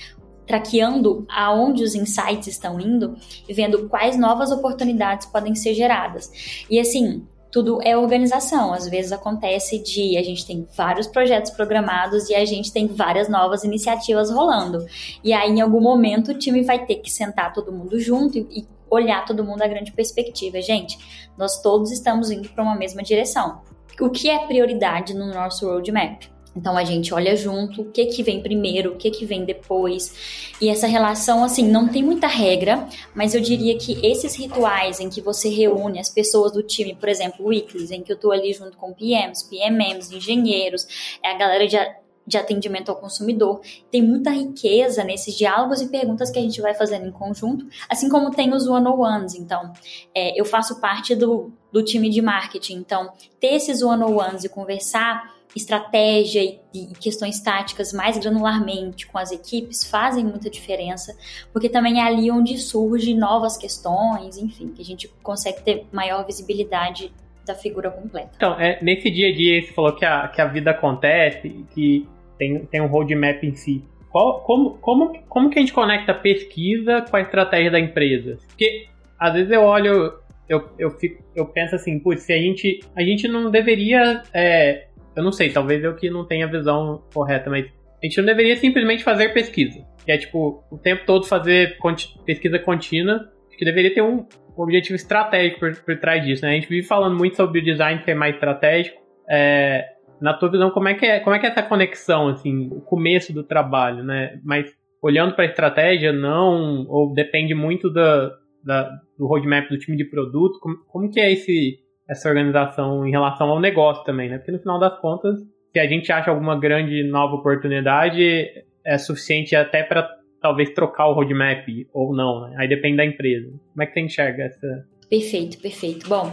traqueando 0.47 1.23
aonde 1.29 1.83
os 1.83 1.93
insights 1.93 2.47
estão 2.47 2.79
indo 2.79 3.15
e 3.47 3.53
vendo 3.53 3.87
quais 3.87 4.17
novas 4.17 4.51
oportunidades 4.51 5.27
podem 5.27 5.53
ser 5.53 5.75
geradas. 5.75 6.65
E 6.67 6.79
assim, 6.79 7.27
tudo 7.53 7.77
é 7.83 7.95
organização. 7.95 8.73
Às 8.73 8.89
vezes 8.89 9.11
acontece 9.11 9.77
de 9.77 10.17
a 10.17 10.23
gente 10.23 10.43
tem 10.43 10.67
vários 10.75 11.05
projetos 11.05 11.51
programados 11.51 12.27
e 12.27 12.33
a 12.33 12.43
gente 12.43 12.73
tem 12.73 12.87
várias 12.87 13.29
novas 13.29 13.63
iniciativas 13.63 14.31
rolando. 14.31 14.83
E 15.23 15.31
aí, 15.31 15.51
em 15.51 15.61
algum 15.61 15.79
momento, 15.79 16.31
o 16.31 16.33
time 16.33 16.63
vai 16.63 16.83
ter 16.83 16.95
que 16.95 17.11
sentar 17.11 17.53
todo 17.53 17.71
mundo 17.71 17.99
junto 17.99 18.39
e, 18.39 18.65
olhar 18.89 19.25
todo 19.25 19.43
mundo 19.43 19.61
a 19.61 19.67
grande 19.67 19.91
perspectiva. 19.91 20.61
Gente, 20.61 20.97
nós 21.35 21.61
todos 21.61 21.91
estamos 21.91 22.29
indo 22.29 22.49
para 22.49 22.63
uma 22.63 22.75
mesma 22.75 23.01
direção. 23.01 23.61
O 23.99 24.09
que 24.09 24.29
é 24.29 24.45
prioridade 24.45 25.15
no 25.15 25.33
nosso 25.33 25.67
roadmap? 25.67 26.32
Então 26.55 26.77
a 26.77 26.83
gente 26.83 27.13
olha 27.13 27.35
junto 27.35 27.81
o 27.81 27.85
que 27.91 28.05
que 28.05 28.23
vem 28.23 28.41
primeiro, 28.41 28.93
o 28.93 28.95
que 28.95 29.09
que 29.09 29.25
vem 29.25 29.43
depois. 29.43 30.53
E 30.61 30.69
essa 30.69 30.87
relação 30.87 31.43
assim 31.43 31.67
não 31.67 31.87
tem 31.87 32.03
muita 32.03 32.27
regra, 32.27 32.87
mas 33.13 33.33
eu 33.33 33.41
diria 33.41 33.77
que 33.77 34.05
esses 34.05 34.35
rituais 34.35 34.99
em 34.99 35.09
que 35.09 35.21
você 35.21 35.49
reúne 35.49 35.99
as 35.99 36.09
pessoas 36.09 36.51
do 36.51 36.61
time, 36.61 36.95
por 36.95 37.09
exemplo, 37.09 37.45
weeklies, 37.45 37.91
em 37.91 38.03
que 38.03 38.11
eu 38.11 38.17
tô 38.17 38.31
ali 38.31 38.53
junto 38.53 38.77
com 38.77 38.93
PMs, 38.93 39.43
PMMs, 39.43 40.15
engenheiros, 40.15 41.17
é 41.23 41.31
a 41.31 41.37
galera 41.37 41.67
de 41.67 41.77
de 42.25 42.37
atendimento 42.37 42.89
ao 42.89 42.95
consumidor. 42.95 43.61
Tem 43.91 44.01
muita 44.01 44.31
riqueza 44.31 45.03
nesses 45.03 45.35
diálogos 45.35 45.81
e 45.81 45.89
perguntas 45.89 46.31
que 46.31 46.39
a 46.39 46.41
gente 46.41 46.61
vai 46.61 46.73
fazendo 46.73 47.05
em 47.05 47.11
conjunto, 47.11 47.67
assim 47.89 48.09
como 48.09 48.31
tem 48.31 48.53
os 48.53 48.67
one-on-ones. 48.67 49.35
Então, 49.35 49.73
é, 50.15 50.39
eu 50.39 50.45
faço 50.45 50.79
parte 50.79 51.15
do, 51.15 51.51
do 51.71 51.83
time 51.83 52.09
de 52.09 52.21
marketing, 52.21 52.75
então, 52.75 53.11
ter 53.39 53.55
esses 53.55 53.81
one-on-ones 53.81 54.43
e 54.43 54.49
conversar 54.49 55.33
estratégia 55.55 56.41
e, 56.73 56.87
questões 56.99 57.39
táticas 57.39 57.93
mais 57.93 58.17
granularmente 58.17 59.07
com 59.07 59.17
as 59.17 59.31
equipes 59.31 59.83
fazem 59.89 60.23
muita 60.23 60.49
diferença, 60.49 61.15
porque 61.51 61.69
também 61.69 61.99
é 61.99 62.03
ali 62.03 62.31
onde 62.31 62.57
surgem 62.57 63.17
novas 63.17 63.57
questões, 63.57 64.37
enfim, 64.37 64.69
que 64.69 64.81
a 64.81 64.85
gente 64.85 65.07
consegue 65.21 65.61
ter 65.61 65.85
maior 65.91 66.25
visibilidade 66.25 67.11
da 67.45 67.53
figura 67.53 67.91
completa. 67.91 68.31
Então, 68.35 68.59
é, 68.59 68.79
nesse 68.81 69.09
dia 69.11 69.29
a 69.29 69.33
dia 69.33 69.61
você 69.61 69.73
falou 69.73 69.95
que 69.95 70.05
a, 70.05 70.27
que 70.29 70.41
a 70.41 70.45
vida 70.45 70.71
acontece, 70.71 71.65
que 71.73 72.07
tem, 72.37 72.65
tem 72.65 72.81
um 72.81 72.87
roadmap 72.87 73.43
em 73.43 73.53
si. 73.53 73.83
Qual, 74.09 74.41
como, 74.41 74.77
como, 74.77 75.19
como 75.27 75.49
que 75.49 75.59
a 75.59 75.61
gente 75.61 75.73
conecta 75.73 76.11
a 76.11 76.15
pesquisa 76.15 77.01
com 77.09 77.15
a 77.15 77.21
estratégia 77.21 77.71
da 77.71 77.79
empresa? 77.79 78.37
Porque 78.47 78.87
às 79.19 79.33
vezes 79.33 79.51
eu 79.51 79.61
olho, 79.61 80.13
eu, 80.47 80.69
eu, 80.77 80.91
fico, 80.91 81.23
eu 81.35 81.45
penso 81.45 81.75
assim, 81.75 81.99
putz, 81.99 82.23
se 82.23 82.33
a 82.33 82.37
gente, 82.37 82.79
a 82.95 83.01
gente 83.01 83.27
não 83.27 83.49
deveria 83.49 84.21
é, 84.33 84.87
eu 85.15 85.23
não 85.23 85.31
sei, 85.31 85.51
talvez 85.51 85.83
eu 85.83 85.95
que 85.95 86.09
não 86.09 86.25
tenha 86.25 86.45
a 86.45 86.49
visão 86.49 87.03
correta, 87.13 87.49
mas 87.49 87.65
a 87.65 88.05
gente 88.05 88.17
não 88.17 88.25
deveria 88.25 88.57
simplesmente 88.57 89.03
fazer 89.03 89.33
pesquisa. 89.33 89.85
Que 90.05 90.11
é 90.11 90.17
tipo, 90.17 90.63
o 90.69 90.77
tempo 90.77 91.05
todo 91.05 91.25
fazer 91.25 91.77
pesquisa 92.25 92.59
contínua. 92.59 93.31
Que 93.57 93.63
deveria 93.63 93.93
ter 93.93 94.01
um 94.01 94.25
objetivo 94.57 94.95
estratégico 94.95 95.59
por, 95.59 95.75
por 95.75 95.97
trás 95.99 96.25
disso, 96.25 96.43
né? 96.43 96.51
A 96.51 96.53
gente 96.55 96.67
vive 96.67 96.85
falando 96.85 97.15
muito 97.15 97.37
sobre 97.37 97.59
o 97.59 97.63
design 97.63 98.03
ser 98.03 98.15
mais 98.15 98.33
estratégico. 98.33 99.01
É, 99.29 99.85
na 100.19 100.33
tua 100.33 100.49
visão, 100.49 100.71
como 100.71 100.87
é 100.87 100.95
que 100.95 101.05
é, 101.05 101.19
como 101.19 101.35
é 101.35 101.39
que 101.39 101.45
é 101.45 101.49
essa 101.49 101.63
conexão, 101.63 102.29
assim, 102.29 102.67
o 102.71 102.81
começo 102.81 103.31
do 103.31 103.43
trabalho, 103.43 104.03
né? 104.03 104.39
Mas 104.43 104.73
olhando 105.01 105.35
para 105.35 105.43
a 105.43 105.47
estratégia, 105.47 106.11
não, 106.11 106.85
ou 106.87 107.13
depende 107.13 107.53
muito 107.53 107.91
da, 107.91 108.31
da, 108.63 108.89
do 109.17 109.27
roadmap 109.27 109.69
do 109.69 109.77
time 109.77 109.97
de 109.97 110.05
produto, 110.05 110.59
como, 110.59 110.77
como 110.87 111.09
que 111.09 111.19
é 111.19 111.31
esse, 111.31 111.79
essa 112.07 112.29
organização 112.29 113.05
em 113.07 113.11
relação 113.11 113.49
ao 113.49 113.59
negócio 113.59 114.03
também, 114.03 114.29
né? 114.29 114.37
Porque 114.37 114.51
no 114.51 114.59
final 114.59 114.79
das 114.79 114.99
contas, 114.99 115.35
se 115.71 115.79
a 115.79 115.87
gente 115.87 116.11
acha 116.11 116.29
alguma 116.29 116.59
grande 116.59 117.03
nova 117.03 117.35
oportunidade, 117.35 118.47
é 118.85 118.97
suficiente 118.97 119.55
até 119.55 119.83
para 119.83 120.07
talvez 120.41 120.69
trocar 120.71 121.07
o 121.07 121.13
roadmap 121.13 121.65
ou 121.93 122.13
não, 122.13 122.41
né? 122.41 122.55
Aí 122.59 122.67
depende 122.67 122.97
da 122.97 123.05
empresa. 123.05 123.47
Como 123.47 123.83
é 123.83 123.85
que 123.85 123.93
você 123.93 124.01
enxerga 124.01 124.43
essa? 124.43 124.85
Perfeito, 125.09 125.57
perfeito. 125.59 126.07
Bom, 126.09 126.31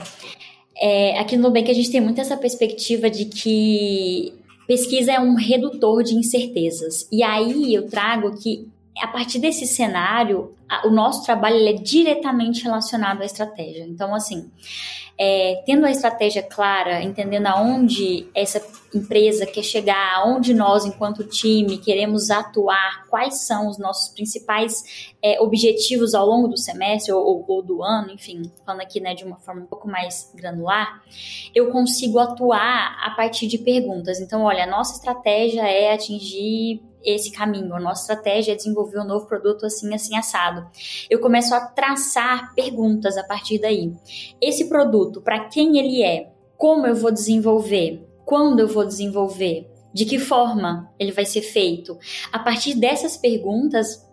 é, 0.80 1.18
aqui 1.18 1.36
no 1.36 1.44
Nubank 1.44 1.70
a 1.70 1.74
gente 1.74 1.92
tem 1.92 2.00
muito 2.00 2.20
essa 2.20 2.36
perspectiva 2.36 3.08
de 3.08 3.26
que 3.26 4.32
pesquisa 4.66 5.12
é 5.12 5.20
um 5.20 5.34
redutor 5.34 6.02
de 6.02 6.14
incertezas. 6.14 7.08
E 7.12 7.22
aí 7.22 7.74
eu 7.74 7.88
trago 7.88 8.36
que 8.40 8.68
a 9.00 9.08
partir 9.08 9.38
desse 9.38 9.66
cenário, 9.66 10.54
a, 10.68 10.86
o 10.86 10.90
nosso 10.90 11.24
trabalho 11.24 11.56
é 11.68 11.72
diretamente 11.72 12.62
relacionado 12.62 13.22
à 13.22 13.24
estratégia. 13.24 13.84
Então, 13.84 14.14
assim, 14.14 14.50
é, 15.22 15.62
tendo 15.66 15.84
a 15.84 15.90
estratégia 15.90 16.42
clara, 16.42 17.02
entendendo 17.02 17.46
aonde 17.46 18.26
essa 18.34 18.58
empresa 18.94 19.44
quer 19.44 19.62
chegar, 19.62 20.16
aonde 20.16 20.54
nós, 20.54 20.86
enquanto 20.86 21.24
time, 21.24 21.76
queremos 21.76 22.30
atuar, 22.30 23.06
quais 23.08 23.46
são 23.46 23.68
os 23.68 23.78
nossos 23.78 24.08
principais 24.14 25.12
é, 25.22 25.38
objetivos 25.40 26.14
ao 26.14 26.26
longo 26.26 26.48
do 26.48 26.56
semestre 26.56 27.12
ou, 27.12 27.22
ou, 27.22 27.44
ou, 27.46 27.62
do 27.62 27.82
ano, 27.82 28.12
enfim, 28.12 28.50
falando 28.64 28.80
aqui 28.80 28.98
né, 28.98 29.14
de 29.14 29.24
uma 29.24 29.36
forma 29.36 29.60
um 29.60 29.66
pouco 29.66 29.86
mais 29.86 30.32
granular, 30.34 31.02
eu 31.54 31.70
consigo 31.70 32.18
atuar 32.18 32.98
a 33.04 33.10
partir 33.10 33.46
de 33.46 33.58
perguntas. 33.58 34.20
Então, 34.20 34.42
olha, 34.42 34.64
a 34.64 34.70
nossa 34.70 34.94
estratégia 34.94 35.68
é 35.68 35.92
atingir 35.92 36.82
esse 37.04 37.30
caminho. 37.30 37.74
A 37.74 37.80
nossa 37.80 38.02
estratégia 38.02 38.52
é 38.52 38.56
desenvolver 38.56 39.00
um 39.00 39.06
novo 39.06 39.26
produto 39.26 39.66
assim, 39.66 39.92
assim, 39.94 40.16
assado. 40.16 40.66
Eu 41.08 41.20
começo 41.20 41.54
a 41.54 41.60
traçar 41.60 42.54
perguntas 42.54 43.16
a 43.16 43.24
partir 43.24 43.58
daí. 43.58 43.92
Esse 44.40 44.68
produto, 44.68 45.20
para 45.20 45.48
quem 45.48 45.78
ele 45.78 46.02
é? 46.02 46.30
Como 46.56 46.86
eu 46.86 46.94
vou 46.94 47.10
desenvolver? 47.10 48.06
Quando 48.24 48.60
eu 48.60 48.68
vou 48.68 48.84
desenvolver? 48.84 49.70
De 49.92 50.04
que 50.04 50.18
forma 50.18 50.92
ele 50.98 51.10
vai 51.10 51.24
ser 51.24 51.42
feito? 51.42 51.98
A 52.30 52.38
partir 52.38 52.74
dessas 52.74 53.16
perguntas, 53.16 54.08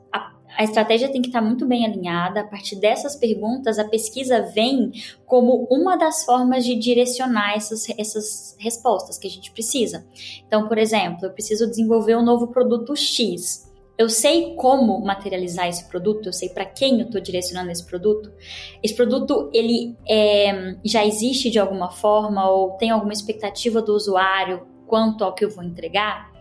a 0.58 0.64
estratégia 0.64 1.12
tem 1.12 1.22
que 1.22 1.28
estar 1.28 1.42
muito 1.42 1.68
bem 1.68 1.86
alinhada. 1.86 2.42
A 2.42 2.44
partir 2.44 2.78
dessas 2.78 3.16
perguntas, 3.16 3.78
a 3.78 3.86
pesquisa 3.86 4.42
vem 4.42 4.92
como 5.24 5.68
uma 5.70 5.96
das 5.96 6.26
formas 6.26 6.66
de 6.66 6.76
direcionar 6.76 7.54
essas, 7.56 7.88
essas 7.92 8.56
respostas 8.60 9.20
que 9.20 9.28
a 9.28 9.30
gente 9.30 9.52
precisa. 9.52 10.04
Então, 10.48 10.68
por 10.68 10.80
exemplo, 10.80 11.28
eu 11.28 11.32
preciso 11.32 11.70
desenvolver 11.70 12.18
um 12.18 12.26
novo 12.26 12.48
produto 12.48 12.96
X. 12.96 13.72
Eu 14.00 14.10
sei 14.10 14.56
como 14.56 15.00
materializar 15.00 15.68
esse 15.68 15.88
produto, 15.88 16.28
eu 16.28 16.34
sei 16.34 16.50
para 16.50 16.66
quem 16.66 17.02
eu 17.02 17.06
estou 17.06 17.22
direcionando 17.22 17.70
esse 17.70 17.86
produto. 17.86 18.32
Esse 18.82 18.96
produto 18.96 19.52
ele 19.54 19.96
é, 20.10 20.76
já 20.84 21.06
existe 21.06 21.52
de 21.52 21.60
alguma 21.60 21.92
forma 21.92 22.50
ou 22.50 22.72
tem 22.72 22.90
alguma 22.90 23.14
expectativa 23.14 23.80
do 23.80 23.94
usuário 23.94 24.66
quanto 24.88 25.24
ao 25.24 25.36
que 25.36 25.46
eu 25.46 25.52
vou 25.52 25.64
entregar. 25.64 26.32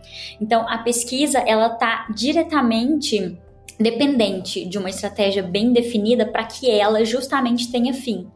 Então, 0.41 0.67
a 0.67 0.79
pesquisa 0.79 1.37
ela 1.39 1.67
está 1.67 2.07
diretamente 2.15 3.37
dependente 3.79 4.65
de 4.65 4.77
uma 4.77 4.89
estratégia 4.89 5.43
bem 5.43 5.71
definida 5.71 6.25
para 6.25 6.45
que 6.45 6.69
ela 6.69 7.03
justamente 7.05 7.71
tenha 7.71 7.93
fim. 7.93 8.27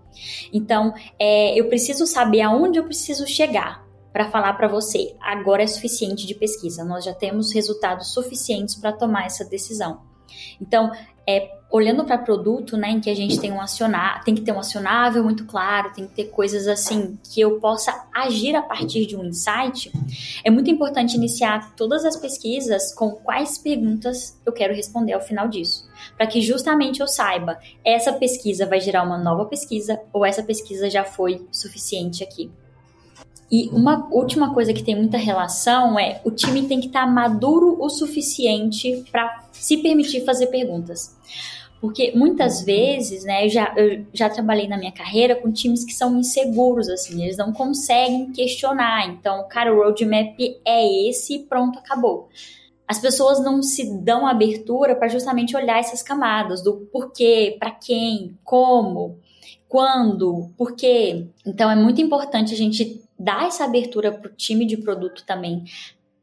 Então, 0.54 0.93
é, 1.19 1.60
eu 1.60 1.67
preciso 1.67 2.06
saber 2.06 2.41
aonde 2.41 2.77
eu 2.77 2.84
preciso 2.84 3.25
chegar 3.25 3.86
para 4.12 4.30
falar 4.30 4.54
para 4.54 4.67
você, 4.67 5.15
agora 5.21 5.63
é 5.63 5.67
suficiente 5.67 6.27
de 6.27 6.36
pesquisa, 6.36 6.84
nós 6.84 7.06
já 7.06 7.13
temos 7.13 7.54
resultados 7.54 8.13
suficientes 8.13 8.75
para 8.75 8.91
tomar 8.91 9.25
essa 9.25 9.45
decisão. 9.45 10.01
Então, 10.59 10.91
é, 11.27 11.51
olhando 11.71 12.03
para 12.03 12.17
produto, 12.17 12.75
né, 12.75 12.91
em 12.91 12.99
que 12.99 13.09
a 13.09 13.15
gente 13.15 13.39
tem 13.39 13.51
um 13.51 13.61
acionar, 13.61 14.23
tem 14.23 14.35
que 14.35 14.41
ter 14.41 14.51
um 14.51 14.59
acionável 14.59 15.23
muito 15.23 15.45
claro, 15.45 15.93
tem 15.93 16.05
que 16.05 16.13
ter 16.13 16.25
coisas 16.25 16.67
assim 16.67 17.17
que 17.23 17.39
eu 17.39 17.59
possa 17.59 18.07
agir 18.13 18.55
a 18.55 18.61
partir 18.61 19.05
de 19.05 19.15
um 19.15 19.23
insight, 19.23 19.91
é 20.43 20.49
muito 20.49 20.69
importante 20.69 21.15
iniciar 21.15 21.73
todas 21.75 22.03
as 22.03 22.17
pesquisas 22.17 22.93
com 22.93 23.11
quais 23.11 23.57
perguntas 23.57 24.37
eu 24.45 24.51
quero 24.51 24.73
responder 24.73 25.13
ao 25.13 25.21
final 25.21 25.47
disso, 25.47 25.87
para 26.17 26.27
que 26.27 26.41
justamente 26.41 26.99
eu 26.99 27.07
saiba, 27.07 27.57
essa 27.85 28.11
pesquisa 28.11 28.65
vai 28.65 28.81
gerar 28.81 29.03
uma 29.03 29.17
nova 29.17 29.45
pesquisa 29.45 30.01
ou 30.11 30.25
essa 30.25 30.43
pesquisa 30.43 30.89
já 30.89 31.05
foi 31.05 31.47
suficiente 31.51 32.23
aqui. 32.23 32.51
E 33.51 33.67
uma 33.69 34.07
última 34.09 34.53
coisa 34.53 34.73
que 34.73 34.81
tem 34.81 34.95
muita 34.95 35.17
relação 35.17 35.99
é 35.99 36.21
o 36.23 36.31
time 36.31 36.67
tem 36.67 36.79
que 36.79 36.87
estar 36.87 37.05
tá 37.05 37.11
maduro 37.11 37.75
o 37.81 37.89
suficiente 37.89 39.03
para 39.11 39.43
se 39.51 39.77
permitir 39.77 40.23
fazer 40.23 40.47
perguntas. 40.47 41.17
Porque 41.81 42.13
muitas 42.15 42.61
vezes, 42.61 43.25
né, 43.25 43.45
eu 43.45 43.49
já, 43.49 43.73
eu 43.75 44.05
já 44.13 44.29
trabalhei 44.29 44.67
na 44.67 44.77
minha 44.77 44.91
carreira 44.91 45.35
com 45.35 45.51
times 45.51 45.83
que 45.83 45.93
são 45.93 46.17
inseguros, 46.17 46.87
assim, 46.87 47.23
eles 47.23 47.37
não 47.37 47.51
conseguem 47.51 48.31
questionar. 48.31 49.09
Então, 49.09 49.45
cara, 49.49 49.73
o 49.73 49.77
roadmap 49.77 50.39
é 50.63 51.09
esse 51.09 51.35
e 51.35 51.39
pronto, 51.39 51.79
acabou. 51.79 52.29
As 52.87 52.99
pessoas 52.99 53.43
não 53.43 53.63
se 53.63 53.97
dão 53.99 54.27
abertura 54.27 54.95
para 54.95 55.07
justamente 55.07 55.57
olhar 55.57 55.79
essas 55.79 56.03
camadas 56.03 56.61
do 56.61 56.87
porquê, 56.91 57.57
para 57.59 57.71
quem, 57.71 58.37
como, 58.43 59.17
quando, 59.67 60.51
por 60.55 60.73
quê. 60.73 61.25
Então, 61.45 61.71
é 61.71 61.75
muito 61.75 61.99
importante 61.99 62.53
a 62.53 62.57
gente 62.57 63.01
dar 63.21 63.47
essa 63.47 63.65
abertura 63.65 64.12
para 64.12 64.31
o 64.31 64.36
time 64.36 64.65
de 64.65 64.77
produto 64.77 65.23
também, 65.25 65.63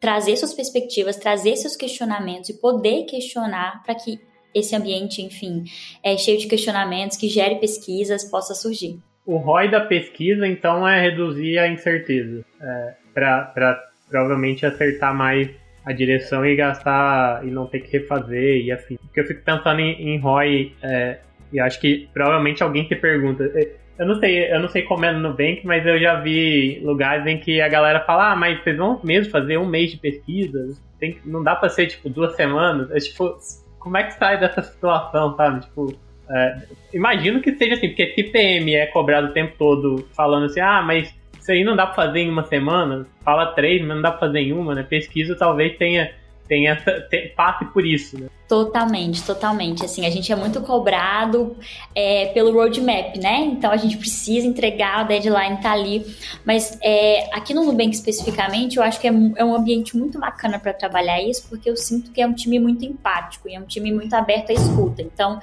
trazer 0.01 0.37
suas 0.37 0.53
perspectivas, 0.53 1.17
trazer 1.17 1.57
seus 1.57 1.77
questionamentos 1.77 2.51
e 2.51 2.61
poder 2.61 3.05
questionar 3.05 3.83
para 3.85 3.95
que 3.95 4.21
esse 4.55 4.75
ambiente, 4.75 5.23
enfim, 5.23 5.65
é 6.03 6.17
cheio 6.17 6.39
de 6.39 6.49
questionamentos, 6.49 7.17
que 7.17 7.29
gere 7.29 7.57
pesquisas, 7.57 8.25
possa 8.25 8.55
surgir. 8.55 8.99
O 9.25 9.37
ROI 9.37 9.71
da 9.71 9.81
pesquisa, 9.83 10.47
então, 10.47 10.89
é 10.89 11.01
reduzir 11.01 11.59
a 11.59 11.69
incerteza, 11.69 12.45
é, 12.61 12.95
para 13.13 13.85
provavelmente 14.09 14.65
acertar 14.65 15.15
mais 15.15 15.51
a 15.85 15.93
direção 15.93 16.45
e 16.45 16.57
gastar 16.57 17.47
e 17.47 17.51
não 17.51 17.67
ter 17.67 17.81
que 17.81 17.99
refazer 17.99 18.65
e 18.65 18.73
afim. 18.73 18.97
Porque 18.97 19.21
eu 19.21 19.25
fico 19.25 19.43
pensando 19.45 19.81
em, 19.81 20.15
em 20.15 20.19
ROI, 20.19 20.75
é, 20.83 21.19
e 21.53 21.61
acho 21.61 21.79
que 21.81 22.09
provavelmente 22.13 22.63
alguém 22.63 22.89
se 22.89 22.97
pergunta, 22.97 23.45
é, 23.55 23.71
eu 23.99 24.07
não 24.07 24.15
sei, 24.15 24.53
eu 24.53 24.61
não 24.61 24.69
sei 24.69 24.83
como 24.83 25.05
é 25.05 25.13
no 25.13 25.21
Nubank, 25.21 25.67
mas 25.67 25.85
eu 25.85 25.99
já 25.99 26.21
vi 26.21 26.81
lugares 26.85 27.27
em 27.27 27.39
que 27.39 27.61
a 27.61 27.69
galera 27.69 28.01
fala, 28.01 28.33
ah, 28.33 28.37
mas 28.37 28.63
vocês 28.63 28.77
vão 28.77 29.01
mesmo 29.03 29.33
fazer 29.33 29.59
um 29.59 29.67
mês 29.67 29.91
de 29.91 29.97
pesquisa? 29.97 30.77
Tem, 31.01 31.19
não 31.25 31.43
dá 31.43 31.57
pra 31.57 31.69
ser, 31.69 31.87
tipo, 31.89 32.09
duas 32.09 32.37
semanas? 32.37 32.91
É 32.93 32.99
tipo, 32.99 33.37
como 33.79 33.97
é 33.97 34.05
que 34.05 34.15
sai 34.15 34.39
dessa 34.39 34.63
situação, 34.63 35.37
sabe? 35.37 35.61
Tipo, 35.63 35.95
é, 36.31 36.57
imagino 36.95 37.41
que 37.41 37.57
seja 37.57 37.75
assim, 37.75 37.89
porque 37.89 38.15
se 38.15 38.25
PM 38.25 38.75
é 38.75 38.87
cobrado 38.87 39.29
o 39.29 39.33
tempo 39.33 39.55
todo 39.59 40.09
falando 40.15 40.47
assim, 40.47 40.61
ah, 40.61 40.81
mas 40.81 41.13
isso 41.41 41.51
aí 41.51 41.65
não 41.65 41.75
dá 41.75 41.87
pra 41.87 41.97
fazer 41.97 42.21
em 42.21 42.31
uma 42.31 42.45
semana, 42.45 43.07
fala 43.25 43.55
três, 43.55 43.81
mas 43.81 43.97
não 43.97 44.03
dá 44.03 44.11
pra 44.11 44.21
fazer 44.21 44.41
em 44.41 44.53
uma, 44.53 44.75
né? 44.75 44.83
Pesquisa 44.83 45.35
talvez 45.35 45.77
tenha 45.77 46.13
tem 46.49 46.69
essa, 46.69 47.01
tem, 47.11 47.29
passe 47.35 47.65
por 47.67 47.87
isso, 47.87 48.19
né? 48.19 48.29
Totalmente, 48.49 49.23
totalmente. 49.23 49.85
Assim, 49.85 50.07
a 50.07 50.11
gente 50.11 50.33
é 50.33 50.37
muito 50.37 50.63
cobrado 50.63 51.55
é, 51.95 52.27
pelo 52.29 52.51
roadmap, 52.51 53.15
né? 53.17 53.41
Então 53.41 53.71
a 53.71 53.77
gente 53.77 53.99
precisa 53.99 54.47
entregar, 54.47 55.05
o 55.05 55.09
deadline 55.09 55.61
tá 55.61 55.73
ali. 55.73 56.05
Mas 56.47 56.79
é, 56.83 57.29
aqui 57.37 57.53
no 57.53 57.63
Nubank 57.63 57.95
especificamente, 57.95 58.79
eu 58.79 58.83
acho 58.83 58.99
que 58.99 59.07
é, 59.07 59.13
é 59.37 59.45
um 59.45 59.55
ambiente 59.55 59.97
muito 59.97 60.19
bacana 60.19 60.59
para 60.59 60.73
trabalhar 60.73 61.21
isso, 61.23 61.47
porque 61.49 61.69
eu 61.69 61.77
sinto 61.77 62.11
que 62.11 62.23
é 62.23 62.27
um 62.27 62.33
time 62.33 62.59
muito 62.59 62.87
empático 62.87 63.49
e 63.49 63.55
é 63.55 63.61
um 63.61 63.67
time 63.67 63.93
muito 63.93 64.15
aberto 64.15 64.49
à 64.51 64.55
escuta. 64.55 65.03
Então, 65.03 65.39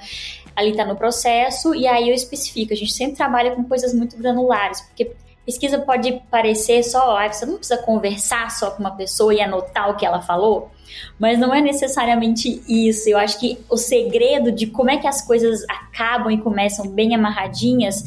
ali 0.56 0.74
tá 0.74 0.84
no 0.84 0.96
processo 0.96 1.74
e 1.76 1.86
aí 1.86 2.08
eu 2.08 2.14
especifico. 2.14 2.72
A 2.72 2.76
gente 2.76 2.92
sempre 2.92 3.16
trabalha 3.16 3.54
com 3.54 3.62
coisas 3.62 3.94
muito 3.94 4.16
granulares, 4.16 4.80
porque 4.80 5.12
pesquisa 5.46 5.78
pode 5.78 6.20
parecer 6.28 6.82
só, 6.82 7.16
você 7.28 7.46
não 7.46 7.56
precisa 7.56 7.80
conversar 7.80 8.50
só 8.50 8.72
com 8.72 8.80
uma 8.80 8.90
pessoa 8.90 9.32
e 9.32 9.40
anotar 9.40 9.88
o 9.88 9.96
que 9.96 10.04
ela 10.04 10.20
falou, 10.20 10.70
mas 11.18 11.38
não 11.38 11.54
é 11.54 11.60
necessariamente 11.60 12.62
isso. 12.68 13.08
Eu 13.08 13.16
acho 13.16 13.38
que 13.38 13.58
o 13.70 13.76
segredo 13.76 14.50
de 14.50 14.66
como 14.66 14.90
é 14.90 14.96
que 14.96 15.06
as 15.06 15.24
coisas 15.24 15.64
acabam 15.68 16.30
e 16.32 16.38
começam 16.38 16.88
bem 16.88 17.14
amarradinhas 17.14 18.02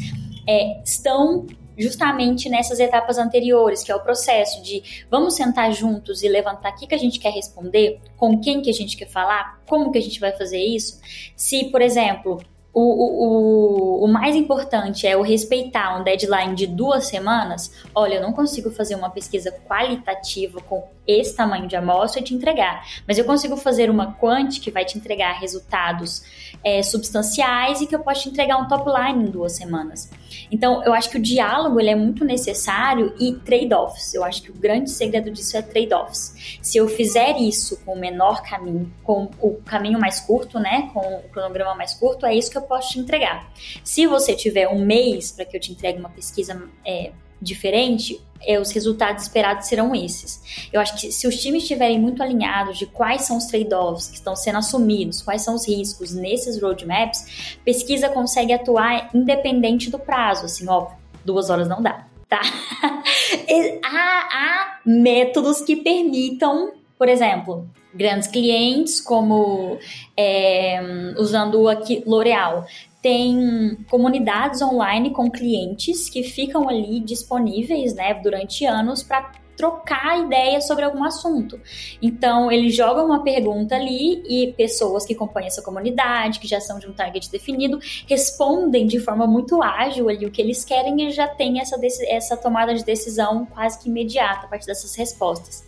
é, 0.45 0.82
estão 0.84 1.47
justamente 1.78 2.49
nessas 2.49 2.78
etapas 2.78 3.17
anteriores, 3.17 3.84
que 3.84 3.91
é 3.91 3.95
o 3.95 4.02
processo 4.02 4.62
de 4.62 5.06
vamos 5.10 5.36
sentar 5.36 5.71
juntos 5.71 6.21
e 6.21 6.28
levantar 6.28 6.73
o 6.73 6.75
que, 6.75 6.88
que 6.88 6.95
a 6.95 6.97
gente 6.97 7.19
quer 7.19 7.32
responder, 7.32 8.02
com 8.17 8.41
quem 8.41 8.62
que 8.62 8.69
a 8.69 8.73
gente 8.73 8.97
quer 8.97 9.08
falar, 9.08 9.62
como 9.65 9.89
que 9.89 9.97
a 9.97 10.02
gente 10.02 10.19
vai 10.19 10.34
fazer 10.34 10.60
isso. 10.60 10.99
Se, 11.38 11.71
por 11.71 11.82
exemplo, 11.82 12.41
o, 12.79 14.01
o, 14.01 14.05
o, 14.05 14.07
mais 14.07 14.35
importante 14.35 15.05
é 15.05 15.17
o 15.17 15.21
respeitar 15.21 15.99
um 15.99 16.03
deadline 16.03 16.55
de 16.55 16.67
duas 16.67 17.07
semanas. 17.07 17.71
Olha, 17.93 18.15
eu 18.15 18.21
não 18.21 18.31
consigo 18.31 18.71
fazer 18.71 18.95
uma 18.95 19.09
pesquisa 19.09 19.51
qualitativa 19.67 20.61
com 20.61 20.87
esse 21.07 21.35
tamanho 21.35 21.67
de 21.67 21.75
amostra 21.75 22.21
e 22.21 22.23
te 22.23 22.35
entregar, 22.35 22.85
mas 23.07 23.17
eu 23.17 23.25
consigo 23.25 23.57
fazer 23.57 23.89
uma 23.89 24.13
quant 24.13 24.59
que 24.61 24.69
vai 24.69 24.85
te 24.85 24.97
entregar 24.97 25.39
resultados 25.39 26.21
é, 26.63 26.83
substanciais 26.83 27.81
e 27.81 27.87
que 27.87 27.95
eu 27.95 27.99
posso 27.99 28.23
te 28.23 28.29
entregar 28.29 28.57
um 28.57 28.67
top 28.67 28.89
line 28.89 29.27
em 29.27 29.31
duas 29.31 29.53
semanas. 29.53 30.09
Então, 30.51 30.83
eu 30.83 30.93
acho 30.93 31.09
que 31.09 31.17
o 31.17 31.21
diálogo 31.21 31.79
ele 31.79 31.89
é 31.89 31.95
muito 31.95 32.23
necessário 32.23 33.13
e 33.19 33.33
trade-offs. 33.33 34.13
Eu 34.13 34.23
acho 34.23 34.41
que 34.43 34.51
o 34.51 34.53
grande 34.53 34.89
segredo 34.89 35.31
disso 35.31 35.57
é 35.57 35.61
trade-offs. 35.61 36.59
Se 36.61 36.77
eu 36.77 36.87
fizer 36.87 37.37
isso 37.37 37.77
com 37.83 37.93
o 37.93 37.99
menor 37.99 38.43
caminho, 38.43 38.91
com 39.03 39.29
o 39.39 39.55
caminho 39.63 39.99
mais 39.99 40.19
curto, 40.19 40.59
né, 40.59 40.89
com 40.93 40.99
o 40.99 41.29
cronograma 41.29 41.73
mais 41.75 41.93
curto, 41.93 42.25
é 42.25 42.35
isso 42.35 42.51
que 42.51 42.57
eu 42.57 42.61
posso 42.69 42.91
te 42.91 42.99
entregar. 42.99 43.51
Se 43.84 44.05
você 44.05 44.36
tiver 44.36 44.69
um 44.69 44.86
mês 44.86 45.32
para 45.32 45.43
que 45.43 45.58
eu 45.58 45.60
te 45.60 45.71
entregue 45.71 45.99
uma 45.99 46.10
pesquisa 46.10 46.69
é, 46.86 47.12
diferente, 47.41 48.21
é, 48.41 48.60
os 48.60 48.71
resultados 48.71 49.23
esperados 49.23 49.67
serão 49.67 49.93
esses. 49.95 50.69
Eu 50.71 50.79
acho 50.79 50.95
que 50.95 51.12
se 51.12 51.27
os 51.27 51.36
times 51.41 51.63
estiverem 51.63 51.99
muito 51.99 52.21
alinhados 52.21 52.77
de 52.77 52.86
quais 52.86 53.23
são 53.23 53.38
os 53.38 53.45
trade-offs 53.45 54.08
que 54.08 54.15
estão 54.15 54.36
sendo 54.36 54.60
assumidos, 54.60 55.21
quais 55.21 55.41
são 55.41 55.55
os 55.55 55.67
riscos 55.67 56.13
nesses 56.13 56.62
roadmaps, 56.62 57.58
pesquisa 57.65 58.08
consegue 58.08 58.53
atuar 58.53 59.10
independente 59.13 59.89
do 59.89 59.99
prazo. 59.99 60.45
Assim, 60.45 60.67
óbvio, 60.69 60.97
duas 61.25 61.49
horas 61.49 61.67
não 61.67 61.82
dá, 61.82 62.05
tá? 62.29 62.39
há, 63.84 64.27
há 64.32 64.79
métodos 64.86 65.62
que 65.62 65.75
permitam, 65.75 66.73
por 66.97 67.10
exemplo, 67.10 67.67
grandes 67.93 68.28
clientes, 68.28 69.02
como 69.02 69.78
é, 70.17 71.13
usando 71.17 71.67
aqui 71.67 72.04
L'Oreal, 72.06 72.65
tem 73.02 73.78
comunidades 73.89 74.62
online 74.62 75.12
com 75.12 75.32
clientes 75.32 76.10
que 76.10 76.23
ficam 76.23 76.67
ali 76.67 76.99
disponíveis, 76.99 77.93
né, 77.93 78.13
durante 78.13 78.65
anos 78.65 79.02
para 79.02 79.32
trocar 79.56 80.17
ideias 80.23 80.65
sobre 80.65 80.86
algum 80.86 81.04
assunto. 81.04 81.60
Então, 82.02 82.49
eles 82.49 82.73
jogam 82.73 83.06
uma 83.06 83.23
pergunta 83.23 83.75
ali 83.75 84.23
e 84.25 84.54
pessoas 84.54 85.06
que 85.06 85.13
compõem 85.13 85.47
essa 85.47 85.62
comunidade, 85.62 86.39
que 86.39 86.47
já 86.47 86.62
são 86.62 86.80
de 86.80 86.88
um 86.88 86.93
target 86.93 87.30
definido, 87.30 87.78
respondem 88.08 88.88
de 88.88 88.99
forma 89.02 89.28
muito 89.28 89.62
ágil 89.62 90.08
ali 90.08 90.25
o 90.25 90.32
que 90.32 90.41
eles 90.41 90.63
querem 90.63 91.06
e 91.06 91.12
já 91.12 91.28
tem 91.28 91.60
essa, 91.60 91.78
essa 92.08 92.38
tomada 92.38 92.73
de 92.73 92.86
decisão 92.86 93.45
quase 93.47 93.78
que 93.80 93.89
imediata 93.89 94.45
a 94.45 94.49
partir 94.49 94.65
dessas 94.65 94.95
respostas. 94.95 95.65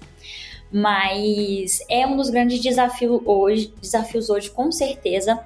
Mas 0.72 1.80
é 1.90 2.08
um 2.08 2.16
dos 2.16 2.30
grandes 2.30 2.62
desafios 2.62 3.22
hoje, 3.26 3.74
desafios 3.82 4.30
hoje 4.30 4.50
com 4.50 4.72
certeza, 4.72 5.40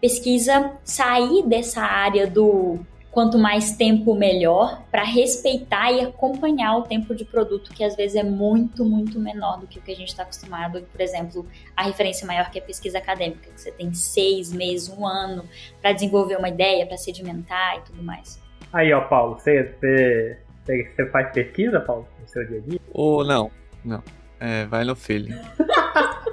pesquisa 0.00 0.72
sair 0.84 1.42
dessa 1.46 1.80
área 1.80 2.26
do 2.26 2.78
quanto 3.16 3.38
mais 3.38 3.74
tempo 3.74 4.14
melhor, 4.14 4.82
para 4.90 5.02
respeitar 5.02 5.90
e 5.90 6.02
acompanhar 6.02 6.76
o 6.76 6.82
tempo 6.82 7.14
de 7.14 7.24
produto, 7.24 7.72
que 7.72 7.82
às 7.82 7.96
vezes 7.96 8.14
é 8.14 8.22
muito, 8.22 8.84
muito 8.84 9.18
menor 9.18 9.58
do 9.58 9.66
que 9.66 9.78
o 9.78 9.82
que 9.82 9.90
a 9.90 9.96
gente 9.96 10.08
está 10.08 10.22
acostumado. 10.22 10.82
Por 10.92 11.00
exemplo, 11.00 11.46
a 11.74 11.84
referência 11.84 12.26
maior 12.26 12.50
que 12.50 12.58
é 12.58 12.62
a 12.62 12.64
pesquisa 12.66 12.98
acadêmica, 12.98 13.48
que 13.50 13.58
você 13.58 13.72
tem 13.72 13.94
seis 13.94 14.52
meses, 14.52 14.90
um 14.90 15.06
ano 15.06 15.44
para 15.80 15.92
desenvolver 15.92 16.36
uma 16.36 16.50
ideia, 16.50 16.84
para 16.84 16.98
sedimentar 16.98 17.78
e 17.78 17.80
tudo 17.86 18.02
mais. 18.02 18.38
Aí, 18.70 18.92
ó, 18.92 19.00
Paulo, 19.00 19.38
você, 19.38 19.62
você, 19.80 20.38
você 20.66 21.06
faz 21.10 21.32
pesquisa, 21.32 21.80
Paulo, 21.80 22.06
no 22.20 22.28
seu 22.28 22.46
dia 22.46 22.58
a 22.58 22.68
dia? 22.68 22.80
Ou 22.92 23.24
não, 23.24 23.50
não. 23.82 24.02
É, 24.40 24.64
vai 24.66 24.84
no 24.84 24.94
feeling. 24.94 25.34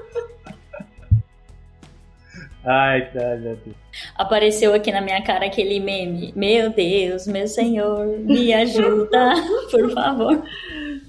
Ai, 2.65 3.11
tá, 3.11 3.35
meu 3.35 3.57
Deus. 3.57 3.75
Apareceu 4.15 4.73
aqui 4.73 4.91
na 4.91 5.01
minha 5.01 5.21
cara 5.21 5.45
aquele 5.45 5.79
meme. 5.81 6.31
Meu 6.35 6.69
Deus, 6.69 7.27
meu 7.27 7.45
senhor, 7.47 8.05
me 8.19 8.53
ajuda, 8.53 9.33
por 9.69 9.91
favor. 9.91 10.41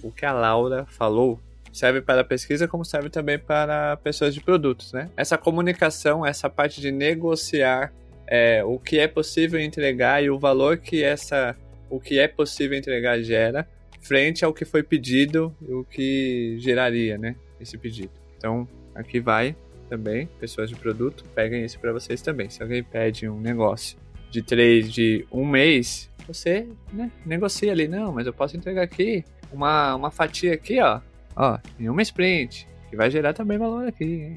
O 0.02 0.11
que 0.11 0.26
a 0.26 0.33
Laura 0.33 0.85
falou 0.88 1.38
serve 1.72 2.00
para 2.00 2.24
pesquisa 2.24 2.66
como 2.68 2.85
serve 2.85 3.09
também 3.09 3.38
para 3.38 3.96
pessoas 3.98 4.35
de 4.35 4.40
produtos, 4.40 4.92
né? 4.92 5.11
Essa 5.16 5.38
comunicação, 5.38 6.26
essa 6.26 6.50
parte 6.50 6.80
de 6.80 6.90
negociar 6.90 7.92
é, 8.26 8.64
o 8.64 8.78
que 8.78 8.98
é 8.98 9.07
possível 9.07 9.61
entregar 9.61 10.22
e 10.22 10.30
o 10.30 10.38
valor 10.38 10.78
que 10.78 11.02
essa 11.02 11.57
o 11.90 12.00
que 12.00 12.18
é 12.18 12.26
possível 12.26 12.76
entregar 12.76 13.20
gera 13.20 13.68
frente 14.04 14.44
ao 14.44 14.52
que 14.52 14.64
foi 14.64 14.82
pedido 14.82 15.54
e 15.66 15.72
o 15.72 15.82
que 15.82 16.56
geraria, 16.60 17.16
né, 17.16 17.34
esse 17.58 17.76
pedido. 17.78 18.12
Então, 18.36 18.68
aqui 18.94 19.18
vai 19.18 19.56
também, 19.88 20.28
pessoas 20.38 20.68
de 20.68 20.76
produto, 20.76 21.24
peguem 21.34 21.64
isso 21.64 21.80
para 21.80 21.92
vocês 21.92 22.20
também. 22.20 22.50
Se 22.50 22.62
alguém 22.62 22.82
pede 22.82 23.28
um 23.28 23.40
negócio 23.40 23.98
de 24.30 24.42
três 24.42 24.92
de 24.92 25.26
um 25.32 25.46
mês, 25.46 26.10
você 26.26 26.68
né, 26.92 27.10
negocia 27.24 27.72
ali, 27.72 27.88
não, 27.88 28.12
mas 28.12 28.26
eu 28.26 28.32
posso 28.32 28.56
entregar 28.56 28.82
aqui 28.82 29.24
uma, 29.50 29.94
uma 29.94 30.10
fatia 30.10 30.52
aqui, 30.52 30.80
ó, 30.80 31.00
ó, 31.34 31.58
em 31.80 31.88
uma 31.88 32.02
sprint, 32.02 32.68
que 32.90 32.96
vai 32.96 33.10
gerar 33.10 33.32
também 33.32 33.56
valor 33.56 33.88
aqui, 33.88 34.04
hein? 34.04 34.36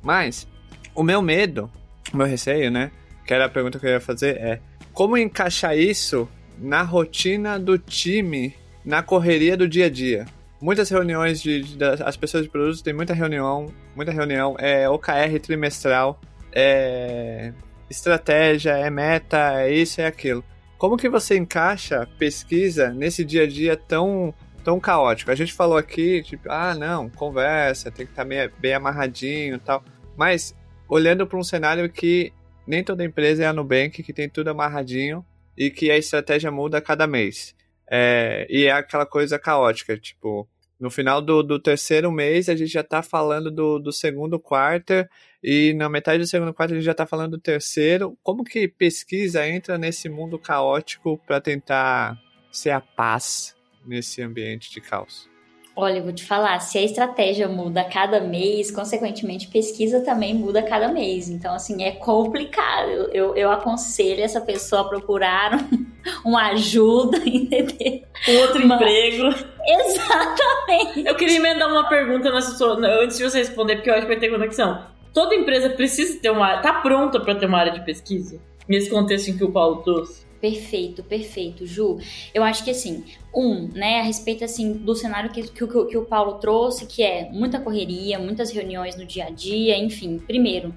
Mas, 0.00 0.46
o 0.94 1.02
meu 1.02 1.20
medo, 1.20 1.70
o 2.12 2.16
meu 2.16 2.26
receio, 2.26 2.70
né, 2.70 2.92
que 3.26 3.34
era 3.34 3.46
a 3.46 3.48
pergunta 3.48 3.78
que 3.78 3.86
eu 3.86 3.90
ia 3.90 4.00
fazer 4.00 4.36
é, 4.36 4.60
como 4.92 5.16
encaixar 5.16 5.76
isso 5.76 6.28
na 6.58 6.82
rotina 6.82 7.58
do 7.58 7.78
time, 7.78 8.54
na 8.84 9.02
correria 9.02 9.56
do 9.56 9.68
dia 9.68 9.86
a 9.86 9.90
dia? 9.90 10.26
Muitas 10.60 10.88
reuniões 10.88 11.42
de, 11.42 11.62
de, 11.62 11.84
as 11.84 12.16
pessoas 12.16 12.44
de 12.44 12.48
produtos 12.48 12.82
têm 12.82 12.94
muita 12.94 13.14
reunião, 13.14 13.66
muita 13.96 14.12
reunião, 14.12 14.54
é 14.58 14.88
OKR 14.88 15.38
trimestral, 15.40 16.20
é 16.52 17.52
estratégia, 17.90 18.72
é 18.72 18.88
meta, 18.88 19.60
é 19.60 19.72
isso, 19.72 20.00
é 20.00 20.06
aquilo. 20.06 20.44
Como 20.78 20.96
que 20.96 21.08
você 21.08 21.36
encaixa 21.36 22.08
pesquisa 22.18 22.90
nesse 22.90 23.24
dia 23.24 23.44
a 23.44 23.46
dia 23.46 23.76
tão, 23.76 24.34
tão 24.64 24.80
caótico? 24.80 25.30
A 25.30 25.34
gente 25.34 25.52
falou 25.52 25.76
aqui, 25.76 26.22
tipo, 26.22 26.50
ah, 26.50 26.74
não, 26.74 27.08
conversa, 27.08 27.90
tem 27.90 28.06
que 28.06 28.12
estar 28.12 28.24
tá 28.24 28.50
bem 28.58 28.74
amarradinho 28.74 29.56
e 29.56 29.58
tal. 29.58 29.84
Mas, 30.16 30.54
olhando 30.88 31.26
para 31.26 31.38
um 31.38 31.44
cenário 31.44 31.88
que 31.88 32.32
nem 32.66 32.82
toda 32.82 33.04
empresa 33.04 33.44
é 33.44 33.46
a 33.46 33.52
Nubank, 33.52 34.02
que 34.02 34.12
tem 34.12 34.28
tudo 34.28 34.48
amarradinho 34.48 35.24
e 35.56 35.70
que 35.70 35.90
a 35.90 35.96
estratégia 35.96 36.50
muda 36.50 36.78
a 36.78 36.82
cada 36.82 37.06
mês. 37.06 37.54
É, 37.94 38.46
e 38.48 38.64
é 38.64 38.72
aquela 38.72 39.04
coisa 39.04 39.38
caótica, 39.38 39.98
tipo, 39.98 40.48
no 40.80 40.90
final 40.90 41.20
do, 41.20 41.42
do 41.42 41.60
terceiro 41.60 42.10
mês 42.10 42.48
a 42.48 42.56
gente 42.56 42.72
já 42.72 42.80
está 42.80 43.02
falando 43.02 43.50
do, 43.50 43.78
do 43.78 43.92
segundo 43.92 44.40
quarto 44.40 45.06
e 45.42 45.74
na 45.74 45.90
metade 45.90 46.18
do 46.18 46.26
segundo 46.26 46.54
quarto 46.54 46.72
a 46.72 46.74
gente 46.74 46.86
já 46.86 46.92
está 46.92 47.06
falando 47.06 47.32
do 47.32 47.38
terceiro. 47.38 48.16
Como 48.22 48.44
que 48.44 48.66
pesquisa 48.66 49.46
entra 49.46 49.76
nesse 49.76 50.08
mundo 50.08 50.38
caótico 50.38 51.18
para 51.26 51.38
tentar 51.38 52.18
ser 52.50 52.70
a 52.70 52.80
paz 52.80 53.54
nesse 53.84 54.22
ambiente 54.22 54.70
de 54.70 54.80
caos? 54.80 55.31
Olha, 55.74 55.98
eu 55.98 56.02
vou 56.02 56.12
te 56.12 56.24
falar, 56.24 56.58
se 56.60 56.76
a 56.76 56.82
estratégia 56.82 57.48
muda 57.48 57.80
a 57.80 57.84
cada 57.84 58.20
mês, 58.20 58.70
consequentemente, 58.70 59.48
pesquisa 59.48 60.00
também 60.00 60.34
muda 60.34 60.60
a 60.60 60.62
cada 60.62 60.88
mês. 60.88 61.30
Então, 61.30 61.54
assim, 61.54 61.82
é 61.82 61.92
complicado. 61.92 62.90
Eu, 63.10 63.34
eu 63.34 63.50
aconselho 63.50 64.22
essa 64.22 64.40
pessoa 64.40 64.82
a 64.82 64.84
procurar 64.84 65.54
um, 65.54 65.86
uma 66.28 66.50
ajuda, 66.50 67.16
entendeu? 67.24 68.02
Outro 68.40 68.66
Mas... 68.66 68.80
emprego. 68.80 69.34
Exatamente. 69.66 71.08
Eu 71.08 71.14
queria 71.14 71.36
emendar 71.36 71.68
uma 71.70 71.88
pergunta 71.88 72.30
nessa 72.30 72.54
sua, 72.56 72.74
antes 73.02 73.16
de 73.16 73.24
você 73.24 73.38
responder, 73.38 73.76
porque 73.76 73.88
eu 73.88 73.94
acho 73.94 74.02
que 74.02 74.08
vai 74.08 74.20
ter 74.20 74.28
conexão. 74.28 74.86
Toda 75.14 75.34
empresa 75.34 75.70
precisa 75.70 76.18
ter 76.20 76.30
uma 76.30 76.46
área, 76.46 76.62
tá 76.62 76.74
pronta 76.74 77.18
para 77.18 77.34
ter 77.34 77.46
uma 77.46 77.58
área 77.58 77.72
de 77.72 77.84
pesquisa? 77.84 78.38
Nesse 78.68 78.90
contexto 78.90 79.28
em 79.28 79.38
que 79.38 79.44
o 79.44 79.50
Paulo 79.50 79.82
trouxe? 79.82 80.26
Perfeito, 80.42 81.04
perfeito, 81.04 81.64
Ju. 81.64 82.00
Eu 82.34 82.42
acho 82.42 82.64
que 82.64 82.72
assim, 82.72 83.04
um, 83.32 83.68
né, 83.68 84.00
a 84.00 84.02
respeito 84.02 84.44
assim 84.44 84.72
do 84.72 84.92
cenário 84.92 85.30
que, 85.30 85.40
que, 85.44 85.64
que, 85.64 85.96
o 85.96 86.04
Paulo 86.04 86.40
trouxe, 86.40 86.84
que 86.84 87.00
é 87.00 87.30
muita 87.30 87.60
correria, 87.60 88.18
muitas 88.18 88.50
reuniões 88.50 88.96
no 88.96 89.06
dia 89.06 89.26
a 89.26 89.30
dia, 89.30 89.78
enfim. 89.78 90.18
Primeiro, 90.18 90.74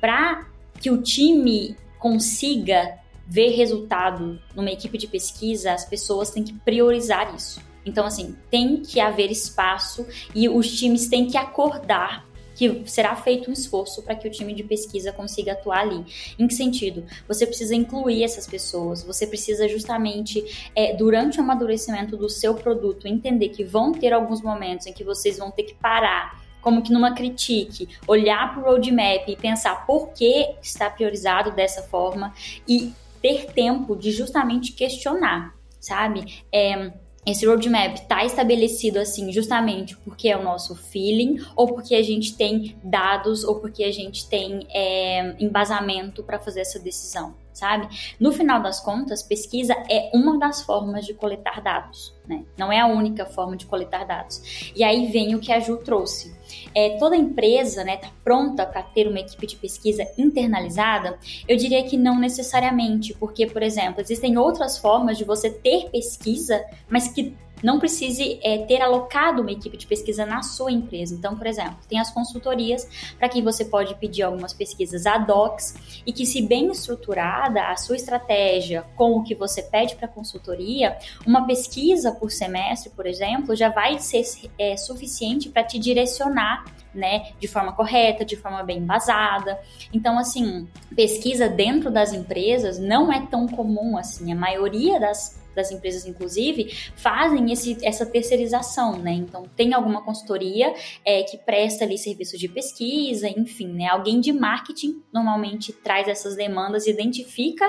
para 0.00 0.46
que 0.80 0.92
o 0.92 1.02
time 1.02 1.76
consiga 1.98 2.96
ver 3.26 3.48
resultado 3.56 4.40
numa 4.54 4.70
equipe 4.70 4.96
de 4.96 5.08
pesquisa, 5.08 5.72
as 5.72 5.84
pessoas 5.84 6.30
têm 6.30 6.44
que 6.44 6.52
priorizar 6.52 7.34
isso. 7.34 7.60
Então, 7.84 8.06
assim, 8.06 8.36
tem 8.48 8.80
que 8.80 9.00
haver 9.00 9.28
espaço 9.28 10.06
e 10.32 10.48
os 10.48 10.72
times 10.72 11.08
têm 11.08 11.26
que 11.26 11.36
acordar 11.36 12.24
que 12.54 12.82
será 12.86 13.14
feito 13.16 13.50
um 13.50 13.52
esforço 13.52 14.02
para 14.02 14.14
que 14.14 14.28
o 14.28 14.30
time 14.30 14.54
de 14.54 14.62
pesquisa 14.62 15.12
consiga 15.12 15.52
atuar 15.52 15.80
ali. 15.80 16.04
Em 16.38 16.46
que 16.46 16.54
sentido? 16.54 17.04
Você 17.26 17.46
precisa 17.46 17.74
incluir 17.74 18.24
essas 18.24 18.46
pessoas, 18.46 19.02
você 19.02 19.26
precisa 19.26 19.68
justamente, 19.68 20.70
é, 20.74 20.94
durante 20.94 21.38
o 21.38 21.42
amadurecimento 21.42 22.16
do 22.16 22.28
seu 22.28 22.54
produto, 22.54 23.06
entender 23.06 23.48
que 23.48 23.64
vão 23.64 23.92
ter 23.92 24.12
alguns 24.12 24.40
momentos 24.40 24.86
em 24.86 24.92
que 24.92 25.04
vocês 25.04 25.38
vão 25.38 25.50
ter 25.50 25.64
que 25.64 25.74
parar 25.74 26.44
como 26.60 26.80
que 26.80 26.90
numa 26.90 27.14
critique, 27.14 27.86
olhar 28.08 28.54
para 28.54 28.62
o 28.62 28.64
roadmap 28.64 29.28
e 29.28 29.36
pensar 29.36 29.84
por 29.84 30.12
que 30.12 30.54
está 30.62 30.88
priorizado 30.88 31.50
dessa 31.50 31.82
forma 31.82 32.32
e 32.66 32.90
ter 33.20 33.52
tempo 33.52 33.94
de 33.94 34.10
justamente 34.10 34.72
questionar, 34.72 35.54
sabe? 35.78 36.42
É, 36.50 36.90
esse 37.26 37.46
roadmap 37.46 37.94
está 37.94 38.24
estabelecido 38.24 38.98
assim 38.98 39.32
justamente 39.32 39.96
porque 39.98 40.28
é 40.28 40.36
o 40.36 40.42
nosso 40.42 40.74
feeling, 40.74 41.40
ou 41.56 41.66
porque 41.66 41.94
a 41.94 42.02
gente 42.02 42.36
tem 42.36 42.76
dados, 42.82 43.44
ou 43.44 43.60
porque 43.60 43.84
a 43.84 43.92
gente 43.92 44.28
tem 44.28 44.66
é, 44.70 45.34
embasamento 45.42 46.22
para 46.22 46.38
fazer 46.38 46.60
essa 46.60 46.78
decisão 46.78 47.34
sabe? 47.54 47.88
No 48.18 48.32
final 48.32 48.60
das 48.60 48.80
contas, 48.80 49.22
pesquisa 49.22 49.74
é 49.88 50.10
uma 50.12 50.38
das 50.38 50.62
formas 50.62 51.06
de 51.06 51.14
coletar 51.14 51.62
dados, 51.62 52.12
né? 52.26 52.44
Não 52.58 52.70
é 52.70 52.80
a 52.80 52.86
única 52.86 53.24
forma 53.24 53.56
de 53.56 53.64
coletar 53.64 54.04
dados. 54.04 54.72
E 54.74 54.82
aí 54.82 55.06
vem 55.06 55.34
o 55.34 55.40
que 55.40 55.52
a 55.52 55.60
Ju 55.60 55.76
trouxe. 55.76 56.33
É, 56.74 56.96
toda 56.98 57.16
empresa 57.16 57.84
né, 57.84 57.96
tá 57.96 58.10
pronta 58.22 58.66
para 58.66 58.82
ter 58.82 59.06
uma 59.08 59.20
equipe 59.20 59.46
de 59.46 59.56
pesquisa 59.56 60.06
internalizada? 60.18 61.18
Eu 61.48 61.56
diria 61.56 61.82
que 61.84 61.96
não 61.96 62.18
necessariamente, 62.18 63.14
porque, 63.14 63.46
por 63.46 63.62
exemplo, 63.62 64.00
existem 64.00 64.36
outras 64.36 64.78
formas 64.78 65.18
de 65.18 65.24
você 65.24 65.50
ter 65.50 65.90
pesquisa, 65.90 66.64
mas 66.88 67.08
que 67.08 67.34
não 67.62 67.78
precise 67.78 68.38
é, 68.42 68.58
ter 68.58 68.80
alocado 68.82 69.42
uma 69.42 69.50
equipe 69.50 69.76
de 69.76 69.86
pesquisa 69.86 70.26
na 70.26 70.42
sua 70.42 70.70
empresa. 70.70 71.14
Então, 71.14 71.36
por 71.36 71.46
exemplo, 71.46 71.76
tem 71.88 71.98
as 71.98 72.10
consultorias 72.10 72.88
para 73.18 73.28
quem 73.28 73.42
você 73.42 73.64
pode 73.64 73.94
pedir 73.96 74.22
algumas 74.22 74.52
pesquisas 74.52 75.06
ad 75.06 75.30
hoc 75.30 75.60
e 76.06 76.12
que, 76.12 76.26
se 76.26 76.42
bem 76.42 76.70
estruturada, 76.70 77.68
a 77.68 77.76
sua 77.76 77.96
estratégia 77.96 78.84
com 78.96 79.12
o 79.12 79.22
que 79.22 79.34
você 79.34 79.62
pede 79.62 79.96
para 79.96 80.06
a 80.06 80.08
consultoria, 80.08 80.96
uma 81.26 81.46
pesquisa 81.46 82.12
por 82.12 82.30
semestre, 82.30 82.90
por 82.90 83.06
exemplo, 83.06 83.54
já 83.54 83.68
vai 83.68 83.98
ser 83.98 84.24
é, 84.58 84.76
suficiente 84.76 85.48
para 85.48 85.64
te 85.64 85.78
direcionar 85.78 86.64
né, 86.94 87.32
de 87.40 87.48
forma 87.48 87.72
correta, 87.72 88.24
de 88.24 88.36
forma 88.36 88.62
bem 88.62 88.78
embasada. 88.78 89.58
Então, 89.92 90.18
assim, 90.18 90.68
pesquisa 90.94 91.48
dentro 91.48 91.90
das 91.90 92.12
empresas 92.12 92.78
não 92.78 93.12
é 93.12 93.26
tão 93.26 93.48
comum 93.48 93.98
assim. 93.98 94.32
A 94.32 94.36
maioria 94.36 95.00
das 95.00 95.42
das 95.54 95.70
empresas, 95.70 96.06
inclusive, 96.06 96.74
fazem 96.96 97.52
esse, 97.52 97.78
essa 97.84 98.04
terceirização, 98.04 98.98
né? 98.98 99.12
Então, 99.12 99.44
tem 99.56 99.72
alguma 99.74 100.02
consultoria 100.02 100.74
é, 101.04 101.22
que 101.22 101.38
presta 101.38 101.84
ali 101.84 101.96
serviço 101.96 102.36
de 102.36 102.48
pesquisa, 102.48 103.28
enfim, 103.28 103.68
né? 103.68 103.86
Alguém 103.88 104.20
de 104.20 104.32
marketing 104.32 105.02
normalmente 105.12 105.72
traz 105.72 106.08
essas 106.08 106.36
demandas, 106.36 106.86
identifica 106.86 107.64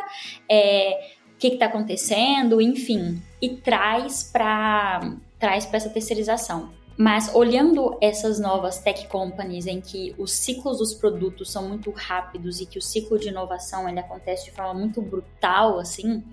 é, 0.50 1.12
o 1.34 1.38
que 1.38 1.48
está 1.48 1.66
acontecendo, 1.66 2.62
enfim, 2.62 3.22
e 3.42 3.50
traz 3.50 4.24
para 4.32 5.18
traz 5.38 5.72
essa 5.72 5.90
terceirização. 5.90 6.74
Mas 6.98 7.36
olhando 7.36 7.98
essas 8.00 8.40
novas 8.40 8.80
tech 8.80 9.08
companies 9.08 9.68
em 9.68 9.82
que 9.82 10.16
os 10.18 10.32
ciclos 10.32 10.78
dos 10.78 10.94
produtos 10.94 11.52
são 11.52 11.68
muito 11.68 11.92
rápidos 11.92 12.62
e 12.62 12.66
que 12.66 12.80
o 12.80 12.82
ciclo 12.82 13.20
de 13.20 13.28
inovação 13.28 13.88
ele 13.90 14.00
acontece 14.00 14.46
de 14.46 14.52
forma 14.52 14.74
muito 14.74 15.02
brutal, 15.02 15.78
assim, 15.78 16.24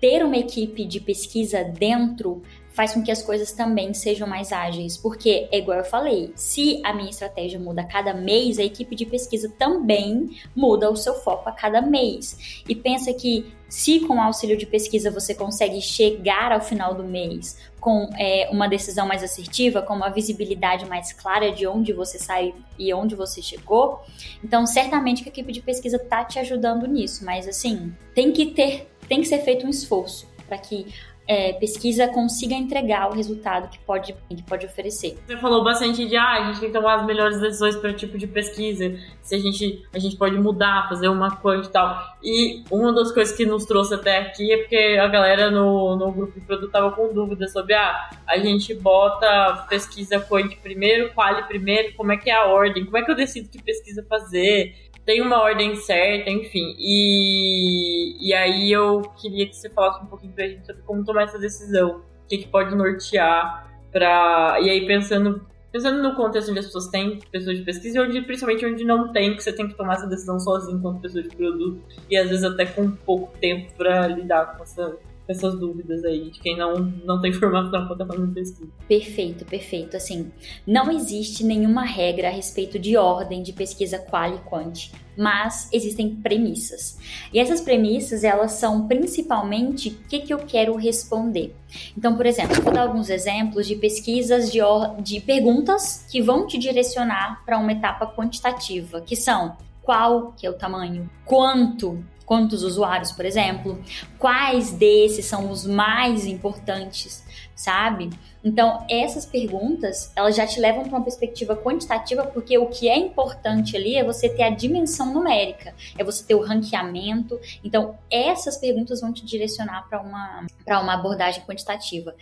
ter 0.00 0.24
uma 0.24 0.36
equipe 0.36 0.84
de 0.84 1.00
pesquisa 1.00 1.64
dentro 1.64 2.42
faz 2.76 2.92
com 2.92 3.02
que 3.02 3.10
as 3.10 3.22
coisas 3.22 3.52
também 3.52 3.94
sejam 3.94 4.28
mais 4.28 4.52
ágeis, 4.52 4.98
porque 4.98 5.48
é 5.50 5.58
igual 5.58 5.78
eu 5.78 5.84
falei, 5.84 6.30
se 6.36 6.78
a 6.84 6.92
minha 6.92 7.08
estratégia 7.08 7.58
muda 7.58 7.80
a 7.80 7.86
cada 7.86 8.12
mês, 8.12 8.58
a 8.58 8.62
equipe 8.62 8.94
de 8.94 9.06
pesquisa 9.06 9.50
também 9.58 10.36
muda 10.54 10.90
o 10.90 10.94
seu 10.94 11.14
foco 11.14 11.48
a 11.48 11.52
cada 11.52 11.80
mês. 11.80 12.62
E 12.68 12.74
pensa 12.74 13.14
que 13.14 13.50
se 13.66 14.00
com 14.00 14.20
auxílio 14.20 14.58
de 14.58 14.66
pesquisa 14.66 15.10
você 15.10 15.34
consegue 15.34 15.80
chegar 15.80 16.52
ao 16.52 16.60
final 16.60 16.92
do 16.92 17.02
mês 17.02 17.58
com 17.80 18.10
é, 18.18 18.48
uma 18.52 18.68
decisão 18.68 19.06
mais 19.06 19.22
assertiva, 19.22 19.80
com 19.80 19.94
uma 19.94 20.10
visibilidade 20.10 20.84
mais 20.86 21.12
clara 21.12 21.52
de 21.52 21.66
onde 21.66 21.94
você 21.94 22.18
sai 22.18 22.54
e 22.78 22.92
onde 22.92 23.14
você 23.14 23.40
chegou, 23.40 24.02
então 24.44 24.66
certamente 24.66 25.22
que 25.22 25.28
a 25.28 25.32
equipe 25.32 25.52
de 25.52 25.62
pesquisa 25.62 25.96
está 25.96 26.24
te 26.24 26.38
ajudando 26.38 26.86
nisso, 26.86 27.24
mas 27.24 27.48
assim, 27.48 27.94
tem 28.14 28.32
que 28.32 28.46
ter 28.46 28.88
tem 29.08 29.20
que 29.20 29.26
ser 29.26 29.38
feito 29.38 29.66
um 29.66 29.70
esforço 29.70 30.26
para 30.46 30.58
que 30.58 30.86
é, 31.28 31.52
pesquisa 31.54 32.06
consiga 32.08 32.54
entregar 32.54 33.10
o 33.10 33.14
resultado 33.14 33.68
que 33.68 33.78
pode, 33.80 34.14
que 34.28 34.42
pode 34.42 34.64
oferecer. 34.66 35.18
Você 35.26 35.36
falou 35.36 35.64
bastante 35.64 36.06
de 36.06 36.16
ah, 36.16 36.34
a 36.34 36.44
gente 36.46 36.60
tem 36.60 36.68
que 36.68 36.74
tomar 36.74 37.00
as 37.00 37.06
melhores 37.06 37.40
decisões 37.40 37.76
para 37.76 37.90
o 37.90 37.92
tipo 37.92 38.16
de 38.16 38.26
pesquisa, 38.26 38.96
se 39.22 39.34
a 39.34 39.38
gente, 39.38 39.84
a 39.92 39.98
gente 39.98 40.16
pode 40.16 40.38
mudar, 40.38 40.88
fazer 40.88 41.08
uma 41.08 41.36
coisa 41.36 41.68
e 41.68 41.72
tal. 41.72 42.00
E 42.22 42.64
uma 42.70 42.92
das 42.92 43.10
coisas 43.10 43.36
que 43.36 43.44
nos 43.44 43.64
trouxe 43.64 43.94
até 43.94 44.18
aqui 44.18 44.52
é 44.52 44.58
porque 44.58 44.98
a 45.00 45.08
galera 45.08 45.50
no, 45.50 45.96
no 45.96 46.12
grupo 46.12 46.38
de 46.38 46.46
produto 46.46 46.70
tava 46.70 46.92
com 46.92 47.12
dúvidas 47.12 47.52
sobre 47.52 47.74
ah, 47.74 48.10
a 48.26 48.38
gente 48.38 48.72
bota 48.74 49.66
pesquisa 49.68 50.20
quant 50.20 50.54
primeiro, 50.62 51.12
quali 51.12 51.42
primeiro, 51.42 51.94
como 51.94 52.12
é 52.12 52.16
que 52.16 52.30
é 52.30 52.34
a 52.34 52.46
ordem, 52.46 52.84
como 52.84 52.96
é 52.96 53.02
que 53.02 53.10
eu 53.10 53.16
decido 53.16 53.48
que 53.48 53.60
pesquisa 53.60 54.04
fazer, 54.08 54.74
tem 55.06 55.22
uma 55.22 55.40
ordem 55.40 55.76
certa, 55.76 56.28
enfim. 56.28 56.74
E, 56.78 58.28
e 58.28 58.34
aí 58.34 58.72
eu 58.72 59.02
queria 59.16 59.46
que 59.46 59.56
você 59.56 59.70
falasse 59.70 60.02
um 60.02 60.06
pouquinho 60.06 60.32
pra 60.32 60.48
gente 60.48 60.66
sobre 60.66 60.82
como 60.82 61.04
tomar 61.04 61.22
essa 61.22 61.38
decisão. 61.38 62.02
O 62.24 62.28
que, 62.28 62.38
que 62.38 62.48
pode 62.48 62.74
nortear 62.74 63.70
pra. 63.92 64.58
E 64.60 64.68
aí 64.68 64.86
pensando. 64.86 65.46
Pensando 65.70 66.02
no 66.02 66.16
contexto 66.16 66.50
onde 66.50 66.60
as 66.60 66.66
pessoas 66.66 66.86
têm 66.88 67.18
pessoas 67.30 67.58
de 67.58 67.62
pesquisa 67.62 67.98
e 67.98 68.00
onde, 68.00 68.22
principalmente 68.22 68.64
onde 68.64 68.82
não 68.82 69.12
tem, 69.12 69.36
que 69.36 69.42
você 69.42 69.52
tem 69.52 69.68
que 69.68 69.74
tomar 69.74 69.94
essa 69.94 70.06
decisão 70.06 70.40
sozinho 70.40 70.78
enquanto 70.78 71.02
pessoa 71.02 71.22
de 71.22 71.28
produto 71.28 71.82
e 72.08 72.16
às 72.16 72.30
vezes 72.30 72.44
até 72.44 72.64
com 72.64 72.90
pouco 72.92 73.36
tempo 73.38 73.70
para 73.76 74.06
lidar 74.06 74.56
com 74.56 74.62
essa, 74.62 74.96
essas 75.28 75.58
dúvidas 75.58 76.04
aí 76.04 76.30
de 76.30 76.38
quem 76.38 76.56
não, 76.56 76.74
não 77.04 77.20
tem 77.20 77.32
formação 77.32 77.86
quando 77.86 77.98
tá 77.98 78.06
fazendo 78.06 78.32
pesquisa. 78.32 78.70
Perfeito, 78.86 79.44
perfeito. 79.44 79.96
Assim, 79.96 80.30
não 80.66 80.90
existe 80.90 81.44
nenhuma 81.44 81.84
regra 81.84 82.28
a 82.28 82.30
respeito 82.30 82.78
de 82.78 82.96
ordem 82.96 83.42
de 83.42 83.52
pesquisa 83.52 83.98
qual 83.98 84.34
e 84.34 84.38
quant, 84.38 84.90
mas 85.16 85.68
existem 85.72 86.14
premissas. 86.14 86.98
E 87.32 87.38
essas 87.38 87.60
premissas, 87.60 88.22
elas 88.22 88.52
são 88.52 88.86
principalmente 88.86 89.88
o 89.88 90.08
que, 90.08 90.20
que 90.20 90.32
eu 90.32 90.38
quero 90.38 90.76
responder. 90.76 91.54
Então, 91.96 92.16
por 92.16 92.26
exemplo, 92.26 92.62
vou 92.62 92.72
dar 92.72 92.82
alguns 92.82 93.10
exemplos 93.10 93.66
de 93.66 93.76
pesquisas 93.76 94.52
de, 94.52 94.60
de 95.00 95.20
perguntas 95.20 96.06
que 96.10 96.22
vão 96.22 96.46
te 96.46 96.58
direcionar 96.58 97.44
para 97.44 97.58
uma 97.58 97.72
etapa 97.72 98.06
quantitativa, 98.06 99.00
que 99.00 99.16
são 99.16 99.56
qual 99.82 100.32
que 100.36 100.46
é 100.46 100.50
o 100.50 100.54
tamanho, 100.54 101.08
quanto 101.24 102.04
quantos 102.26 102.64
usuários, 102.64 103.12
por 103.12 103.24
exemplo, 103.24 103.80
quais 104.18 104.72
desses 104.72 105.24
são 105.24 105.50
os 105.50 105.64
mais 105.64 106.26
importantes, 106.26 107.24
sabe? 107.54 108.10
Então, 108.44 108.84
essas 108.88 109.24
perguntas, 109.24 110.12
elas 110.14 110.36
já 110.36 110.46
te 110.46 110.60
levam 110.60 110.82
para 110.84 110.98
uma 110.98 111.02
perspectiva 111.02 111.56
quantitativa, 111.56 112.24
porque 112.24 112.58
o 112.58 112.66
que 112.66 112.88
é 112.88 112.96
importante 112.96 113.76
ali 113.76 113.96
é 113.96 114.04
você 114.04 114.28
ter 114.28 114.42
a 114.42 114.50
dimensão 114.50 115.12
numérica, 115.12 115.74
é 115.98 116.04
você 116.04 116.24
ter 116.24 116.34
o 116.34 116.44
ranqueamento. 116.44 117.40
Então, 117.64 117.98
essas 118.10 118.56
perguntas 118.56 119.00
vão 119.00 119.12
te 119.12 119.24
direcionar 119.24 119.88
para 119.88 120.00
uma, 120.00 120.46
para 120.64 120.80
uma 120.80 120.94
abordagem 120.94 121.42
quantitativa. 121.44 122.14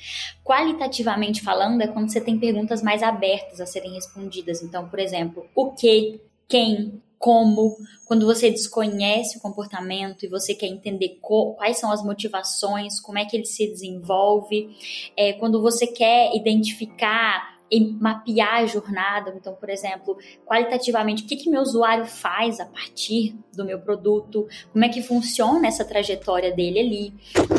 Qualitativamente 0.43 1.43
falando, 1.43 1.83
é 1.83 1.87
quando 1.87 2.11
você 2.11 2.21
tem 2.21 2.39
perguntas 2.39 2.83
mais 2.83 3.03
abertas 3.03 3.61
a 3.61 3.67
serem 3.67 3.93
respondidas. 3.93 4.63
Então, 4.63 4.89
por 4.89 4.99
exemplo, 4.99 5.47
o 5.55 5.73
que, 5.73 6.21
quem, 6.49 7.03
como, 7.25 7.79
quando 8.05 8.27
você 8.27 8.51
desconhece 8.51 9.39
o 9.39 9.41
comportamento 9.41 10.27
e 10.27 10.29
você 10.29 10.55
quer 10.55 10.67
entender 10.67 11.19
quais 11.23 11.79
são 11.79 11.91
as 11.91 12.05
motivações, 12.05 13.01
como 13.01 13.17
é 13.17 13.25
que 13.25 13.35
ele 13.35 13.47
se 13.47 13.67
desenvolve, 13.67 14.69
é, 15.17 15.33
quando 15.33 15.63
você 15.63 15.87
quer 15.87 16.37
identificar 16.37 17.54
mapear 18.01 18.57
a 18.57 18.67
jornada. 18.67 19.35
Então, 19.37 19.55
por 19.55 19.69
exemplo, 19.69 20.17
qualitativamente, 20.45 21.25
o 21.25 21.27
que, 21.27 21.37
que 21.37 21.51
meu 21.51 21.63
usuário 21.63 22.07
faz 22.07 22.61
a 22.61 22.67
partir 22.67 23.37
do 23.53 23.65
meu 23.65 23.81
produto, 23.81 24.47
como 24.73 24.85
é 24.85 24.89
que 24.89 25.03
funciona 25.03 25.67
essa 25.67 25.85
trajetória 25.85 26.53
dele 26.53 26.81
ali. 26.81 27.15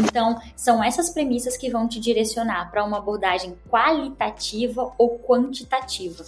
Então, 0.05 0.39
são 0.55 0.83
essas 0.83 1.09
premissas 1.09 1.57
que 1.57 1.69
vão 1.69 1.87
te 1.87 1.99
direcionar 1.99 2.69
para 2.71 2.83
uma 2.83 2.97
abordagem 2.97 3.57
qualitativa 3.69 4.93
ou 4.97 5.19
quantitativa. 5.19 6.23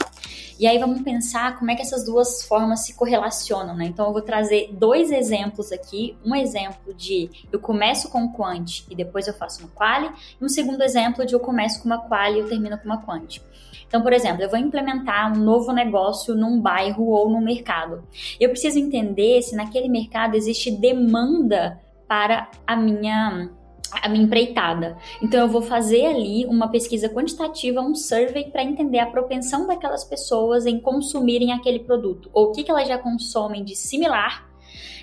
E 0.59 0.65
aí 0.65 0.80
vamos 0.80 1.01
pensar 1.03 1.57
como 1.59 1.69
é 1.69 1.75
que 1.75 1.84
essas 1.84 2.03
duas 2.03 2.43
formas 2.43 2.84
se 2.84 2.95
correlacionam, 2.95 3.75
né? 3.75 3.86
Então 3.86 4.07
eu 4.07 4.11
vou 4.11 4.23
trazer 4.23 4.69
dois 4.73 5.11
exemplos 5.11 5.71
aqui, 5.71 6.17
um 6.25 6.34
exemplo 6.34 6.95
de 6.95 7.30
eu 7.51 7.59
começo 7.59 8.09
com 8.09 8.28
quant 8.34 8.84
e 8.89 8.95
depois 8.95 9.28
eu 9.28 9.36
faço 9.36 9.59
uma 9.59 9.69
quali, 9.69 10.09
e 10.41 10.43
um 10.43 10.49
segundo 10.49 10.82
exemplo 10.82 11.23
de 11.28 11.36
eu 11.36 11.39
começo 11.39 11.80
com 11.80 11.86
uma 11.86 11.99
quali 11.99 12.38
e 12.38 12.39
eu 12.39 12.49
termino 12.49 12.75
com 12.80 12.86
uma 12.86 12.97
quant. 12.97 13.39
Então, 13.88 14.01
por 14.01 14.13
exemplo, 14.13 14.43
eu 14.43 14.49
vou 14.49 14.59
implementar 14.59 15.32
um 15.32 15.39
novo 15.39 15.72
negócio 15.72 16.36
num 16.36 16.59
bairro 16.59 17.07
ou 17.07 17.30
num 17.30 17.41
mercado. 17.41 18.03
Eu 18.39 18.49
preciso 18.49 18.80
entender 18.80 19.41
se 19.41 19.55
naquele 19.55 19.89
mercado 19.89 20.36
existe 20.36 20.72
demanda 20.72 21.80
para 22.07 22.49
a 22.65 22.76
minha 22.76 23.49
a 23.91 24.09
minha 24.09 24.26
empreitada. 24.26 24.97
Então 25.22 25.39
eu 25.39 25.47
vou 25.47 25.61
fazer 25.61 26.05
ali 26.05 26.45
uma 26.45 26.70
pesquisa 26.70 27.07
quantitativa, 27.07 27.82
um 27.82 27.95
survey 27.95 28.51
para 28.51 28.63
entender 28.63 28.99
a 28.99 29.05
propensão 29.05 29.65
daquelas 29.65 30.03
pessoas 30.03 30.65
em 30.65 30.80
consumirem 30.80 31.53
aquele 31.53 31.80
produto, 31.80 32.30
ou 32.34 32.47
o 32.47 32.51
que, 32.51 32.63
que 32.63 32.72
elas 32.72 32.88
já 32.88 32.97
consomem 32.97 33.63
de 33.63 33.76
similar 33.76 34.46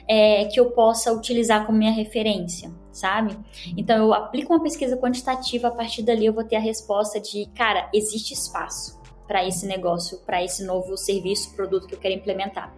é, 0.09 0.45
que 0.47 0.59
eu 0.59 0.71
possa 0.71 1.13
utilizar 1.13 1.67
como 1.67 1.79
minha 1.79 1.93
referência, 1.93 2.71
sabe? 2.93 3.37
Então 3.77 3.97
eu 3.97 4.15
aplico 4.15 4.53
uma 4.53 4.63
pesquisa 4.63 4.97
quantitativa, 4.97 5.69
a 5.69 5.71
partir 5.71 6.03
dali 6.03 6.27
eu 6.27 6.33
vou 6.33 6.45
ter 6.45 6.57
a 6.57 6.61
resposta 6.61 7.21
de, 7.21 7.47
cara, 7.55 7.89
existe 7.93 8.35
espaço 8.35 9.03
para 9.27 9.47
esse 9.47 9.67
negócio, 9.67 10.19
para 10.27 10.43
esse 10.43 10.65
novo 10.65 10.97
serviço, 10.97 11.55
produto 11.55 11.87
que 11.87 11.95
eu 11.95 11.99
quero 11.99 12.15
implementar. 12.15 12.75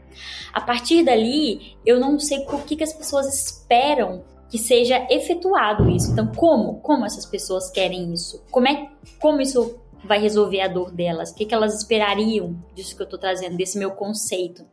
A 0.52 0.60
partir 0.60 1.04
dali, 1.04 1.76
eu 1.84 1.98
não 1.98 2.18
sei 2.18 2.46
o 2.46 2.62
que, 2.62 2.76
que 2.76 2.84
as 2.84 2.92
pessoas 2.92 3.26
esperam 3.26 4.22
que 4.48 4.58
seja 4.58 5.06
efetuado 5.10 5.90
isso. 5.90 6.12
Então, 6.12 6.28
como? 6.28 6.80
Como 6.80 7.04
essas 7.04 7.26
pessoas 7.26 7.68
querem 7.70 8.12
isso? 8.12 8.44
Como 8.50 8.68
é 8.68 8.88
como 9.20 9.40
isso 9.40 9.80
vai 10.06 10.18
resolver 10.18 10.60
a 10.60 10.68
dor 10.68 10.90
delas? 10.90 11.30
O 11.30 11.34
que, 11.34 11.44
que 11.44 11.54
elas 11.54 11.74
esperariam 11.74 12.56
disso 12.74 12.96
que 12.96 13.02
eu 13.02 13.04
estou 13.04 13.18
trazendo, 13.18 13.56
desse 13.56 13.78
meu 13.78 13.90
conceito? 13.90 14.64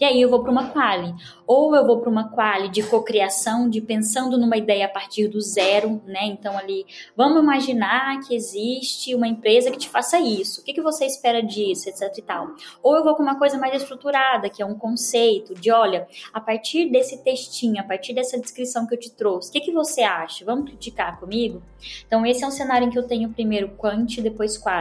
E 0.00 0.04
aí 0.04 0.20
eu 0.20 0.30
vou 0.30 0.42
para 0.42 0.50
uma 0.50 0.70
quali. 0.70 1.12
Ou 1.46 1.74
eu 1.74 1.86
vou 1.86 2.00
para 2.00 2.10
uma 2.10 2.28
quali 2.30 2.68
de 2.68 2.82
cocriação, 2.82 3.68
de 3.68 3.80
pensando 3.80 4.38
numa 4.38 4.56
ideia 4.56 4.86
a 4.86 4.88
partir 4.88 5.28
do 5.28 5.40
zero, 5.40 6.00
né? 6.06 6.24
Então 6.24 6.56
ali, 6.56 6.86
vamos 7.16 7.42
imaginar 7.42 8.20
que 8.20 8.34
existe 8.34 9.14
uma 9.14 9.28
empresa 9.28 9.70
que 9.70 9.78
te 9.78 9.88
faça 9.88 10.18
isso. 10.18 10.60
O 10.60 10.64
que, 10.64 10.72
que 10.72 10.80
você 10.80 11.04
espera 11.04 11.42
disso, 11.42 11.88
etc 11.88 12.16
e 12.16 12.22
tal. 12.22 12.48
Ou 12.82 12.96
eu 12.96 13.04
vou 13.04 13.14
com 13.14 13.22
uma 13.22 13.38
coisa 13.38 13.58
mais 13.58 13.74
estruturada, 13.80 14.48
que 14.48 14.62
é 14.62 14.66
um 14.66 14.74
conceito 14.74 15.54
de, 15.54 15.70
olha, 15.70 16.06
a 16.32 16.40
partir 16.40 16.90
desse 16.90 17.22
textinho, 17.22 17.80
a 17.80 17.84
partir 17.84 18.12
dessa 18.12 18.38
descrição 18.38 18.86
que 18.86 18.94
eu 18.94 18.98
te 18.98 19.10
trouxe, 19.10 19.50
o 19.50 19.52
que, 19.52 19.60
que 19.60 19.72
você 19.72 20.02
acha? 20.02 20.44
Vamos 20.44 20.70
criticar 20.70 21.18
comigo? 21.18 21.62
Então 22.06 22.24
esse 22.24 22.42
é 22.42 22.46
um 22.46 22.50
cenário 22.50 22.86
em 22.86 22.90
que 22.90 22.98
eu 22.98 23.06
tenho 23.06 23.30
primeiro 23.30 23.70
quant, 23.76 24.20
depois 24.20 24.56
quali. 24.56 24.75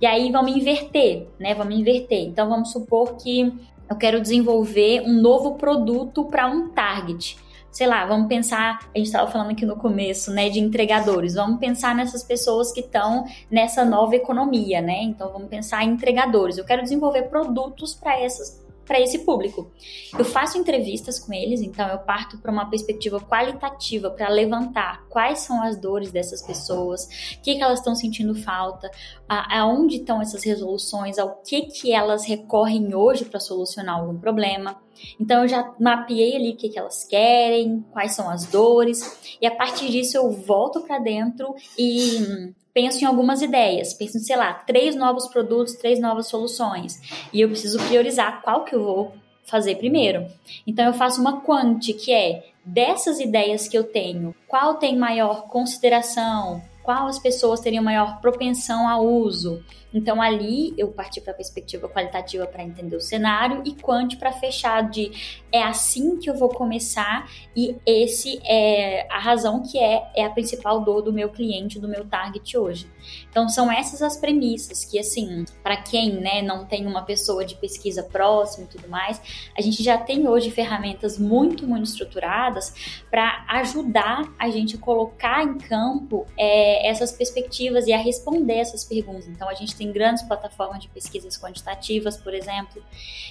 E 0.00 0.06
aí 0.06 0.30
vamos 0.30 0.54
inverter, 0.54 1.28
né? 1.38 1.54
Vamos 1.54 1.74
inverter. 1.74 2.20
Então 2.20 2.48
vamos 2.48 2.72
supor 2.72 3.16
que 3.16 3.52
eu 3.88 3.96
quero 3.96 4.20
desenvolver 4.20 5.02
um 5.02 5.20
novo 5.20 5.54
produto 5.54 6.24
para 6.24 6.46
um 6.46 6.70
target. 6.70 7.36
Sei 7.70 7.86
lá, 7.86 8.04
vamos 8.04 8.28
pensar, 8.28 8.80
a 8.94 8.98
gente 8.98 9.06
estava 9.06 9.30
falando 9.30 9.50
aqui 9.50 9.64
no 9.64 9.76
começo, 9.76 10.30
né, 10.30 10.50
de 10.50 10.60
entregadores. 10.60 11.34
Vamos 11.34 11.58
pensar 11.58 11.94
nessas 11.94 12.22
pessoas 12.22 12.70
que 12.70 12.80
estão 12.80 13.24
nessa 13.50 13.82
nova 13.82 14.14
economia, 14.14 14.82
né? 14.82 15.02
Então 15.02 15.32
vamos 15.32 15.48
pensar 15.48 15.82
em 15.82 15.92
entregadores. 15.92 16.58
Eu 16.58 16.66
quero 16.66 16.82
desenvolver 16.82 17.22
produtos 17.30 17.94
para 17.94 18.20
essas 18.20 18.61
para 18.86 19.00
esse 19.00 19.20
público. 19.20 19.70
Eu 20.16 20.24
faço 20.24 20.58
entrevistas 20.58 21.18
com 21.18 21.32
eles, 21.32 21.60
então 21.60 21.88
eu 21.88 21.98
parto 21.98 22.38
para 22.38 22.50
uma 22.50 22.68
perspectiva 22.68 23.20
qualitativa 23.20 24.10
para 24.10 24.28
levantar 24.28 25.06
quais 25.08 25.40
são 25.40 25.62
as 25.62 25.76
dores 25.76 26.10
dessas 26.10 26.42
pessoas, 26.42 27.04
o 27.36 27.42
que, 27.42 27.56
que 27.56 27.62
elas 27.62 27.78
estão 27.78 27.94
sentindo 27.94 28.34
falta, 28.34 28.90
a, 29.28 29.60
aonde 29.60 29.96
estão 29.96 30.20
essas 30.20 30.44
resoluções, 30.44 31.18
ao 31.18 31.36
que, 31.42 31.62
que 31.62 31.92
elas 31.92 32.24
recorrem 32.24 32.94
hoje 32.94 33.24
para 33.24 33.40
solucionar 33.40 33.98
algum 33.98 34.18
problema. 34.18 34.80
Então 35.18 35.42
eu 35.42 35.48
já 35.48 35.74
mapeei 35.80 36.36
ali 36.36 36.50
o 36.52 36.56
que, 36.56 36.68
que 36.68 36.78
elas 36.78 37.04
querem, 37.04 37.84
quais 37.92 38.12
são 38.12 38.28
as 38.28 38.46
dores, 38.46 39.36
e 39.40 39.46
a 39.46 39.54
partir 39.54 39.90
disso 39.90 40.16
eu 40.16 40.30
volto 40.30 40.80
para 40.82 40.98
dentro 40.98 41.54
e 41.78 42.52
penso 42.74 43.02
em 43.02 43.06
algumas 43.06 43.42
ideias, 43.42 43.92
penso 43.92 44.18
em, 44.18 44.20
sei 44.20 44.36
lá, 44.36 44.54
três 44.54 44.94
novos 44.94 45.26
produtos, 45.28 45.74
três 45.74 46.00
novas 46.00 46.28
soluções, 46.28 47.00
e 47.32 47.40
eu 47.40 47.48
preciso 47.48 47.78
priorizar 47.86 48.42
qual 48.42 48.64
que 48.64 48.74
eu 48.74 48.82
vou 48.82 49.12
fazer 49.44 49.76
primeiro. 49.76 50.26
Então 50.66 50.86
eu 50.86 50.94
faço 50.94 51.20
uma 51.20 51.40
quant, 51.40 51.80
que 51.92 52.12
é 52.12 52.44
dessas 52.64 53.20
ideias 53.20 53.68
que 53.68 53.76
eu 53.76 53.84
tenho, 53.84 54.34
qual 54.46 54.76
tem 54.76 54.96
maior 54.96 55.48
consideração, 55.48 56.62
qual 56.82 57.06
as 57.06 57.18
pessoas 57.18 57.60
teriam 57.60 57.82
maior 57.82 58.20
propensão 58.20 58.88
ao 58.88 59.06
uso. 59.06 59.62
Então 59.92 60.20
ali 60.20 60.74
eu 60.76 60.88
parti 60.88 61.20
para 61.20 61.32
a 61.32 61.36
perspectiva 61.36 61.88
qualitativa 61.88 62.46
para 62.46 62.62
entender 62.62 62.96
o 62.96 63.00
cenário 63.00 63.62
e 63.64 63.74
quant 63.74 64.16
para 64.18 64.32
fechar 64.32 64.88
de 64.88 65.10
é 65.52 65.62
assim 65.62 66.18
que 66.18 66.28
eu 66.30 66.34
vou 66.34 66.48
começar 66.48 67.30
e 67.54 67.76
esse 67.84 68.40
é 68.44 69.06
a 69.10 69.18
razão 69.18 69.62
que 69.62 69.78
é 69.78 70.10
é 70.14 70.24
a 70.24 70.30
principal 70.30 70.80
dor 70.80 71.02
do 71.02 71.12
meu 71.12 71.28
cliente, 71.28 71.78
do 71.78 71.88
meu 71.88 72.04
target 72.04 72.56
hoje. 72.56 72.86
Então 73.30 73.48
são 73.48 73.70
essas 73.70 74.02
as 74.02 74.16
premissas 74.16 74.84
que 74.84 74.98
assim, 74.98 75.44
para 75.62 75.76
quem, 75.76 76.12
né, 76.12 76.42
não 76.42 76.64
tem 76.64 76.86
uma 76.86 77.02
pessoa 77.02 77.44
de 77.44 77.54
pesquisa 77.56 78.02
próxima 78.02 78.64
e 78.64 78.68
tudo 78.68 78.88
mais, 78.88 79.20
a 79.56 79.60
gente 79.60 79.82
já 79.82 79.98
tem 79.98 80.28
hoje 80.28 80.50
ferramentas 80.50 81.18
muito 81.18 81.66
muito 81.66 81.86
estruturadas 81.86 83.02
para 83.10 83.44
ajudar 83.48 84.32
a 84.38 84.50
gente 84.50 84.76
a 84.76 84.78
colocar 84.78 85.42
em 85.42 85.58
campo 85.58 86.26
é, 86.36 86.88
essas 86.88 87.12
perspectivas 87.12 87.86
e 87.86 87.92
a 87.92 87.98
responder 87.98 88.54
essas 88.54 88.84
perguntas. 88.84 89.26
Então 89.28 89.48
a 89.48 89.54
gente 89.54 89.74
tem 89.76 89.81
grandes 89.90 90.22
plataformas 90.22 90.82
de 90.82 90.88
pesquisas 90.88 91.36
quantitativas, 91.36 92.16
por 92.16 92.34
exemplo, 92.34 92.82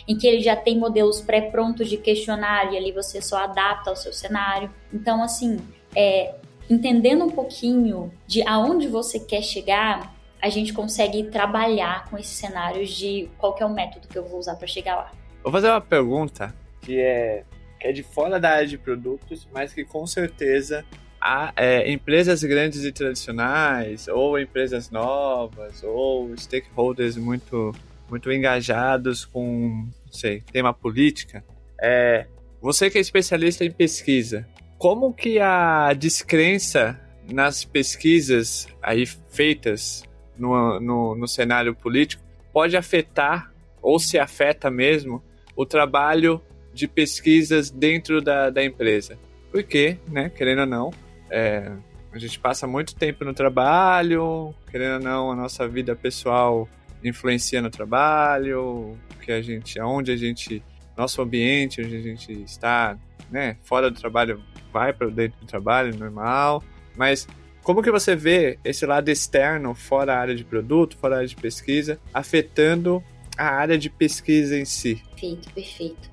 em 0.08 0.18
que 0.18 0.28
ele 0.28 0.42
já 0.42 0.56
tem 0.56 0.78
modelos 0.78 1.22
pré-prontos 1.22 1.88
de 1.88 1.98
questionário 1.98 2.74
e 2.74 2.78
ali 2.78 2.92
você 2.92 3.22
só 3.22 3.38
adapta 3.38 3.90
ao 3.90 3.96
seu 3.96 4.12
cenário. 4.12 4.70
Então, 4.92 5.24
assim, 5.24 5.60
é, 5.96 6.36
entendendo 6.70 7.26
um 7.26 7.30
pouquinho 7.30 8.12
de 8.26 8.46
aonde 8.48 8.88
você 8.88 9.20
quer 9.20 9.42
chegar, 9.42 10.16
a 10.42 10.50
gente 10.50 10.74
consegue 10.74 11.24
trabalhar 11.26 12.10
com 12.10 12.18
esses 12.18 12.36
cenários 12.36 12.90
de 12.90 13.30
qual 13.38 13.56
é 13.60 13.66
o 13.66 13.70
método 13.70 14.08
que 14.08 14.18
eu 14.18 14.24
vou 14.24 14.40
usar 14.40 14.56
para 14.56 14.68
chegar 14.68 14.96
lá. 14.96 15.12
Vou 15.44 15.52
fazer 15.52 15.70
uma 15.70 15.82
pergunta 15.82 16.54
que 16.82 17.00
é, 17.00 17.44
que 17.80 17.88
é 17.88 17.92
de 17.92 18.02
fora 18.02 18.40
da 18.40 18.50
área 18.50 18.68
de 18.68 18.78
produtos, 18.78 19.48
mas 19.54 19.74
que 19.74 19.86
com 19.86 20.06
certeza 20.08 20.84
há 21.22 21.54
é, 21.56 21.92
empresas 21.92 22.44
grandes 22.44 22.84
e 22.84 22.92
tradicionais, 22.92 24.08
ou 24.08 24.40
empresas 24.40 24.90
novas, 24.90 25.84
ou 25.84 26.36
stakeholders 26.36 27.16
muito, 27.16 27.74
muito 28.10 28.32
engajados 28.32 29.24
com, 29.24 29.88
não 30.06 30.14
sei, 30.14 30.42
tema 30.52 30.74
política. 30.74 31.44
É, 31.80 32.26
você 32.60 32.90
que 32.90 32.98
é 32.98 33.02
especialista 33.02 33.64
em 33.64 33.72
pesquisa, 33.72 34.48
como 34.78 35.14
que 35.14 35.40
a 35.40 35.94
descrença 35.94 37.00
nas 37.32 37.64
pesquisas 37.64 38.68
aí 38.82 39.06
feitas 39.06 40.04
no, 40.38 40.80
no, 40.80 41.16
no 41.16 41.28
cenário 41.28 41.76
político 41.76 42.24
pode 42.52 42.76
afetar, 42.76 43.54
ou 43.82 44.00
se 44.00 44.18
afeta 44.18 44.70
mesmo, 44.70 45.24
o 45.56 45.66
trabalho 45.66 46.42
de 46.74 46.88
pesquisas 46.88 47.70
dentro 47.70 48.22
da, 48.22 48.50
da 48.50 48.64
empresa. 48.64 49.18
Porque, 49.52 49.98
né, 50.08 50.30
querendo 50.30 50.62
ou 50.62 50.66
não, 50.66 50.94
é, 51.32 51.72
a 52.12 52.20
gente 52.20 52.38
passa 52.40 52.68
muito 52.68 52.94
tempo 52.94 53.24
no 53.24 53.34
trabalho, 53.34 54.54
querendo 54.70 54.96
ou 54.96 55.00
não, 55.00 55.32
a 55.32 55.36
nossa 55.36 55.68
vida 55.68 55.96
pessoal 55.96 56.68
influencia 57.04 57.62
no 57.62 57.70
trabalho, 57.70 58.98
que 59.22 59.32
a 59.32 59.42
gente, 59.42 59.80
aonde 59.80 60.12
a 60.12 60.18
gente, 60.18 60.62
nosso 60.96 61.22
ambiente, 61.22 61.82
onde 61.82 61.96
a 61.96 62.02
gente 62.02 62.32
está, 62.44 62.98
né, 63.32 63.58
fora 63.64 63.90
do 63.90 64.00
trabalho, 64.00 64.44
vai 64.72 64.94
para 64.94 65.10
dentro 65.10 65.40
do 65.40 65.48
trabalho, 65.48 65.98
normal. 65.98 66.64
Mas 66.96 67.28
como 67.64 67.82
que 67.82 67.90
você 67.90 68.16
vê 68.16 68.60
esse 68.64 68.86
lado 68.86 69.10
externo, 69.10 69.74
fora 69.74 70.14
a 70.14 70.20
área 70.20 70.36
de 70.36 70.44
produto, 70.44 70.98
fora 70.98 71.16
a 71.16 71.18
área 71.20 71.28
de 71.28 71.36
pesquisa, 71.36 72.00
afetando 72.14 73.02
a 73.38 73.46
área 73.46 73.78
de 73.78 73.90
pesquisa 73.90 74.58
em 74.58 74.66
si? 74.66 75.02
Perfeito, 75.12 75.50
perfeito. 75.54 76.10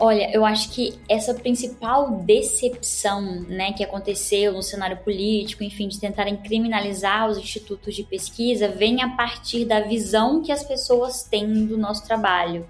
Olha, 0.00 0.30
eu 0.32 0.44
acho 0.44 0.70
que 0.70 0.96
essa 1.08 1.34
principal 1.34 2.22
decepção, 2.22 3.42
né, 3.48 3.72
que 3.72 3.82
aconteceu 3.82 4.52
no 4.52 4.62
cenário 4.62 4.96
político, 4.98 5.64
enfim, 5.64 5.88
de 5.88 5.98
tentarem 5.98 6.36
criminalizar 6.36 7.28
os 7.28 7.36
institutos 7.36 7.96
de 7.96 8.04
pesquisa, 8.04 8.68
vem 8.68 9.02
a 9.02 9.16
partir 9.16 9.64
da 9.64 9.80
visão 9.80 10.40
que 10.40 10.52
as 10.52 10.62
pessoas 10.62 11.24
têm 11.24 11.66
do 11.66 11.76
nosso 11.76 12.06
trabalho. 12.06 12.64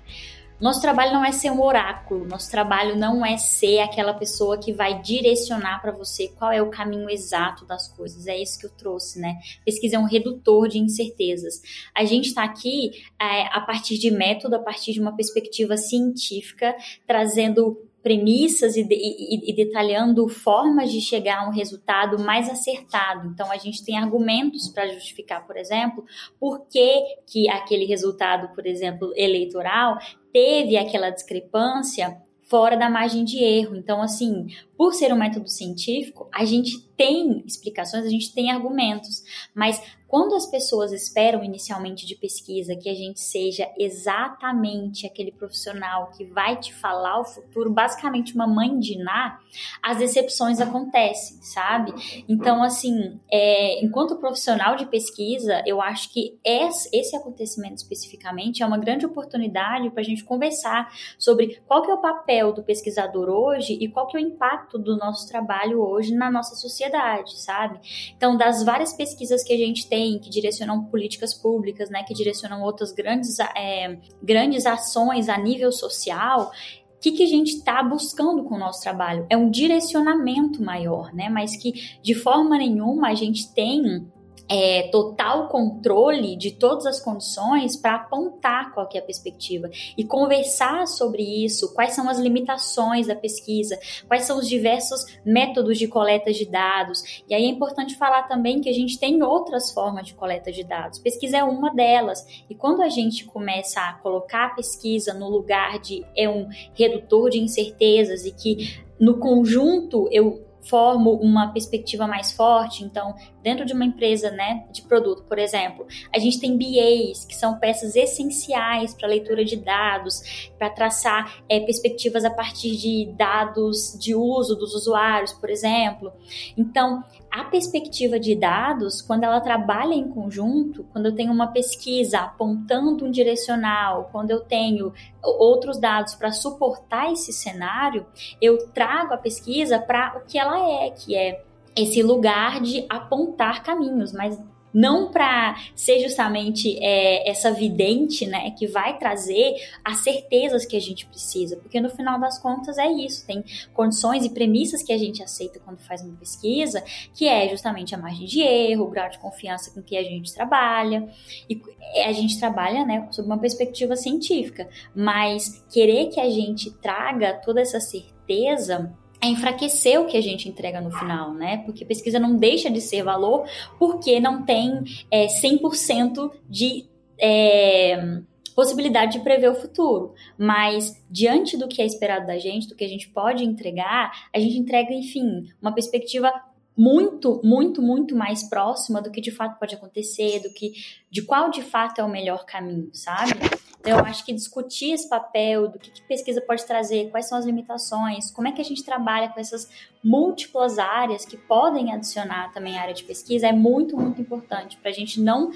Nosso 0.60 0.80
trabalho 0.80 1.12
não 1.12 1.24
é 1.24 1.30
ser 1.30 1.50
um 1.50 1.62
oráculo, 1.62 2.26
nosso 2.26 2.50
trabalho 2.50 2.96
não 2.96 3.24
é 3.24 3.36
ser 3.36 3.78
aquela 3.78 4.12
pessoa 4.12 4.58
que 4.58 4.72
vai 4.72 5.00
direcionar 5.00 5.80
para 5.80 5.92
você 5.92 6.28
qual 6.36 6.50
é 6.50 6.60
o 6.60 6.68
caminho 6.68 7.08
exato 7.08 7.64
das 7.64 7.86
coisas. 7.86 8.26
É 8.26 8.36
isso 8.36 8.58
que 8.58 8.66
eu 8.66 8.70
trouxe, 8.70 9.20
né? 9.20 9.38
Pesquisa 9.64 9.96
é 9.96 9.98
um 9.98 10.04
redutor 10.04 10.66
de 10.66 10.78
incertezas. 10.78 11.62
A 11.94 12.04
gente 12.04 12.26
está 12.26 12.42
aqui 12.42 12.90
é, 13.20 13.46
a 13.56 13.60
partir 13.60 13.98
de 13.98 14.10
método, 14.10 14.56
a 14.56 14.58
partir 14.58 14.92
de 14.92 15.00
uma 15.00 15.14
perspectiva 15.14 15.76
científica, 15.76 16.74
trazendo 17.06 17.87
premissas 18.02 18.76
e, 18.76 18.86
e, 18.90 19.50
e, 19.50 19.54
detalhando 19.54 20.28
formas 20.28 20.92
de 20.92 21.00
chegar 21.00 21.40
a 21.40 21.48
um 21.48 21.52
resultado 21.52 22.18
mais 22.18 22.48
acertado. 22.48 23.28
Então, 23.28 23.50
a 23.50 23.56
gente 23.56 23.84
tem 23.84 23.98
argumentos 23.98 24.68
para 24.68 24.88
justificar, 24.88 25.46
por 25.46 25.56
exemplo, 25.56 26.04
por 26.38 26.66
que, 26.66 27.02
que 27.26 27.48
aquele 27.48 27.84
resultado, 27.84 28.54
por 28.54 28.66
exemplo, 28.66 29.12
eleitoral, 29.16 29.98
teve 30.32 30.76
aquela 30.76 31.10
discrepância 31.10 32.16
fora 32.48 32.76
da 32.76 32.88
margem 32.88 33.24
de 33.24 33.38
erro. 33.38 33.76
Então, 33.76 34.00
assim, 34.00 34.46
por 34.76 34.94
ser 34.94 35.12
um 35.12 35.18
método 35.18 35.48
científico, 35.48 36.28
a 36.32 36.44
gente 36.44 36.80
tem 36.96 37.42
explicações, 37.46 38.06
a 38.06 38.10
gente 38.10 38.32
tem 38.32 38.50
argumentos, 38.50 39.22
mas 39.54 39.80
quando 40.08 40.34
as 40.34 40.46
pessoas 40.46 40.90
esperam 40.90 41.44
inicialmente 41.44 42.06
de 42.06 42.16
pesquisa 42.16 42.74
que 42.74 42.88
a 42.88 42.94
gente 42.94 43.20
seja 43.20 43.70
exatamente 43.78 45.06
aquele 45.06 45.30
profissional 45.30 46.10
que 46.16 46.24
vai 46.24 46.56
te 46.56 46.72
falar 46.72 47.20
o 47.20 47.24
futuro, 47.24 47.70
basicamente 47.70 48.34
uma 48.34 48.46
mãe 48.46 48.78
de 48.78 48.96
Ná, 48.96 49.38
as 49.82 49.98
decepções 49.98 50.60
acontecem, 50.60 51.42
sabe? 51.42 51.92
Então, 52.26 52.62
assim, 52.62 53.20
é, 53.30 53.84
enquanto 53.84 54.16
profissional 54.16 54.76
de 54.76 54.86
pesquisa, 54.86 55.62
eu 55.66 55.78
acho 55.78 56.10
que 56.10 56.38
esse 56.42 57.14
acontecimento 57.14 57.76
especificamente 57.76 58.62
é 58.62 58.66
uma 58.66 58.78
grande 58.78 59.04
oportunidade 59.04 59.90
para 59.90 60.00
a 60.00 60.04
gente 60.04 60.24
conversar 60.24 60.90
sobre 61.18 61.60
qual 61.66 61.82
que 61.82 61.90
é 61.90 61.94
o 61.94 62.00
papel 62.00 62.54
do 62.54 62.62
pesquisador 62.62 63.28
hoje 63.28 63.76
e 63.78 63.86
qual 63.88 64.06
que 64.06 64.16
é 64.16 64.20
o 64.20 64.22
impacto 64.22 64.78
do 64.78 64.96
nosso 64.96 65.28
trabalho 65.28 65.82
hoje 65.82 66.14
na 66.14 66.30
nossa 66.30 66.56
sociedade, 66.56 67.38
sabe? 67.38 67.78
Então, 68.16 68.38
das 68.38 68.64
várias 68.64 68.94
pesquisas 68.94 69.44
que 69.44 69.52
a 69.52 69.56
gente 69.58 69.86
tem 69.86 69.97
tem, 69.98 70.20
que 70.20 70.30
direcionam 70.30 70.84
políticas 70.84 71.34
públicas, 71.34 71.90
né, 71.90 72.04
que 72.04 72.14
direcionam 72.14 72.62
outras 72.62 72.92
grandes, 72.92 73.36
é, 73.56 73.98
grandes 74.22 74.64
ações 74.64 75.28
a 75.28 75.36
nível 75.36 75.72
social, 75.72 76.52
o 76.96 77.00
que, 77.00 77.12
que, 77.12 77.22
a 77.22 77.26
gente 77.26 77.56
está 77.56 77.82
buscando 77.82 78.44
com 78.44 78.54
o 78.54 78.58
nosso 78.58 78.80
trabalho? 78.80 79.26
É 79.30 79.36
um 79.36 79.50
direcionamento 79.50 80.60
maior, 80.60 81.14
né? 81.14 81.28
Mas 81.28 81.56
que 81.56 81.72
de 82.02 82.12
forma 82.12 82.58
nenhuma 82.58 83.08
a 83.08 83.14
gente 83.14 83.54
tem 83.54 84.10
é, 84.48 84.88
total 84.90 85.48
controle 85.48 86.34
de 86.36 86.52
todas 86.52 86.86
as 86.86 87.00
condições 87.00 87.76
para 87.76 87.96
apontar 87.96 88.72
qual 88.72 88.88
é 88.94 88.98
a 88.98 89.02
perspectiva 89.02 89.70
e 89.96 90.04
conversar 90.04 90.86
sobre 90.86 91.22
isso, 91.22 91.74
quais 91.74 91.92
são 91.92 92.08
as 92.08 92.18
limitações 92.18 93.06
da 93.06 93.14
pesquisa, 93.14 93.78
quais 94.06 94.24
são 94.24 94.38
os 94.38 94.48
diversos 94.48 95.04
métodos 95.24 95.78
de 95.78 95.86
coleta 95.86 96.32
de 96.32 96.46
dados. 96.46 97.22
E 97.28 97.34
aí 97.34 97.44
é 97.44 97.48
importante 97.48 97.96
falar 97.96 98.22
também 98.24 98.60
que 98.60 98.68
a 98.68 98.72
gente 98.72 98.98
tem 98.98 99.22
outras 99.22 99.70
formas 99.70 100.06
de 100.06 100.14
coleta 100.14 100.50
de 100.50 100.64
dados. 100.64 100.98
Pesquisa 100.98 101.38
é 101.38 101.44
uma 101.44 101.74
delas. 101.74 102.24
E 102.48 102.54
quando 102.54 102.82
a 102.82 102.88
gente 102.88 103.24
começa 103.26 103.80
a 103.80 103.94
colocar 103.94 104.46
a 104.46 104.54
pesquisa 104.54 105.12
no 105.12 105.28
lugar 105.28 105.78
de 105.78 106.04
é 106.16 106.28
um 106.28 106.48
redutor 106.74 107.30
de 107.30 107.38
incertezas 107.38 108.24
e 108.24 108.32
que 108.32 108.82
no 108.98 109.18
conjunto 109.18 110.08
eu 110.10 110.47
formo 110.68 111.12
uma 111.14 111.52
perspectiva 111.52 112.06
mais 112.06 112.32
forte. 112.32 112.84
Então, 112.84 113.14
dentro 113.42 113.64
de 113.64 113.72
uma 113.72 113.84
empresa 113.84 114.30
né, 114.30 114.66
de 114.70 114.82
produto, 114.82 115.24
por 115.24 115.38
exemplo, 115.38 115.86
a 116.14 116.18
gente 116.18 116.38
tem 116.38 116.56
BAs, 116.56 117.24
que 117.24 117.34
são 117.34 117.58
peças 117.58 117.96
essenciais 117.96 118.94
para 118.94 119.08
leitura 119.08 119.44
de 119.44 119.56
dados, 119.56 120.50
para 120.58 120.70
traçar 120.70 121.42
é, 121.48 121.60
perspectivas 121.60 122.24
a 122.24 122.30
partir 122.30 122.76
de 122.76 123.12
dados 123.16 123.96
de 123.98 124.14
uso 124.14 124.54
dos 124.54 124.74
usuários, 124.74 125.32
por 125.32 125.50
exemplo. 125.50 126.12
Então, 126.56 127.02
a 127.38 127.44
perspectiva 127.44 128.18
de 128.18 128.34
dados, 128.34 129.00
quando 129.00 129.22
ela 129.22 129.40
trabalha 129.40 129.94
em 129.94 130.08
conjunto, 130.08 130.84
quando 130.92 131.06
eu 131.06 131.14
tenho 131.14 131.32
uma 131.32 131.46
pesquisa 131.46 132.18
apontando 132.18 133.04
um 133.04 133.10
direcional, 133.10 134.08
quando 134.10 134.32
eu 134.32 134.40
tenho 134.40 134.92
outros 135.22 135.78
dados 135.78 136.16
para 136.16 136.32
suportar 136.32 137.12
esse 137.12 137.32
cenário, 137.32 138.04
eu 138.42 138.66
trago 138.70 139.14
a 139.14 139.16
pesquisa 139.16 139.78
para 139.78 140.16
o 140.18 140.26
que 140.26 140.36
ela 140.36 140.58
é, 140.58 140.90
que 140.90 141.14
é 141.14 141.44
esse 141.76 142.02
lugar 142.02 142.60
de 142.60 142.84
apontar 142.88 143.62
caminhos, 143.62 144.12
mas 144.12 144.36
não 144.72 145.10
para 145.10 145.56
ser 145.74 146.00
justamente 146.00 146.78
é, 146.82 147.28
essa 147.28 147.50
vidente, 147.52 148.26
né, 148.26 148.50
que 148.52 148.66
vai 148.66 148.98
trazer 148.98 149.54
as 149.84 149.98
certezas 149.98 150.66
que 150.66 150.76
a 150.76 150.80
gente 150.80 151.06
precisa, 151.06 151.56
porque 151.56 151.80
no 151.80 151.90
final 151.90 152.18
das 152.20 152.38
contas 152.38 152.78
é 152.78 152.90
isso, 152.90 153.26
tem 153.26 153.44
condições 153.72 154.24
e 154.24 154.30
premissas 154.30 154.82
que 154.82 154.92
a 154.92 154.98
gente 154.98 155.22
aceita 155.22 155.60
quando 155.64 155.78
faz 155.78 156.02
uma 156.02 156.16
pesquisa, 156.16 156.82
que 157.14 157.26
é 157.26 157.48
justamente 157.48 157.94
a 157.94 157.98
margem 157.98 158.26
de 158.26 158.40
erro, 158.40 158.84
o 158.84 158.90
grau 158.90 159.08
de 159.08 159.18
confiança 159.18 159.70
com 159.70 159.82
que 159.82 159.96
a 159.96 160.02
gente 160.02 160.32
trabalha, 160.34 161.08
e 161.48 161.60
a 162.04 162.12
gente 162.12 162.38
trabalha, 162.38 162.84
né, 162.84 163.08
sob 163.10 163.26
uma 163.26 163.38
perspectiva 163.38 163.96
científica, 163.96 164.68
mas 164.94 165.64
querer 165.70 166.06
que 166.06 166.20
a 166.20 166.30
gente 166.30 166.70
traga 166.70 167.34
toda 167.34 167.60
essa 167.60 167.80
certeza 167.80 168.92
é 169.20 169.26
enfraquecer 169.26 170.00
o 170.00 170.06
que 170.06 170.16
a 170.16 170.20
gente 170.20 170.48
entrega 170.48 170.80
no 170.80 170.90
final, 170.90 171.34
né? 171.34 171.58
Porque 171.58 171.84
pesquisa 171.84 172.18
não 172.18 172.36
deixa 172.36 172.70
de 172.70 172.80
ser 172.80 173.02
valor 173.02 173.48
porque 173.78 174.20
não 174.20 174.44
tem 174.44 174.84
é, 175.10 175.26
100% 175.26 176.30
de 176.48 176.86
é, 177.18 178.20
possibilidade 178.54 179.12
de 179.12 179.20
prever 179.20 179.50
o 179.50 179.54
futuro. 179.54 180.14
Mas, 180.36 181.02
diante 181.10 181.56
do 181.56 181.68
que 181.68 181.82
é 181.82 181.86
esperado 181.86 182.26
da 182.26 182.38
gente, 182.38 182.68
do 182.68 182.74
que 182.74 182.84
a 182.84 182.88
gente 182.88 183.08
pode 183.08 183.44
entregar, 183.44 184.28
a 184.34 184.38
gente 184.38 184.56
entrega, 184.56 184.92
enfim, 184.92 185.46
uma 185.60 185.72
perspectiva 185.72 186.32
muito, 186.76 187.40
muito, 187.42 187.82
muito 187.82 188.14
mais 188.14 188.48
próxima 188.48 189.02
do 189.02 189.10
que 189.10 189.20
de 189.20 189.32
fato 189.32 189.58
pode 189.58 189.74
acontecer, 189.74 190.40
do 190.40 190.52
que 190.54 190.72
de 191.10 191.22
qual 191.22 191.50
de 191.50 191.60
fato 191.60 192.00
é 192.00 192.04
o 192.04 192.08
melhor 192.08 192.46
caminho, 192.46 192.90
sabe? 192.92 193.32
Então, 193.80 193.98
eu 193.98 194.04
acho 194.04 194.24
que 194.24 194.32
discutir 194.32 194.92
esse 194.92 195.08
papel, 195.08 195.68
do 195.68 195.78
que, 195.78 195.90
que 195.90 196.02
pesquisa 196.02 196.40
pode 196.40 196.66
trazer, 196.66 197.10
quais 197.10 197.28
são 197.28 197.38
as 197.38 197.46
limitações, 197.46 198.30
como 198.30 198.48
é 198.48 198.52
que 198.52 198.60
a 198.60 198.64
gente 198.64 198.84
trabalha 198.84 199.28
com 199.28 199.38
essas 199.38 199.70
múltiplas 200.02 200.78
áreas 200.78 201.24
que 201.24 201.36
podem 201.36 201.92
adicionar 201.92 202.52
também 202.52 202.76
a 202.76 202.82
área 202.82 202.94
de 202.94 203.04
pesquisa, 203.04 203.46
é 203.46 203.52
muito, 203.52 203.96
muito 203.96 204.20
importante 204.20 204.76
para 204.76 204.90
a 204.90 204.94
gente 204.94 205.20
não 205.20 205.50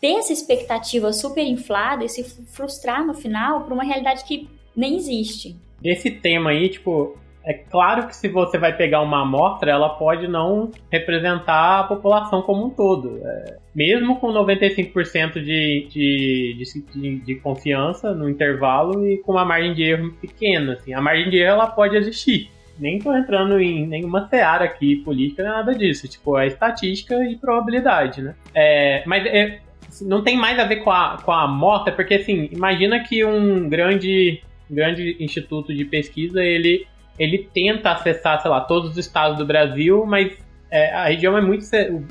ter 0.00 0.14
essa 0.14 0.32
expectativa 0.32 1.12
super 1.12 1.44
inflada 1.44 2.04
e 2.04 2.08
se 2.08 2.22
frustrar 2.22 3.04
no 3.04 3.14
final 3.14 3.62
por 3.62 3.72
uma 3.72 3.84
realidade 3.84 4.24
que 4.24 4.48
nem 4.76 4.96
existe. 4.96 5.56
Esse 5.82 6.10
tema 6.10 6.50
aí, 6.50 6.68
tipo, 6.68 7.18
é 7.44 7.54
claro 7.54 8.06
que 8.06 8.14
se 8.14 8.28
você 8.28 8.58
vai 8.58 8.76
pegar 8.76 9.00
uma 9.00 9.22
amostra, 9.22 9.70
ela 9.70 9.90
pode 9.90 10.28
não 10.28 10.70
representar 10.90 11.80
a 11.80 11.84
população 11.84 12.42
como 12.42 12.66
um 12.66 12.70
todo. 12.70 13.20
É, 13.24 13.56
mesmo 13.78 14.16
com 14.16 14.32
95% 14.32 15.34
de, 15.34 15.86
de, 15.88 16.66
de, 16.92 17.16
de, 17.20 17.34
confiança 17.36 18.12
no 18.12 18.28
intervalo 18.28 19.06
e 19.06 19.18
com 19.18 19.30
uma 19.30 19.44
margem 19.44 19.72
de 19.72 19.84
erro 19.84 20.10
pequena. 20.20 20.72
Assim. 20.72 20.92
A 20.92 21.00
margem 21.00 21.30
de 21.30 21.36
erro 21.36 21.52
ela 21.52 21.68
pode 21.68 21.96
existir. 21.96 22.50
Nem 22.76 22.98
tô 22.98 23.14
entrando 23.14 23.60
em 23.60 23.86
nenhuma 23.86 24.26
seara 24.26 24.64
aqui 24.64 24.96
política, 24.96 25.44
nada 25.44 25.72
disso. 25.76 26.08
Tipo, 26.08 26.36
é 26.36 26.48
estatística 26.48 27.14
e 27.24 27.36
probabilidade, 27.36 28.20
né? 28.20 28.34
É, 28.52 29.04
mas 29.06 29.24
é, 29.26 29.60
não 30.02 30.24
tem 30.24 30.36
mais 30.36 30.58
a 30.58 30.64
ver 30.64 30.82
com 30.82 30.90
a, 30.90 31.18
com 31.22 31.30
a 31.30 31.44
amostra, 31.44 31.92
porque 31.92 32.14
assim, 32.14 32.48
imagina 32.50 32.98
que 33.04 33.24
um 33.24 33.68
grande, 33.68 34.42
grande 34.68 35.16
instituto 35.20 35.72
de 35.72 35.84
pesquisa, 35.84 36.42
ele, 36.42 36.84
ele 37.16 37.48
tenta 37.54 37.92
acessar, 37.92 38.42
sei 38.42 38.50
lá, 38.50 38.60
todos 38.60 38.90
os 38.90 38.98
estados 38.98 39.38
do 39.38 39.46
Brasil, 39.46 40.04
mas 40.04 40.47
é, 40.70 40.92
a 40.92 41.04
região 41.06 41.36
é 41.36 41.40
muito. 41.40 41.64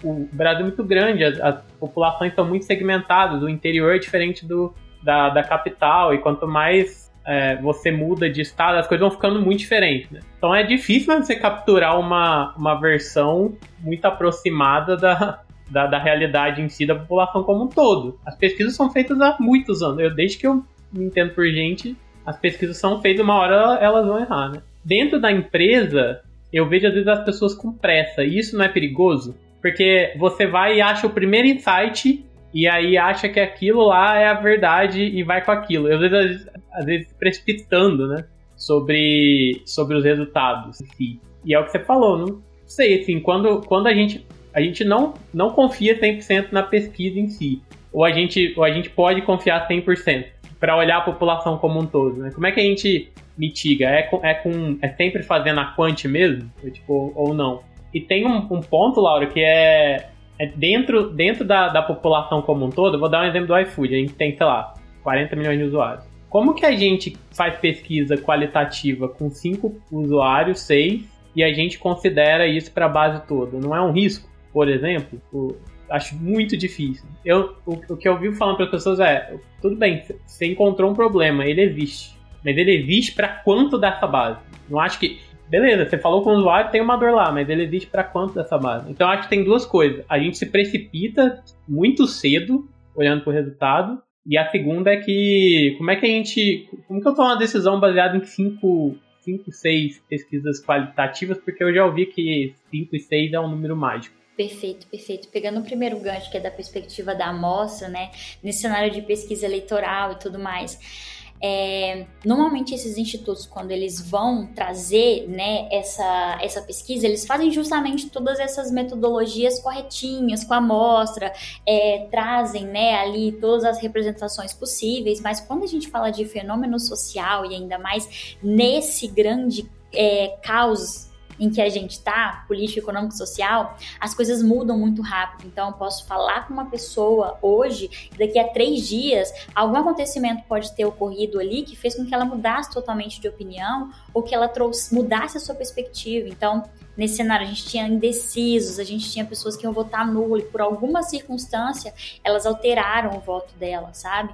O, 0.04 0.28
Brasil 0.32 0.62
é 0.62 0.64
muito 0.64 0.84
grande, 0.84 1.24
as, 1.24 1.40
as, 1.40 1.62
populações 1.80 2.34
são 2.34 2.46
muito 2.46 2.66
segmentadas, 2.66 3.42
o 3.42 3.50
interior 3.50 3.96
é 3.96 4.00
diferente 4.00 4.46
do, 4.46 4.74
da, 5.04 5.30
da 5.30 5.44
capital, 5.44 6.14
e 6.14 6.18
quanto 6.18 6.48
mais 6.48 7.12
é, 7.26 7.56
você 7.58 7.92
muda 7.92 8.30
de 8.30 8.42
estado, 8.42 8.78
as 8.78 8.88
coisas 8.88 9.08
vão 9.08 9.12
ficando 9.12 9.42
muito 9.42 9.60
diferentes. 9.60 10.10
Né? 10.10 10.22
Então 10.38 10.56
é 10.56 10.64
difícil 10.64 11.14
você 11.14 11.36
capturar 11.36 12.00
uma, 12.00 12.56
uma 12.58 12.80
versão 12.80 13.56
muito 13.80 14.06
aproximada 14.06 14.98
da, 14.98 15.42
da, 15.70 15.86
da 15.88 16.00
realidade 16.00 16.62
em 16.62 16.70
si 16.70 16.86
da 16.86 16.96
população 16.96 17.44
como 17.44 17.66
um 17.66 17.68
todo. 17.68 18.20
As 18.26 18.36
pesquisas 18.36 18.76
são 18.76 18.90
feitas 18.90 19.20
há 19.22 19.36
muitos 19.40 19.84
anos. 19.84 20.00
Eu, 20.00 20.16
desde 20.16 20.38
que 20.38 20.48
eu 20.48 20.64
me 20.92 21.06
entendo 21.06 21.34
por 21.34 21.46
gente, 21.48 21.96
as 22.26 22.38
pesquisas 22.38 22.78
são 22.78 23.02
feitas, 23.02 23.24
uma 23.24 23.36
hora 23.36 23.78
elas 23.82 24.06
vão 24.06 24.20
errar, 24.20 24.50
né? 24.50 24.62
Dentro 24.84 25.20
da 25.20 25.30
empresa, 25.30 26.22
eu 26.52 26.68
vejo 26.68 26.88
às 26.88 26.94
vezes 26.94 27.08
as 27.08 27.24
pessoas 27.24 27.54
com 27.54 27.72
pressa. 27.72 28.24
E 28.24 28.38
isso 28.38 28.58
não 28.58 28.66
é 28.66 28.70
perigoso? 28.70 29.36
Porque 29.62 30.14
você 30.18 30.46
vai 30.46 30.78
e 30.78 30.82
acha 30.82 31.08
o 31.08 31.10
primeiro 31.10 31.48
insight 31.48 32.26
e 32.54 32.68
aí 32.68 32.98
acha 32.98 33.28
que 33.28 33.40
aquilo 33.40 33.86
lá 33.86 34.18
é 34.18 34.28
a 34.28 34.34
verdade 34.34 35.02
e 35.02 35.24
vai 35.24 35.44
com 35.44 35.52
aquilo. 35.52 35.92
Às 35.92 36.00
vezes, 36.00 36.48
às 36.74 36.86
vezes 36.86 37.14
precipitando, 37.14 38.08
né? 38.08 38.26
Sobre, 38.56 39.62
sobre 39.66 39.96
os 39.96 40.04
resultados. 40.04 40.80
E 41.00 41.54
é 41.54 41.60
o 41.60 41.66
que 41.66 41.72
você 41.72 41.80
falou, 41.80 42.18
não 42.18 42.42
sei, 42.66 43.02
assim, 43.02 43.20
quando, 43.20 43.62
quando 43.62 43.88
a 43.88 43.94
gente 43.94 44.26
a 44.58 44.62
gente 44.62 44.84
não, 44.84 45.14
não 45.32 45.52
confia 45.52 46.00
100% 46.00 46.48
na 46.52 46.64
pesquisa 46.64 47.20
em 47.20 47.28
si. 47.30 47.62
Ou 47.94 48.04
a 48.04 48.12
gente, 48.12 48.56
ou 48.58 48.64
a 48.64 48.72
gente 48.72 48.90
pode 48.90 49.22
confiar 49.22 49.68
100% 49.68 50.26
para 50.60 50.76
olhar 50.76 50.98
a 50.98 51.02
população 51.02 51.60
como 51.60 51.80
um 51.80 51.86
todo, 51.86 52.18
né? 52.18 52.32
Como 52.32 52.48
é 52.48 52.52
que 52.52 52.60
a 52.60 52.64
gente 52.64 53.12
mitiga? 53.38 53.86
É, 53.86 54.04
com, 54.04 54.26
é, 54.26 54.34
com, 54.34 54.78
é 54.82 54.90
sempre 54.90 55.24
fazendo 55.24 55.60
a 55.60 55.66
quant 55.66 56.06
mesmo? 56.06 56.52
Ou, 56.64 56.72
tipo, 56.72 57.14
ou 57.16 57.34
não? 57.34 57.62
E 57.94 58.02
tem 58.02 58.26
um, 58.26 58.38
um 58.38 58.62
ponto, 58.62 59.00
Laura, 59.00 59.28
que 59.28 59.40
é, 59.40 60.10
é 60.40 60.46
dentro, 60.48 61.10
dentro 61.10 61.46
da, 61.46 61.70
da 61.70 61.82
população 61.82 62.42
como 62.42 62.66
um 62.66 62.70
todo. 62.70 62.96
Eu 62.96 63.00
vou 63.00 63.10
dar 63.10 63.24
um 63.24 63.28
exemplo 63.28 63.48
do 63.48 63.60
iFood. 63.60 63.96
A 63.96 63.98
gente 63.98 64.14
tem, 64.14 64.36
sei 64.36 64.46
lá, 64.46 64.74
40 65.04 65.36
milhões 65.36 65.58
de 65.58 65.66
usuários. 65.66 66.06
Como 66.30 66.54
que 66.54 66.66
a 66.66 66.72
gente 66.74 67.16
faz 67.32 67.58
pesquisa 67.58 68.18
qualitativa 68.18 69.08
com 69.08 69.30
5 69.30 69.82
usuários, 69.92 70.60
6, 70.62 71.02
e 71.36 71.44
a 71.44 71.54
gente 71.54 71.80
considera 71.80 72.46
isso 72.46 72.72
para 72.72 72.86
a 72.86 72.90
base 72.90 73.26
toda? 73.26 73.58
Não 73.58 73.76
é 73.76 73.82
um 73.82 73.92
risco? 73.92 74.28
por 74.58 74.68
exemplo, 74.70 75.22
o, 75.32 75.56
acho 75.88 76.16
muito 76.16 76.58
difícil. 76.58 77.06
Eu, 77.24 77.56
o, 77.64 77.74
o 77.90 77.96
que 77.96 78.08
eu 78.08 78.14
ouvi 78.14 78.34
falando 78.34 78.56
para 78.56 78.66
as 78.66 78.72
pessoas 78.72 79.00
é: 79.00 79.36
tudo 79.62 79.76
bem, 79.76 80.04
você 80.26 80.48
encontrou 80.48 80.90
um 80.90 80.96
problema, 80.96 81.46
ele 81.46 81.62
existe. 81.62 82.17
Mas 82.44 82.58
ele 82.58 82.76
existe 82.76 83.14
para 83.14 83.28
quanto 83.28 83.78
dessa 83.78 84.08
base? 84.08 84.40
Não 84.70 84.80
acho 84.80 85.00
que. 85.00 85.20
Beleza, 85.50 85.86
você 85.86 85.98
falou 85.98 86.24
com 86.24 86.32
o 86.32 86.38
usuário, 86.40 86.72
tem 86.72 86.82
uma 86.82 86.98
dor 86.98 87.14
lá, 87.14 87.32
mas 87.32 87.50
ele 87.50 87.64
existe 87.64 87.90
para 87.90 88.04
quanto 88.04 88.34
dessa 88.34 88.58
base? 88.58 88.92
Então 88.92 89.08
acho 89.08 89.24
que 89.24 89.30
tem 89.30 89.46
duas 89.46 89.66
coisas. 89.66 90.04
A 90.10 90.20
gente 90.20 90.38
se 90.38 90.46
precipita 90.46 91.42
muito 91.66 92.06
cedo, 92.06 92.68
olhando 92.94 93.24
para 93.24 93.32
o 93.32 93.34
resultado. 93.34 94.02
E 94.26 94.38
a 94.38 94.50
segunda 94.50 94.92
é 94.92 94.98
que. 94.98 95.76
Como 95.78 95.90
é 95.90 95.96
que 95.96 96.06
a 96.06 96.10
gente. 96.10 96.70
Como 96.88 97.02
que 97.02 97.08
eu 97.08 97.16
tomo 97.16 97.30
uma 97.30 97.38
decisão 97.38 97.80
baseada 97.80 98.18
em 98.18 98.26
cinco, 98.26 98.98
cinco 99.22 99.52
seis 99.54 100.04
pesquisas 100.10 100.62
qualitativas? 100.62 101.38
Porque 101.38 101.64
eu 101.64 101.74
já 101.74 101.86
ouvi 101.86 102.08
que 102.08 102.54
5 102.70 102.96
e 102.96 103.00
6 103.00 103.34
é 103.34 103.40
um 103.40 103.48
número 103.48 103.76
mágico. 103.76 104.18
Perfeito, 104.38 104.86
perfeito. 104.86 105.30
Pegando 105.30 105.60
o 105.60 105.64
primeiro 105.64 106.00
gancho, 106.00 106.30
que 106.30 106.38
é 106.38 106.40
da 106.40 106.52
perspectiva 106.52 107.16
da 107.16 107.30
amostra, 107.30 107.88
né, 107.88 108.12
nesse 108.44 108.62
cenário 108.62 108.92
de 108.92 109.02
pesquisa 109.02 109.48
eleitoral 109.48 110.12
e 110.12 110.20
tudo 110.20 110.38
mais. 110.38 111.17
É, 111.42 112.08
normalmente 112.26 112.74
esses 112.74 112.98
institutos, 112.98 113.46
quando 113.46 113.72
eles 113.72 114.02
vão 114.02 114.48
trazer 114.48 115.28
né, 115.28 115.68
essa, 115.72 116.40
essa 116.42 116.62
pesquisa, 116.62 117.06
eles 117.06 117.26
fazem 117.26 117.52
justamente 117.52 118.10
todas 118.10 118.40
essas 118.40 118.72
metodologias 118.72 119.60
corretinhas 119.60 120.44
com 120.44 120.54
a 120.54 120.58
amostra, 120.58 121.32
é, 121.66 122.08
trazem 122.10 122.66
né, 122.66 122.96
ali 122.96 123.32
todas 123.34 123.64
as 123.64 123.80
representações 123.80 124.54
possíveis, 124.54 125.22
mas 125.22 125.40
quando 125.40 125.64
a 125.64 125.68
gente 125.68 125.90
fala 125.90 126.10
de 126.10 126.26
fenômeno 126.26 126.80
social 126.80 127.46
e 127.46 127.54
ainda 127.54 127.78
mais 127.78 128.38
nesse 128.42 129.08
grande 129.08 129.70
é, 129.94 130.38
caos 130.44 131.07
em 131.40 131.50
que 131.50 131.62
a 131.62 131.70
gente 131.70 131.92
está, 131.92 132.44
político, 132.48 132.80
econômico, 132.80 133.14
social, 133.14 133.78
as 134.00 134.14
coisas 134.14 134.42
mudam 134.42 134.78
muito 134.78 135.02
rápido. 135.02 135.48
Então, 135.48 135.68
eu 135.68 135.74
posso 135.74 136.06
falar 136.06 136.48
com 136.48 136.54
uma 136.54 136.66
pessoa 136.66 137.38
hoje, 137.42 138.10
e 138.14 138.18
daqui 138.18 138.40
a 138.40 138.48
três 138.48 138.88
dias, 138.88 139.32
algum 139.54 139.78
acontecimento 139.78 140.44
pode 140.48 140.74
ter 140.76 140.86
ocorrido 140.86 141.40
ali 141.40 141.64
que 141.64 141.76
fez 141.76 141.96
com 141.96 142.06
que 142.06 142.14
ela 142.14 142.26
mudasse 142.26 142.72
totalmente 142.72 143.20
de 143.22 143.28
opinião 143.28 143.92
ou 144.14 144.24
que 144.24 144.34
ela 144.34 144.48
trouxe, 144.48 144.94
mudasse 144.94 145.38
a 145.38 145.40
sua 145.40 145.56
perspectiva. 145.56 146.28
Então, 146.28 146.64
nesse 146.96 147.18
cenário, 147.18 147.46
a 147.46 147.50
gente 147.50 147.66
tinha 147.66 147.88
indecisos, 147.88 148.80
a 148.80 148.84
gente 148.84 149.10
tinha 149.12 149.24
pessoas 149.26 149.56
que 149.56 149.66
iam 149.66 149.74
votar 149.74 150.06
nulo 150.06 150.38
e 150.40 150.44
por 150.44 150.62
alguma 150.62 151.04
circunstância 151.04 151.94
elas 152.24 152.46
alteraram 152.46 153.18
o 153.18 153.20
voto 153.20 153.54
dela, 153.56 153.94
sabe? 153.94 154.34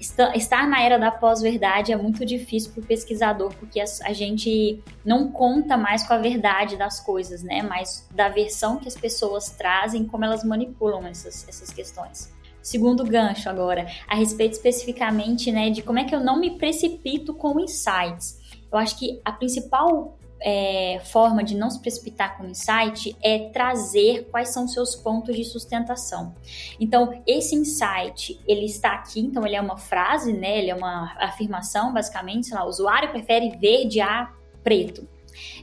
Estar 0.00 0.66
na 0.66 0.82
era 0.82 0.98
da 0.98 1.10
pós-verdade 1.10 1.92
é 1.92 1.96
muito 1.96 2.24
difícil 2.24 2.72
para 2.72 2.80
o 2.80 2.86
pesquisador, 2.86 3.54
porque 3.56 3.80
a, 3.80 4.12
gente 4.12 4.82
não 5.04 5.30
conta 5.30 5.76
mais 5.76 6.02
com 6.02 6.14
a 6.14 6.18
verdade 6.18 6.76
das 6.76 7.00
coisas, 7.00 7.42
né? 7.42 7.62
Mas 7.62 8.08
da 8.10 8.28
versão 8.28 8.78
que 8.78 8.88
as 8.88 8.96
pessoas 8.96 9.50
trazem, 9.50 10.04
como 10.06 10.24
elas 10.24 10.42
manipulam 10.42 11.06
essas, 11.06 11.46
essas 11.46 11.70
questões. 11.70 12.32
Segundo 12.62 13.04
gancho 13.04 13.48
agora, 13.48 13.86
a 14.06 14.14
respeito 14.14 14.52
especificamente 14.52 15.50
né, 15.50 15.70
de 15.70 15.82
como 15.82 15.98
é 15.98 16.04
que 16.04 16.14
eu 16.14 16.20
não 16.20 16.38
me 16.38 16.58
precipito 16.58 17.32
com 17.34 17.58
insights. 17.60 18.38
Eu 18.70 18.78
acho 18.78 18.98
que 18.98 19.20
a 19.24 19.32
principal 19.32 20.16
é, 20.40 21.00
forma 21.04 21.44
de 21.44 21.56
não 21.56 21.70
se 21.70 21.80
precipitar 21.80 22.36
com 22.36 22.44
o 22.44 22.48
insight 22.48 23.16
é 23.22 23.50
trazer 23.50 24.28
quais 24.30 24.48
são 24.48 24.66
seus 24.66 24.94
pontos 24.94 25.36
de 25.36 25.44
sustentação. 25.44 26.34
Então, 26.78 27.22
esse 27.26 27.54
insight, 27.54 28.40
ele 28.46 28.64
está 28.64 28.92
aqui, 28.92 29.20
então 29.20 29.46
ele 29.46 29.56
é 29.56 29.60
uma 29.60 29.76
frase, 29.76 30.32
né? 30.32 30.58
Ele 30.58 30.70
é 30.70 30.74
uma 30.74 31.14
afirmação, 31.18 31.92
basicamente, 31.92 32.48
sei 32.48 32.56
lá, 32.56 32.64
o 32.64 32.68
usuário 32.68 33.10
prefere 33.10 33.50
verde 33.56 34.00
a 34.00 34.32
preto. 34.62 35.06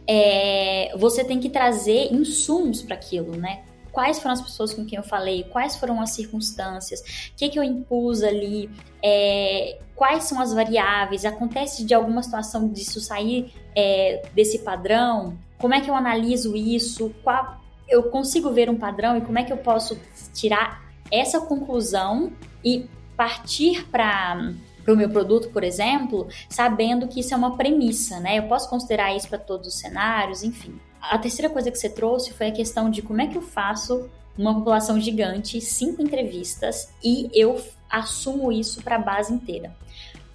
É, 0.08 0.96
você 0.98 1.24
tem 1.24 1.40
que 1.40 1.50
trazer 1.50 2.14
insumos 2.14 2.82
para 2.82 2.96
aquilo, 2.96 3.36
né? 3.36 3.64
Quais 3.98 4.20
foram 4.20 4.34
as 4.34 4.42
pessoas 4.44 4.76
com 4.76 4.86
quem 4.86 4.96
eu 4.96 5.04
falei, 5.04 5.44
quais 5.46 5.76
foram 5.76 6.00
as 6.00 6.12
circunstâncias, 6.12 7.00
o 7.34 7.36
que, 7.36 7.50
que 7.50 7.58
eu 7.58 7.64
impus 7.64 8.22
ali, 8.22 8.70
é, 9.02 9.80
quais 9.96 10.26
são 10.26 10.40
as 10.40 10.54
variáveis, 10.54 11.26
acontece 11.26 11.84
de 11.84 11.96
alguma 11.96 12.22
situação 12.22 12.70
disso 12.70 13.02
sair 13.02 13.52
é, 13.76 14.22
desse 14.36 14.60
padrão, 14.60 15.36
como 15.58 15.74
é 15.74 15.82
que 15.82 15.90
eu 15.90 15.96
analiso 15.96 16.56
isso, 16.56 17.12
qual, 17.24 17.60
eu 17.90 18.04
consigo 18.04 18.52
ver 18.52 18.70
um 18.70 18.76
padrão 18.76 19.18
e 19.18 19.22
como 19.22 19.40
é 19.40 19.44
que 19.44 19.52
eu 19.52 19.58
posso 19.58 20.00
tirar 20.32 20.86
essa 21.12 21.42
conclusão 21.42 22.32
e 22.64 22.88
partir 23.16 23.88
para 23.88 24.54
para 24.86 24.94
o 24.94 24.98
meu 24.98 25.10
produto, 25.10 25.50
por 25.50 25.66
exemplo, 25.66 26.30
sabendo 26.48 27.10
que 27.10 27.20
isso 27.20 27.34
é 27.34 27.38
uma 27.38 27.58
premissa, 27.58 28.22
né? 28.22 28.40
Eu 28.40 28.44
posso 28.44 28.70
considerar 28.70 29.14
isso 29.14 29.28
para 29.28 29.38
todos 29.38 29.68
os 29.68 29.78
cenários, 29.78 30.44
enfim. 30.44 30.80
A 31.02 31.18
terceira 31.18 31.50
coisa 31.52 31.72
que 31.72 31.78
você 31.78 31.90
trouxe 31.90 32.34
foi 32.34 32.48
a 32.48 32.52
questão 32.52 32.90
de 32.90 33.02
como 33.02 33.22
é 33.22 33.28
que 33.28 33.38
eu 33.38 33.42
faço 33.42 34.10
uma 34.38 34.54
população 34.54 35.00
gigante, 35.00 35.60
cinco 35.60 36.02
entrevistas 36.02 36.94
e 37.04 37.30
eu 37.34 37.62
assumo 37.90 38.52
isso 38.52 38.84
para 38.84 38.96
a 38.98 39.00
base 39.00 39.34
inteira. 39.34 39.76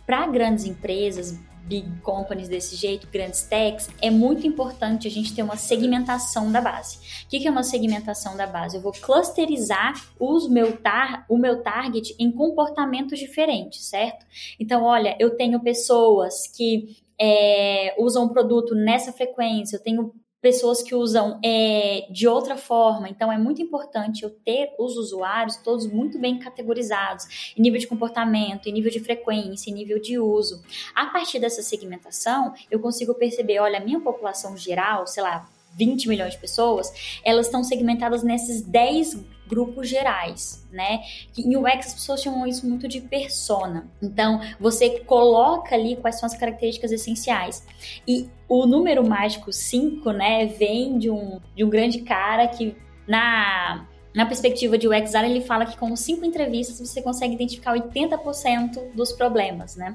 Para 0.05 0.27
grandes 0.27 0.65
empresas, 0.65 1.39
big 1.65 2.01
companies 2.01 2.49
desse 2.49 2.75
jeito, 2.75 3.07
grandes 3.11 3.43
techs, 3.45 3.89
é 4.01 4.11
muito 4.11 4.47
importante 4.47 5.07
a 5.07 5.11
gente 5.11 5.35
ter 5.35 5.43
uma 5.43 5.57
segmentação 5.57 6.51
da 6.51 6.61
base. 6.61 6.99
O 7.25 7.29
que 7.29 7.47
é 7.47 7.51
uma 7.51 7.63
segmentação 7.63 8.37
da 8.37 8.47
base? 8.47 8.77
Eu 8.77 8.83
vou 8.83 8.93
clusterizar 8.93 9.95
os 10.19 10.49
meu 10.49 10.77
tar, 10.77 11.25
o 11.29 11.39
meu 11.39 11.63
target 11.63 12.15
em 12.19 12.31
comportamentos 12.33 13.19
diferentes, 13.19 13.85
certo? 13.85 14.27
Então, 14.59 14.83
olha, 14.83 15.17
eu 15.19 15.37
tenho 15.37 15.61
pessoas 15.61 16.49
que 16.49 16.97
é, 17.21 17.95
usam 17.99 18.25
o 18.25 18.31
produto 18.31 18.75
nessa 18.75 19.13
frequência, 19.13 19.77
eu 19.77 19.83
tenho 19.83 20.13
pessoas 20.43 20.83
que 20.83 20.93
usam 20.95 21.39
é, 21.43 22.07
de 22.11 22.27
outra 22.27 22.57
forma. 22.57 23.09
Então, 23.09 23.33
é 23.33 23.39
muito 23.39 23.63
importante 23.63 24.25
eu 24.25 24.31
ter 24.31 24.75
os 24.77 24.97
usuários 24.97 25.57
todos 25.59 25.87
muito 25.87 26.19
bem 26.19 26.39
categorizados 26.41 27.55
em 27.57 27.63
nível 27.63 27.79
de 27.79 27.87
comportamento, 27.87 28.67
em 28.67 28.73
nível 28.73 28.91
de 28.91 28.99
frequência, 28.99 29.71
em 29.71 29.75
nível 29.75 30.01
de 30.01 30.19
uso. 30.19 30.61
A 30.95 31.07
partir 31.07 31.39
dessa 31.39 31.63
segmentação, 31.63 32.53
eu 32.69 32.81
consigo 32.81 33.15
perceber, 33.15 33.61
olha, 33.61 33.79
a 33.79 33.85
minha 33.85 34.01
população 34.01 34.57
geral, 34.57 35.07
sei 35.07 35.23
lá, 35.23 35.49
20 35.77 36.09
milhões 36.09 36.35
de 36.35 36.39
pessoas, 36.39 37.21
elas 37.25 37.47
estão 37.47 37.63
segmentadas 37.63 38.23
nesses 38.23 38.63
10 38.63 39.19
grupos 39.47 39.89
gerais, 39.89 40.67
né? 40.73 41.03
Em 41.37 41.57
UX 41.57 41.87
as 41.87 41.95
pessoas 41.95 42.23
chamam 42.23 42.47
isso 42.47 42.67
muito 42.67 42.89
de 42.89 43.01
persona. 43.01 43.91
Então, 44.01 44.41
você 44.59 45.01
coloca 45.01 45.75
ali 45.75 45.97
quais 45.97 46.19
são 46.19 46.27
as 46.27 46.35
características 46.35 46.91
essenciais. 46.91 47.67
E 48.09 48.31
o 48.49 48.67
número 48.67 49.07
mágico 49.07 49.53
5, 49.53 50.11
né, 50.13 50.47
vem 50.47 50.99
de 50.99 51.11
um, 51.11 51.39
de 51.55 51.65
um 51.65 51.69
grande 51.69 52.01
cara 52.01 52.49
que 52.49 52.77
na 53.07 53.87
na 54.15 54.27
perspectiva 54.27 54.77
de 54.77 54.87
UX 54.87 55.15
ele 55.15 55.41
fala 55.41 55.65
que 55.65 55.77
com 55.77 55.97
cinco 55.97 56.25
entrevistas 56.25 56.79
você 56.79 57.01
consegue 57.01 57.35
identificar 57.35 57.73
80% 57.73 58.93
dos 58.95 59.13
problemas, 59.13 59.75
né? 59.75 59.95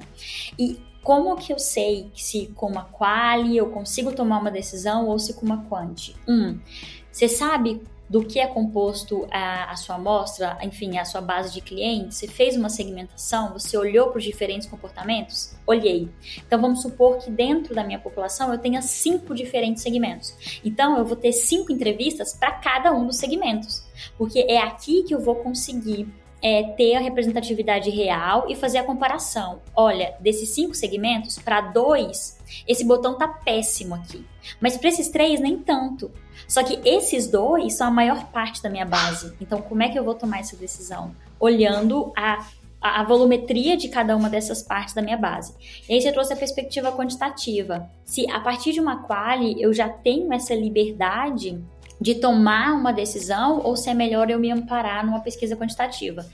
E 0.58 0.76
como 1.02 1.36
que 1.36 1.52
eu 1.52 1.58
sei 1.58 2.10
se 2.14 2.48
com 2.48 2.66
uma 2.66 2.84
quali 2.84 3.56
eu 3.56 3.70
consigo 3.70 4.12
tomar 4.12 4.38
uma 4.38 4.50
decisão 4.50 5.06
ou 5.06 5.18
se 5.18 5.34
com 5.34 5.46
uma 5.46 5.64
quant? 5.64 6.14
Um, 6.28 6.58
você 7.10 7.28
sabe 7.28 7.80
do 8.08 8.24
que 8.24 8.40
é 8.40 8.46
composto 8.46 9.26
a, 9.30 9.70
a, 9.70 9.76
sua 9.76 9.96
amostra, 9.96 10.58
enfim, 10.62 10.98
a 10.98 11.04
sua 11.04 11.20
base 11.20 11.52
de 11.52 11.60
clientes? 11.60 12.16
Você 12.16 12.26
fez 12.26 12.56
uma 12.56 12.70
segmentação? 12.70 13.52
Você 13.52 13.76
olhou 13.76 14.08
para 14.08 14.18
os 14.18 14.24
diferentes 14.24 14.66
comportamentos? 14.66 15.54
Olhei. 15.66 16.08
Então 16.46 16.60
vamos 16.60 16.80
supor 16.80 17.18
que 17.18 17.30
dentro 17.30 17.74
da 17.74 17.84
minha 17.84 17.98
população 17.98 18.50
eu 18.52 18.58
tenha 18.58 18.80
cinco 18.80 19.34
diferentes 19.34 19.82
segmentos. 19.82 20.60
Então 20.64 20.96
eu 20.96 21.04
vou 21.04 21.16
ter 21.16 21.32
cinco 21.32 21.70
entrevistas 21.70 22.32
para 22.32 22.52
cada 22.52 22.92
um 22.92 23.06
dos 23.06 23.16
segmentos, 23.16 23.84
porque 24.16 24.40
é 24.48 24.58
aqui 24.58 25.02
que 25.02 25.14
eu 25.14 25.20
vou 25.20 25.36
conseguir 25.36 26.08
é, 26.42 26.62
ter 26.62 26.94
a 26.94 27.00
representatividade 27.00 27.90
real 27.90 28.46
e 28.48 28.54
fazer 28.54 28.78
a 28.78 28.84
comparação. 28.84 29.60
Olha, 29.74 30.14
desses 30.20 30.50
cinco 30.50 30.74
segmentos, 30.74 31.38
para 31.38 31.60
dois, 31.60 32.38
esse 32.66 32.84
botão 32.84 33.16
tá 33.16 33.28
péssimo 33.28 33.94
aqui. 33.94 34.24
Mas 34.60 34.76
para 34.76 34.88
esses 34.88 35.08
três, 35.08 35.40
nem 35.40 35.58
tanto. 35.58 36.10
Só 36.46 36.62
que 36.62 36.80
esses 36.88 37.26
dois 37.26 37.74
são 37.74 37.88
a 37.88 37.90
maior 37.90 38.26
parte 38.26 38.62
da 38.62 38.70
minha 38.70 38.86
base. 38.86 39.34
Então, 39.40 39.60
como 39.60 39.82
é 39.82 39.88
que 39.88 39.98
eu 39.98 40.04
vou 40.04 40.14
tomar 40.14 40.40
essa 40.40 40.56
decisão? 40.56 41.14
Olhando 41.38 42.12
a 42.16 42.46
a, 42.80 43.02
volumetria 43.02 43.76
de 43.76 43.88
cada 43.88 44.16
uma 44.16 44.30
dessas 44.30 44.62
partes 44.62 44.94
da 44.94 45.02
minha 45.02 45.16
base. 45.16 45.54
E 45.88 45.94
aí 45.94 46.00
você 46.00 46.12
trouxe 46.12 46.32
a 46.32 46.36
perspectiva 46.36 46.92
quantitativa. 46.92 47.90
Se 48.04 48.30
a 48.30 48.40
partir 48.40 48.72
de 48.72 48.80
uma 48.80 49.02
quali 49.02 49.60
eu 49.60 49.72
já 49.72 49.88
tenho 49.88 50.32
essa 50.32 50.54
liberdade 50.54 51.60
de 52.00 52.14
tomar 52.16 52.74
uma 52.74 52.92
decisão 52.92 53.60
ou 53.64 53.76
se 53.76 53.90
é 53.90 53.94
melhor 53.94 54.30
eu 54.30 54.38
me 54.38 54.50
amparar 54.50 55.04
numa 55.04 55.20
pesquisa 55.20 55.56
quantitativa. 55.56 56.26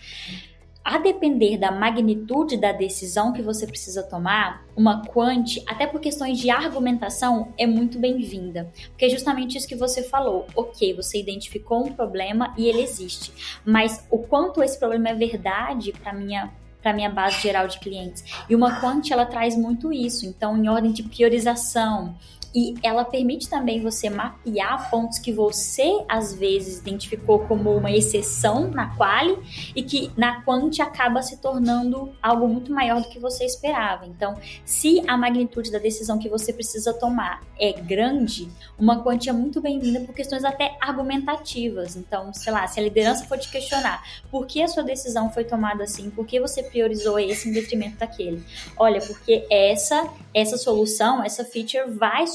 A 0.85 0.99
depender 0.99 1.57
da 1.57 1.73
magnitude 1.73 2.59
da 2.59 2.71
decisão 2.71 3.33
que 3.33 3.41
você 3.41 3.67
precisa 3.67 4.03
tomar, 4.03 4.67
uma 4.77 5.03
quant, 5.07 5.63
até 5.67 5.87
por 5.87 5.99
questões 5.99 6.39
de 6.39 6.51
argumentação, 6.51 7.55
é 7.57 7.67
muito 7.67 7.99
bem-vinda. 7.99 8.71
Porque 8.91 9.07
é 9.07 9.09
justamente 9.09 9.57
isso 9.57 9.67
que 9.67 9.75
você 9.75 10.03
falou. 10.03 10.47
Ok, 10.55 10.93
você 10.93 11.19
identificou 11.19 11.87
um 11.87 11.93
problema 11.95 12.53
e 12.59 12.67
ele 12.67 12.83
existe. 12.83 13.33
Mas 13.65 14.07
o 14.11 14.19
quanto 14.19 14.63
esse 14.63 14.79
problema 14.79 15.09
é 15.09 15.15
verdade 15.15 15.91
para 15.93 16.13
minha 16.13 16.53
para 16.83 16.93
minha 16.93 17.09
base 17.09 17.41
geral 17.41 17.67
de 17.67 17.79
clientes. 17.79 18.23
E 18.47 18.55
uma 18.55 18.79
quant 18.79 19.11
ela 19.11 19.25
traz 19.25 19.57
muito 19.57 19.91
isso. 19.91 20.27
Então, 20.27 20.55
em 20.55 20.69
ordem 20.69 20.93
de 20.93 21.03
priorização, 21.03 22.15
e 22.55 22.75
ela 22.83 23.05
permite 23.05 23.49
também 23.49 23.83
você 23.83 24.09
mapear 24.09 24.89
pontos 24.91 25.19
que 25.19 25.33
você 25.33 26.05
às 26.09 26.33
vezes 26.33 26.79
identificou 26.79 27.41
como 27.41 27.77
uma 27.77 27.91
exceção 27.91 28.71
na 28.71 28.95
quali 28.97 29.37
e 29.75 29.83
que 29.83 30.13
na 30.17 30.43
quant 30.43 30.79
acaba 30.81 31.21
se 31.21 31.39
tornando 31.39 32.13
algo 32.23 32.47
muito 32.47 32.73
maior 32.73 33.01
do 33.03 33.09
que 33.09 33.19
você 33.19 33.45
esperava. 33.45 34.07
Então, 34.07 34.39
se 34.65 35.03
a 35.09 35.17
magnitude 35.17 35.73
da 35.73 35.79
decisão 35.79 36.19
que 36.19 36.29
você 36.29 36.53
precisa 36.53 36.95
tomar 36.95 37.43
é 37.59 37.73
grande, 37.73 38.49
uma 38.79 39.03
quantia 39.03 39.31
é 39.31 39.35
muito 39.35 39.61
bem-vinda 39.61 40.01
por 40.01 40.15
questões 40.15 40.45
até 40.45 40.77
argumentativas. 40.81 41.97
Então, 41.97 42.33
sei 42.33 42.53
lá, 42.53 42.67
se 42.69 42.79
a 42.79 42.83
liderança 42.83 43.25
for 43.25 43.39
te 43.39 43.51
questionar 43.51 44.03
por 44.31 44.47
que 44.47 44.63
a 44.63 44.69
sua 44.69 44.83
decisão 44.83 45.31
foi 45.31 45.45
tomada 45.45 45.85
assim, 45.85 46.11
por 46.11 46.27
que 46.27 46.39
você 46.39 46.63
priorizou 46.63 47.19
esse 47.19 47.49
em 47.49 47.53
detrimento 47.53 47.99
daquele? 47.99 48.43
Olha, 48.77 49.01
porque 49.01 49.47
essa 49.51 50.09
essa 50.35 50.57
solução, 50.57 51.23
essa 51.23 51.45
feature 51.45 51.89
vai 51.89 52.27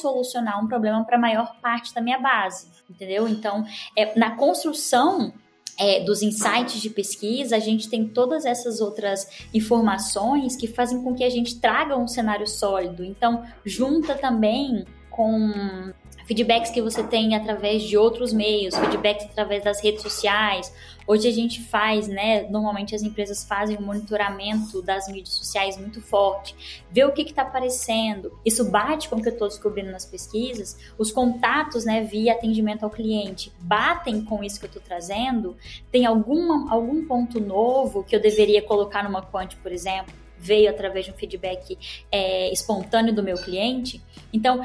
um 0.62 0.68
problema 0.68 1.04
para 1.04 1.18
a 1.18 1.20
maior 1.20 1.56
parte 1.62 1.94
da 1.94 2.02
minha 2.02 2.20
base, 2.20 2.68
entendeu? 2.90 3.28
Então, 3.28 3.66
é, 3.96 4.18
na 4.18 4.36
construção 4.36 5.34
é, 5.80 6.02
dos 6.02 6.22
insights 6.22 6.82
de 6.82 6.90
pesquisa, 6.90 7.56
a 7.56 7.60
gente 7.60 7.90
tem 7.90 8.08
todas 8.08 8.46
essas 8.46 8.82
outras 8.82 9.48
informações 9.54 10.56
que 10.56 10.68
fazem 10.68 11.02
com 11.02 11.16
que 11.16 11.24
a 11.24 11.30
gente 11.30 11.60
traga 11.60 11.98
um 11.98 12.08
cenário 12.08 12.46
sólido. 12.46 13.04
Então, 13.04 13.46
junta 13.66 14.16
também 14.16 14.86
com 15.10 15.94
feedbacks 16.30 16.70
que 16.70 16.80
você 16.80 17.02
tem 17.02 17.36
através 17.36 17.82
de 17.82 17.98
outros 17.98 18.32
meios, 18.32 18.78
feedbacks 18.78 19.26
através 19.26 19.64
das 19.64 19.82
redes 19.82 20.04
sociais. 20.04 20.72
Hoje 21.08 21.28
a 21.28 21.32
gente 21.32 21.60
faz, 21.60 22.08
né? 22.08 22.44
Normalmente 22.44 22.94
as 22.94 23.02
empresas 23.02 23.44
fazem 23.44 23.76
um 23.80 23.82
monitoramento 23.82 24.80
das 24.84 25.08
mídias 25.08 25.34
sociais 25.34 25.76
muito 25.76 26.00
forte, 26.00 26.86
ver 26.92 27.06
o 27.06 27.12
que 27.12 27.24
está 27.24 27.42
aparecendo. 27.42 28.32
Isso 28.46 28.70
bate 28.70 29.10
com 29.10 29.16
o 29.16 29.22
que 29.24 29.28
eu 29.28 29.34
estou 29.34 29.48
descobrindo 29.48 29.90
nas 29.90 30.06
pesquisas. 30.06 30.78
Os 31.00 31.12
contatos, 31.12 31.84
né, 31.84 32.04
via 32.04 32.34
atendimento 32.34 32.84
ao 32.84 32.92
cliente, 32.92 33.52
batem 33.60 34.24
com 34.24 34.44
isso 34.44 34.60
que 34.60 34.68
eu 34.68 34.70
estou 34.70 34.84
trazendo. 34.84 35.58
Tem 35.92 36.06
alguma, 36.06 36.72
algum 36.72 37.08
ponto 37.08 37.40
novo 37.40 38.04
que 38.04 38.16
eu 38.16 38.22
deveria 38.22 38.62
colocar 38.62 39.04
numa 39.04 39.24
quant, 39.24 39.56
por 39.64 39.72
exemplo? 39.72 40.14
veio 40.40 40.70
através 40.70 41.06
de 41.06 41.12
um 41.12 41.14
feedback 41.14 41.78
é, 42.10 42.52
espontâneo 42.52 43.14
do 43.14 43.22
meu 43.22 43.36
cliente. 43.36 44.02
Então, 44.32 44.62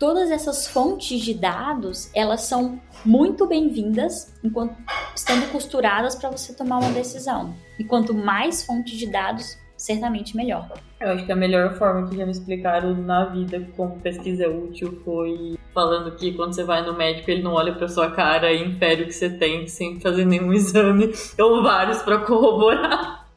todas 0.00 0.30
essas 0.30 0.66
fontes 0.66 1.20
de 1.20 1.34
dados, 1.34 2.10
elas 2.14 2.40
são 2.40 2.80
muito 3.04 3.46
bem-vindas 3.46 4.34
enquanto 4.42 4.74
estando 5.14 5.52
costuradas 5.52 6.14
para 6.14 6.30
você 6.30 6.54
tomar 6.54 6.78
uma 6.78 6.90
decisão. 6.90 7.54
E 7.78 7.84
quanto 7.84 8.14
mais 8.14 8.64
fontes 8.64 8.98
de 8.98 9.06
dados, 9.06 9.58
certamente 9.76 10.34
melhor. 10.34 10.72
Eu 10.98 11.10
acho 11.10 11.26
que 11.26 11.32
a 11.32 11.36
melhor 11.36 11.74
forma 11.74 12.08
que 12.08 12.16
já 12.16 12.24
me 12.24 12.32
explicaram 12.32 12.94
na 12.94 13.26
vida 13.26 13.68
como 13.76 14.00
pesquisa 14.00 14.44
é 14.44 14.48
útil 14.48 14.98
foi 15.04 15.58
falando 15.74 16.16
que 16.16 16.32
quando 16.32 16.54
você 16.54 16.64
vai 16.64 16.84
no 16.84 16.94
médico 16.94 17.30
ele 17.30 17.42
não 17.42 17.52
olha 17.52 17.74
para 17.74 17.86
sua 17.86 18.10
cara 18.10 18.50
e 18.50 18.66
infere 18.66 19.02
o 19.02 19.06
que 19.06 19.12
você 19.12 19.28
tem 19.28 19.66
sem 19.66 20.00
fazer 20.00 20.24
nenhum 20.24 20.50
exame 20.54 21.12
ou 21.38 21.62
vários 21.62 22.00
para 22.00 22.18
corroborar. 22.20 23.28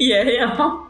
E 0.00 0.12
é 0.12 0.22
real. 0.22 0.88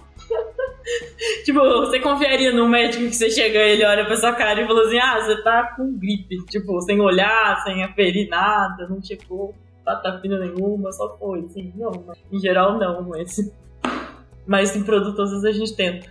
tipo, 1.45 1.59
você 1.59 2.01
confiaria 2.01 2.53
num 2.53 2.69
médico 2.69 3.05
que 3.05 3.15
você 3.15 3.31
chega 3.31 3.59
e 3.59 3.73
ele 3.73 3.85
olha 3.85 4.05
pra 4.05 4.17
sua 4.17 4.33
cara 4.33 4.63
e 4.63 4.67
fala 4.67 4.83
assim: 4.83 4.99
ah, 4.99 5.21
você 5.21 5.43
tá 5.43 5.75
com 5.77 5.99
gripe. 5.99 6.45
Tipo, 6.47 6.81
sem 6.81 7.01
olhar, 7.01 7.63
sem 7.65 7.83
aferir 7.83 8.29
nada, 8.29 8.87
não 8.89 9.03
chegou 9.03 9.55
patapina 9.87 10.39
nenhuma, 10.41 10.91
só 10.93 11.17
foi. 11.17 11.45
Assim, 11.45 11.73
não, 11.77 11.93
mas, 12.05 12.19
em 12.33 12.41
geral 12.41 12.77
não, 12.77 13.03
mas. 13.09 13.37
Mas 14.49 14.77
em 14.77 14.85
produto 14.85 15.21
às 15.23 15.31
vezes 15.31 15.45
a 15.45 15.51
gente 15.51 15.75
tenta. 15.75 16.09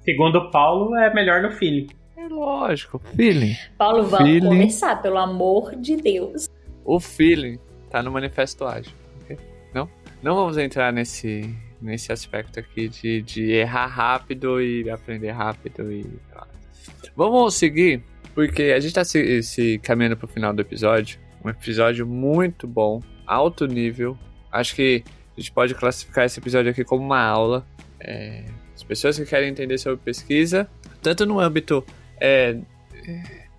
Segundo 0.00 0.36
o 0.36 0.50
Paulo, 0.50 0.96
é 0.96 1.12
melhor 1.12 1.42
no 1.42 1.50
feeling. 1.50 1.88
É 2.16 2.26
lógico, 2.26 2.98
feeling. 3.14 3.54
Paulo, 3.76 4.04
vamos 4.04 4.26
feeling. 4.26 4.48
começar, 4.48 5.02
pelo 5.02 5.18
amor 5.18 5.76
de 5.76 5.94
Deus. 5.98 6.48
O 6.86 6.98
feeling 6.98 7.58
tá 7.90 8.02
no 8.02 8.10
manifesto 8.10 8.64
ágil. 8.64 8.94
Não? 9.74 9.86
Não 10.22 10.34
vamos 10.34 10.56
entrar 10.56 10.90
nesse 10.90 11.54
nesse 11.80 12.12
aspecto 12.12 12.60
aqui 12.60 12.88
de, 12.88 13.22
de 13.22 13.50
errar 13.52 13.86
rápido 13.86 14.60
e 14.60 14.88
aprender 14.90 15.30
rápido 15.30 15.90
e. 15.92 16.06
Vamos 17.16 17.54
seguir, 17.54 18.02
porque 18.34 18.74
a 18.74 18.80
gente 18.80 18.94
tá 18.94 19.04
se, 19.04 19.42
se 19.42 19.78
caminhando 19.78 20.16
pro 20.16 20.28
final 20.28 20.52
do 20.52 20.60
episódio. 20.62 21.18
Um 21.44 21.48
episódio 21.48 22.06
muito 22.06 22.66
bom, 22.66 23.02
alto 23.26 23.66
nível. 23.66 24.16
Acho 24.52 24.74
que 24.74 25.02
a 25.36 25.40
gente 25.40 25.52
pode 25.52 25.74
classificar 25.74 26.26
esse 26.26 26.38
episódio 26.38 26.70
aqui 26.70 26.84
como 26.84 27.04
uma 27.04 27.20
aula. 27.20 27.66
É, 27.98 28.44
as 28.74 28.82
pessoas 28.82 29.18
que 29.18 29.24
querem 29.24 29.50
entender 29.50 29.78
sobre 29.78 29.98
pesquisa, 29.98 30.68
tanto 31.02 31.26
no 31.26 31.40
âmbito 31.40 31.84
é, 32.20 32.58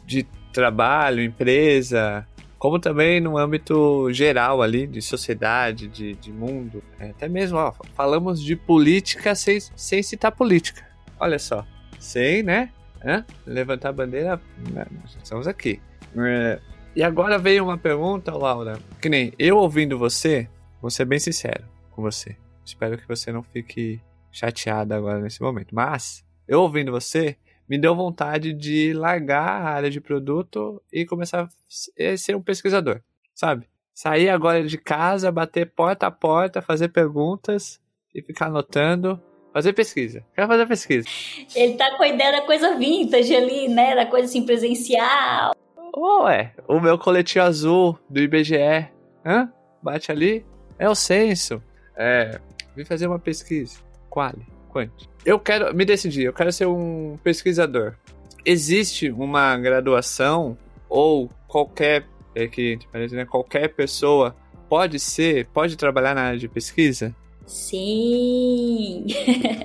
de 0.06 0.24
trabalho, 0.52 1.24
empresa, 1.24 2.28
como 2.62 2.78
também 2.78 3.20
no 3.20 3.40
âmbito 3.40 4.14
geral 4.14 4.62
ali, 4.62 4.86
de 4.86 5.02
sociedade, 5.02 5.88
de, 5.88 6.14
de 6.14 6.32
mundo. 6.32 6.84
É, 7.00 7.10
até 7.10 7.28
mesmo, 7.28 7.58
ó, 7.58 7.74
falamos 7.96 8.40
de 8.40 8.56
política 8.56 9.34
sem, 9.34 9.60
sem 9.60 10.04
citar 10.04 10.32
política. 10.32 10.88
Olha 11.20 11.40
só, 11.40 11.66
sem, 12.00 12.44
né? 12.44 12.72
Hã? 13.04 13.26
Levantar 13.48 13.90
a 13.90 13.94
bandeira, 13.94 14.40
né, 14.72 14.86
estamos 15.24 15.48
aqui. 15.48 15.82
É, 16.16 16.60
e 16.96 17.02
agora 17.02 17.40
veio 17.40 17.64
uma 17.64 17.80
pergunta, 17.80 18.32
Laura, 18.32 18.78
que 19.02 19.10
nem 19.10 19.34
eu 19.40 19.58
ouvindo 19.58 19.98
você, 19.98 20.48
vou 20.80 20.92
ser 20.92 21.06
bem 21.06 21.18
sincero 21.18 21.64
com 21.90 22.04
você. 22.04 22.38
Espero 22.64 22.96
que 22.96 23.08
você 23.08 23.32
não 23.32 23.42
fique 23.42 24.00
chateada 24.32 24.96
agora 24.96 25.20
nesse 25.20 25.42
momento. 25.42 25.74
Mas, 25.74 26.24
eu 26.48 26.62
ouvindo 26.62 26.92
você, 26.92 27.38
me 27.72 27.78
deu 27.78 27.96
vontade 27.96 28.52
de 28.52 28.92
largar 28.92 29.62
a 29.62 29.70
área 29.70 29.90
de 29.90 30.02
produto 30.02 30.84
e 30.92 31.06
começar 31.06 31.48
a 31.48 32.18
ser 32.18 32.36
um 32.36 32.42
pesquisador, 32.42 33.00
sabe? 33.34 33.70
Sair 33.94 34.28
agora 34.28 34.62
de 34.68 34.78
casa, 34.78 35.32
bater 35.32 35.72
porta 35.72 36.06
a 36.06 36.12
porta, 36.12 36.62
fazer 36.62 36.90
perguntas 36.90 37.80
e 38.14 38.22
ficar 38.22 38.48
anotando. 38.48 39.22
Fazer 39.54 39.72
pesquisa. 39.72 40.22
Quero 40.36 40.50
fazer 40.50 40.68
pesquisa. 40.68 41.08
Ele 41.56 41.76
tá 41.76 41.96
com 41.96 42.04
a 42.04 42.10
ideia 42.10 42.34
da 42.34 42.42
coisa 42.42 42.78
vintage 42.78 43.34
ali, 43.34 43.70
né? 43.70 43.96
Da 43.96 44.06
coisa 44.06 44.26
assim 44.26 44.46
presencial. 44.46 45.54
Ué, 45.96 46.54
o 46.68 46.78
meu 46.78 46.98
coletinho 46.98 47.46
azul 47.46 47.98
do 48.10 48.20
IBGE. 48.20 48.90
Hã? 49.26 49.50
Bate 49.82 50.12
ali. 50.12 50.46
É 50.78 50.90
o 50.90 50.96
censo. 50.96 51.64
É. 51.96 52.38
Vim 52.76 52.84
fazer 52.84 53.08
uma 53.08 53.20
pesquisa. 53.20 53.80
Quali. 54.10 54.46
Quanti. 54.68 55.11
Eu 55.26 55.40
quero 55.40 55.74
me 55.76 55.86
decidir, 55.86 56.24
eu 56.24 56.34
quero 56.34 56.52
ser 56.52 56.68
um 56.68 57.18
pesquisador. 57.24 57.96
Existe 58.44 59.12
uma 59.12 59.56
graduação 59.58 60.58
ou 60.90 61.30
qualquer 61.48 62.06
é 62.34 62.48
que 62.48 62.80
parece, 62.92 63.16
né, 63.16 63.26
qualquer 63.26 63.70
pessoa 63.70 64.36
pode 64.70 65.00
ser, 65.00 65.48
pode 65.48 65.76
trabalhar 65.76 66.16
na 66.16 66.22
área 66.22 66.40
de 66.40 66.48
pesquisa? 66.48 67.14
Sim. 67.46 69.06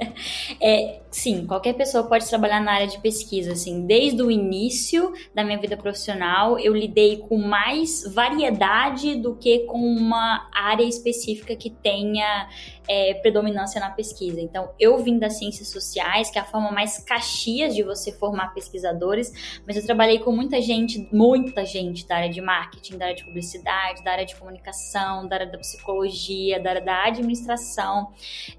é, 0.60 1.02
sim, 1.10 1.46
qualquer 1.46 1.74
pessoa 1.74 2.04
pode 2.04 2.26
trabalhar 2.26 2.60
na 2.60 2.72
área 2.72 2.88
de 2.88 2.98
pesquisa, 2.98 3.52
assim, 3.52 3.86
desde 3.86 4.20
o 4.22 4.30
início 4.30 5.12
da 5.32 5.44
minha 5.44 5.58
vida 5.58 5.76
profissional, 5.76 6.58
eu 6.58 6.74
lidei 6.74 7.18
com 7.18 7.38
mais 7.38 8.02
variedade 8.12 9.14
do 9.16 9.36
que 9.36 9.60
com 9.60 9.78
uma 9.78 10.48
área 10.52 10.82
específica 10.82 11.54
que 11.54 11.70
tenha 11.70 12.48
é, 12.88 13.14
predominância 13.14 13.80
na 13.80 13.90
pesquisa. 13.90 14.40
Então, 14.40 14.70
eu 14.78 14.98
vim 14.98 15.18
das 15.18 15.38
ciências 15.38 15.68
sociais, 15.68 16.30
que 16.30 16.38
é 16.38 16.42
a 16.42 16.44
forma 16.44 16.70
mais 16.70 16.98
caxias 16.98 17.74
de 17.74 17.82
você 17.82 18.12
formar 18.12 18.54
pesquisadores, 18.54 19.60
mas 19.66 19.76
eu 19.76 19.84
trabalhei 19.84 20.18
com 20.18 20.32
muita 20.32 20.60
gente, 20.60 21.08
muita 21.12 21.64
gente 21.64 22.06
da 22.06 22.16
área 22.16 22.30
de 22.30 22.40
marketing, 22.40 22.98
da 22.98 23.06
área 23.06 23.16
de 23.16 23.24
publicidade, 23.24 24.02
da 24.04 24.12
área 24.12 24.26
de 24.26 24.36
comunicação, 24.36 25.26
da 25.26 25.36
área 25.36 25.46
da 25.46 25.58
psicologia, 25.58 26.60
da 26.60 26.70
área 26.70 26.82
da 26.82 27.04
administração. 27.04 28.08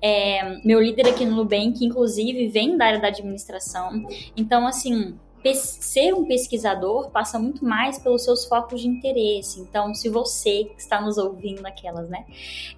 É, 0.02 0.60
meu 0.66 0.82
líder 0.82 1.08
aqui 1.08 1.26
no 1.26 1.36
Nubank, 1.36 1.84
inclusive, 1.84 2.48
vem 2.48 2.78
da 2.78 2.86
área 2.86 3.00
da 3.00 3.08
administração. 3.08 4.06
Então, 4.36 4.68
assim, 4.68 5.18
ser 5.56 6.14
um 6.14 6.26
pesquisador 6.26 7.10
passa 7.12 7.38
muito 7.40 7.64
mais 7.64 8.00
pelos 8.00 8.24
seus 8.24 8.46
focos 8.46 8.82
de 8.82 8.88
interesse. 8.88 9.62
Então, 9.62 9.94
se 9.94 10.10
você 10.10 10.66
que 10.66 10.82
está 10.82 11.00
nos 11.00 11.18
ouvindo 11.18 11.66
aquelas, 11.66 12.10
né, 12.10 12.26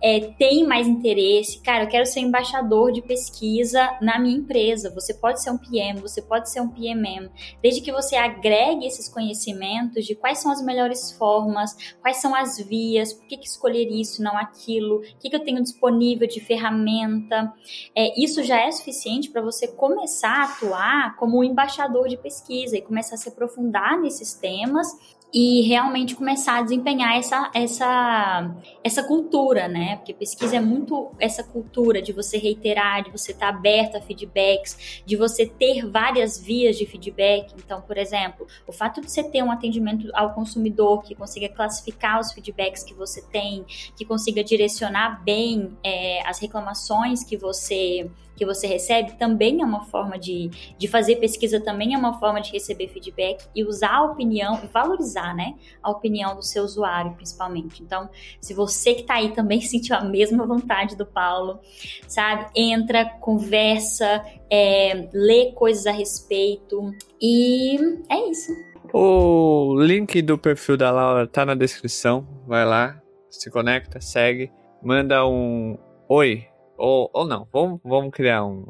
é, 0.01 0.19
tem 0.37 0.65
mais 0.65 0.87
interesse, 0.87 1.61
cara, 1.61 1.85
eu 1.85 1.87
quero 1.87 2.05
ser 2.05 2.19
embaixador 2.19 2.91
de 2.91 3.01
pesquisa 3.01 3.97
na 4.01 4.19
minha 4.19 4.37
empresa. 4.37 4.93
Você 4.93 5.13
pode 5.13 5.41
ser 5.41 5.51
um 5.51 5.57
PM, 5.57 5.99
você 5.99 6.21
pode 6.21 6.49
ser 6.49 6.61
um 6.61 6.69
PMM, 6.69 7.29
desde 7.61 7.81
que 7.81 7.91
você 7.91 8.15
agregue 8.15 8.85
esses 8.85 9.07
conhecimentos 9.07 10.05
de 10.05 10.15
quais 10.15 10.39
são 10.39 10.51
as 10.51 10.61
melhores 10.61 11.11
formas, 11.11 11.95
quais 12.01 12.17
são 12.17 12.35
as 12.35 12.57
vias, 12.57 13.13
por 13.13 13.25
que, 13.27 13.37
que 13.37 13.47
escolher 13.47 13.89
isso, 13.89 14.21
não 14.21 14.37
aquilo, 14.37 14.97
o 14.97 15.19
que, 15.19 15.29
que 15.29 15.35
eu 15.35 15.43
tenho 15.43 15.61
disponível 15.61 16.27
de 16.27 16.39
ferramenta. 16.39 17.53
É, 17.95 18.21
isso 18.21 18.43
já 18.43 18.59
é 18.59 18.71
suficiente 18.71 19.29
para 19.29 19.41
você 19.41 19.67
começar 19.67 20.41
a 20.41 20.43
atuar 20.43 21.15
como 21.15 21.39
um 21.39 21.43
embaixador 21.43 22.07
de 22.07 22.17
pesquisa 22.17 22.48
pesquisa 22.49 22.77
e 22.77 22.81
começar 22.81 23.15
a 23.15 23.17
se 23.17 23.29
aprofundar 23.29 23.99
nesses 24.01 24.33
temas 24.33 24.87
e 25.31 25.61
realmente 25.61 26.15
começar 26.15 26.57
a 26.57 26.61
desempenhar 26.63 27.15
essa, 27.15 27.51
essa, 27.53 28.55
essa 28.83 29.03
cultura, 29.03 29.67
né? 29.67 29.97
Porque 29.97 30.11
pesquisa 30.11 30.55
é 30.55 30.59
muito 30.59 31.11
essa 31.19 31.43
cultura 31.43 32.01
de 32.01 32.11
você 32.11 32.35
reiterar, 32.39 33.03
de 33.03 33.11
você 33.11 33.31
estar 33.31 33.49
aberto 33.49 33.95
a 33.95 34.01
feedbacks, 34.01 35.03
de 35.05 35.15
você 35.15 35.45
ter 35.45 35.85
várias 35.87 36.39
vias 36.39 36.75
de 36.75 36.85
feedback. 36.87 37.53
Então, 37.63 37.79
por 37.79 37.95
exemplo, 37.95 38.47
o 38.65 38.71
fato 38.71 39.01
de 39.01 39.11
você 39.11 39.23
ter 39.23 39.43
um 39.43 39.51
atendimento 39.51 40.09
ao 40.15 40.33
consumidor 40.33 41.03
que 41.03 41.13
consiga 41.13 41.47
classificar 41.47 42.19
os 42.19 42.31
feedbacks 42.31 42.83
que 42.83 42.95
você 42.95 43.21
tem, 43.21 43.63
que 43.95 44.03
consiga 44.05 44.43
direcionar 44.43 45.23
bem 45.23 45.77
é, 45.83 46.27
as 46.27 46.39
reclamações 46.39 47.23
que 47.23 47.37
você 47.37 48.09
que 48.39 48.45
você 48.45 48.65
recebe 48.67 49.17
também 49.17 49.61
é 49.61 49.65
uma 49.65 49.83
forma 49.83 50.17
de, 50.17 50.49
de 50.77 50.87
fazer 50.87 51.17
pesquisa, 51.17 51.59
também 51.59 51.93
é 51.93 51.97
uma 51.97 52.17
forma 52.17 52.39
de 52.39 52.53
receber 52.53 52.87
feedback 52.87 53.45
e 53.53 53.65
usar 53.65 53.95
a 53.95 54.03
opinião, 54.03 54.55
valorizar, 54.71 55.35
né, 55.35 55.55
a 55.83 55.91
opinião 55.91 56.37
do 56.37 56.41
seu 56.41 56.63
usuário, 56.63 57.11
principalmente. 57.15 57.83
Então, 57.83 58.09
se 58.39 58.53
você 58.53 58.93
que 58.93 59.01
está 59.01 59.15
aí 59.15 59.33
também 59.33 59.59
sentiu 59.61 59.93
a 59.93 60.05
mesma 60.05 60.45
vontade 60.45 60.95
do 60.95 61.05
Paulo, 61.05 61.59
sabe, 62.07 62.47
entra, 62.55 63.03
conversa, 63.19 64.23
é, 64.49 65.09
lê 65.13 65.51
coisas 65.51 65.85
a 65.85 65.91
respeito 65.91 66.93
e 67.21 67.75
é 68.09 68.29
isso. 68.29 68.53
O 68.93 69.75
link 69.81 70.21
do 70.21 70.37
perfil 70.37 70.77
da 70.77 70.89
Laura 70.89 71.27
tá 71.27 71.45
na 71.45 71.53
descrição. 71.53 72.25
Vai 72.47 72.65
lá, 72.65 73.01
se 73.29 73.51
conecta, 73.51 73.99
segue, 73.99 74.49
manda 74.81 75.27
um 75.27 75.77
oi 76.07 76.48
ou, 76.79 77.11
ou 77.13 77.27
não, 77.27 77.45
vamos, 77.51 77.81
vamos 77.83 78.11
criar 78.11 78.45
um. 78.45 78.65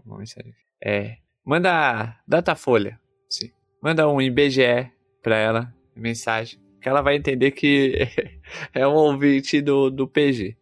É, 0.84 1.18
manda 1.46 2.18
Datafolha. 2.28 3.00
Sim. 3.30 3.52
Manda 3.82 4.10
um 4.10 4.20
IBGE 4.20 4.92
pra 5.22 5.38
ela, 5.38 5.74
mensagem. 5.96 6.60
Que 6.82 6.90
ela 6.90 7.02
vai 7.02 7.16
entender 7.16 7.52
que 7.52 8.08
é 8.74 8.88
um 8.88 8.96
ouvinte 8.96 9.62
do, 9.62 9.92
do 9.92 10.08
PG. 10.08 10.58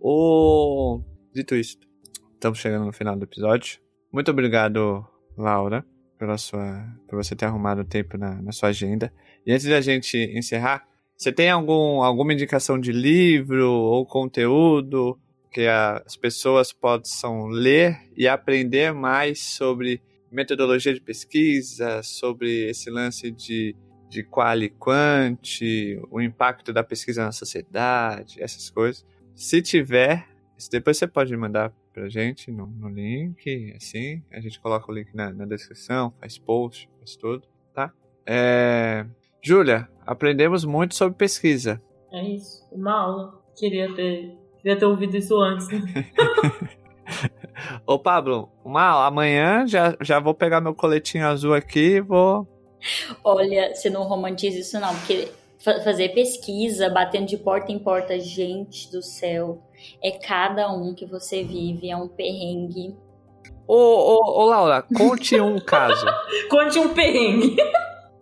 O... 0.00 1.02
Dito 1.34 1.54
isso, 1.54 1.78
estamos 2.32 2.58
chegando 2.58 2.86
no 2.86 2.92
final 2.92 3.14
do 3.16 3.24
episódio. 3.24 3.78
Muito 4.10 4.30
obrigado, 4.30 5.06
Laura, 5.36 5.84
pela 6.18 6.38
sua, 6.38 6.86
por 7.06 7.16
você 7.16 7.36
ter 7.36 7.44
arrumado 7.44 7.84
tempo 7.84 8.16
na, 8.16 8.40
na 8.40 8.50
sua 8.50 8.70
agenda. 8.70 9.12
E 9.44 9.52
antes 9.52 9.66
da 9.66 9.80
gente 9.82 10.16
encerrar, 10.16 10.88
você 11.14 11.30
tem 11.30 11.50
algum, 11.50 12.02
alguma 12.02 12.32
indicação 12.32 12.78
de 12.78 12.92
livro 12.92 13.70
ou 13.70 14.06
conteúdo 14.06 15.18
que 15.50 15.66
as 15.66 16.16
pessoas 16.16 16.72
possam 16.72 17.46
ler 17.46 17.98
e 18.16 18.28
aprender 18.28 18.92
mais 18.92 19.40
sobre 19.40 20.00
metodologia 20.30 20.92
de 20.92 21.00
pesquisa, 21.00 22.02
sobre 22.02 22.68
esse 22.68 22.90
lance 22.90 23.30
de, 23.30 23.74
de 24.08 24.22
qual 24.22 24.58
e 24.58 24.68
quant, 24.68 25.60
o 26.10 26.20
impacto 26.20 26.72
da 26.72 26.82
pesquisa 26.82 27.24
na 27.24 27.32
sociedade, 27.32 28.42
essas 28.42 28.68
coisas. 28.70 29.06
Se 29.34 29.62
tiver, 29.62 30.26
depois 30.70 30.98
você 30.98 31.06
pode 31.06 31.34
mandar 31.36 31.72
pra 31.92 32.08
gente 32.08 32.50
no, 32.50 32.66
no 32.66 32.88
link, 32.88 33.72
assim, 33.76 34.22
a 34.30 34.40
gente 34.40 34.60
coloca 34.60 34.90
o 34.90 34.94
link 34.94 35.14
na, 35.14 35.32
na 35.32 35.46
descrição, 35.46 36.12
faz 36.20 36.38
post, 36.38 36.88
faz 36.98 37.16
tudo, 37.16 37.46
tá? 37.74 37.92
É... 38.26 39.06
Júlia, 39.42 39.88
aprendemos 40.04 40.64
muito 40.64 40.94
sobre 40.94 41.16
pesquisa. 41.16 41.80
É 42.12 42.22
isso, 42.22 42.66
uma 42.72 42.92
aula. 42.92 43.42
Queria 43.56 43.92
ter 43.94 44.36
Queria 44.68 44.80
ter 44.80 44.84
ouvido 44.84 45.16
isso 45.16 45.34
antes. 45.40 45.66
Ô, 47.86 47.98
Pablo, 47.98 48.50
uma, 48.62 49.06
amanhã 49.06 49.66
já, 49.66 49.96
já 50.02 50.20
vou 50.20 50.34
pegar 50.34 50.60
meu 50.60 50.74
coletinho 50.74 51.26
azul 51.26 51.54
aqui 51.54 51.94
e 51.96 52.00
vou. 52.02 52.46
Olha, 53.24 53.74
você 53.74 53.88
não 53.88 54.02
romantiza 54.02 54.58
isso, 54.58 54.78
não, 54.78 54.94
porque 54.94 55.28
fazer 55.82 56.10
pesquisa, 56.10 56.90
batendo 56.90 57.28
de 57.28 57.38
porta 57.38 57.72
em 57.72 57.78
porta, 57.78 58.20
gente 58.20 58.92
do 58.92 59.00
céu, 59.00 59.62
é 60.04 60.10
cada 60.10 60.70
um 60.70 60.94
que 60.94 61.06
você 61.06 61.42
vive, 61.42 61.90
é 61.90 61.96
um 61.96 62.06
perrengue. 62.06 62.94
Ô, 63.66 63.74
ô, 63.74 64.42
ô 64.42 64.44
Laura, 64.44 64.82
conte 64.82 65.40
um 65.40 65.58
caso. 65.64 66.04
conte 66.50 66.78
um 66.78 66.92
perrengue. 66.92 67.56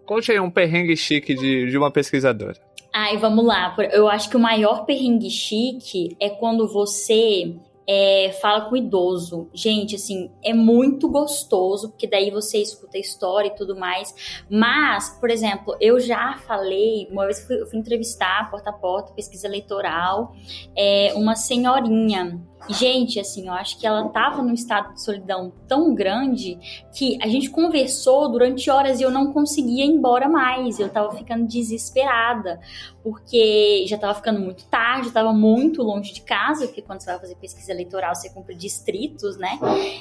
Conte 0.04 0.30
aí 0.30 0.38
um 0.38 0.50
perrengue 0.50 0.96
chique 0.96 1.34
de, 1.34 1.68
de 1.68 1.76
uma 1.76 1.90
pesquisadora. 1.90 2.56
Ai, 2.98 3.18
vamos 3.18 3.44
lá. 3.44 3.76
Eu 3.92 4.08
acho 4.08 4.30
que 4.30 4.38
o 4.38 4.40
maior 4.40 4.86
perrengue 4.86 5.28
chique 5.28 6.16
é 6.18 6.30
quando 6.30 6.66
você 6.66 7.54
é, 7.86 8.32
fala 8.40 8.62
com 8.62 8.74
o 8.74 8.76
idoso. 8.78 9.50
Gente, 9.52 9.96
assim, 9.96 10.30
é 10.42 10.54
muito 10.54 11.06
gostoso, 11.06 11.90
porque 11.90 12.06
daí 12.06 12.30
você 12.30 12.56
escuta 12.56 12.96
a 12.96 13.00
história 13.00 13.48
e 13.48 13.54
tudo 13.54 13.76
mais. 13.76 14.14
Mas, 14.50 15.10
por 15.20 15.28
exemplo, 15.28 15.76
eu 15.78 16.00
já 16.00 16.38
falei, 16.38 17.06
uma 17.10 17.26
vez 17.26 17.40
eu 17.40 17.46
fui, 17.46 17.60
eu 17.60 17.66
fui 17.66 17.78
entrevistar 17.78 18.50
porta 18.50 18.70
a 18.70 18.72
porta, 18.72 19.12
pesquisa 19.12 19.46
eleitoral, 19.46 20.34
é, 20.74 21.12
uma 21.16 21.36
senhorinha 21.36 22.40
gente, 22.68 23.20
assim, 23.20 23.46
eu 23.46 23.52
acho 23.52 23.78
que 23.78 23.86
ela 23.86 24.08
tava 24.08 24.42
num 24.42 24.52
estado 24.52 24.94
de 24.94 25.02
solidão 25.02 25.52
tão 25.68 25.94
grande 25.94 26.58
que 26.92 27.18
a 27.22 27.28
gente 27.28 27.50
conversou 27.50 28.30
durante 28.30 28.70
horas 28.70 28.98
e 28.98 29.02
eu 29.02 29.10
não 29.10 29.32
conseguia 29.32 29.84
ir 29.84 29.88
embora 29.88 30.28
mais. 30.28 30.78
Eu 30.78 30.88
tava 30.88 31.12
ficando 31.16 31.46
desesperada, 31.46 32.60
porque 33.02 33.84
já 33.86 33.96
tava 33.96 34.14
ficando 34.14 34.40
muito 34.40 34.64
tarde, 34.66 35.12
tava 35.12 35.32
muito 35.32 35.82
longe 35.82 36.12
de 36.12 36.22
casa, 36.22 36.66
porque 36.66 36.82
quando 36.82 37.00
você 37.00 37.10
vai 37.10 37.20
fazer 37.20 37.36
pesquisa 37.36 37.72
eleitoral, 37.72 38.14
você 38.14 38.30
cumpre 38.30 38.54
distritos, 38.54 39.36
né? 39.36 39.58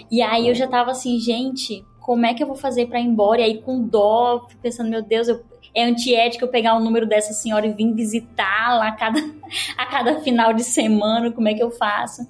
E 0.10 0.22
aí 0.22 0.48
eu 0.48 0.56
já 0.56 0.68
tava 0.68 0.92
assim, 0.92 1.20
gente, 1.20 1.86
como 2.00 2.26
é 2.26 2.34
que 2.34 2.42
eu 2.42 2.48
vou 2.48 2.56
fazer 2.56 2.88
para 2.88 3.00
ir 3.00 3.06
embora? 3.06 3.42
E 3.42 3.44
aí 3.44 3.62
com 3.62 3.82
dó, 3.82 4.46
pensando, 4.62 4.90
meu 4.90 5.02
Deus, 5.02 5.28
eu, 5.28 5.44
é 5.76 5.84
antiético 5.84 6.46
eu 6.46 6.50
pegar 6.50 6.76
o 6.76 6.80
número 6.80 7.06
dessa 7.06 7.34
senhora 7.34 7.68
e 7.68 7.74
vir 7.74 7.94
visitá-la 7.94 8.88
a 8.88 8.92
cada, 8.94 9.20
a 9.78 9.86
cada 9.86 10.22
final 10.22 10.54
de 10.54 10.64
semana, 10.64 11.32
como 11.32 11.48
é 11.50 11.54
que 11.54 11.62
eu 11.62 11.70
faço? 11.70 12.26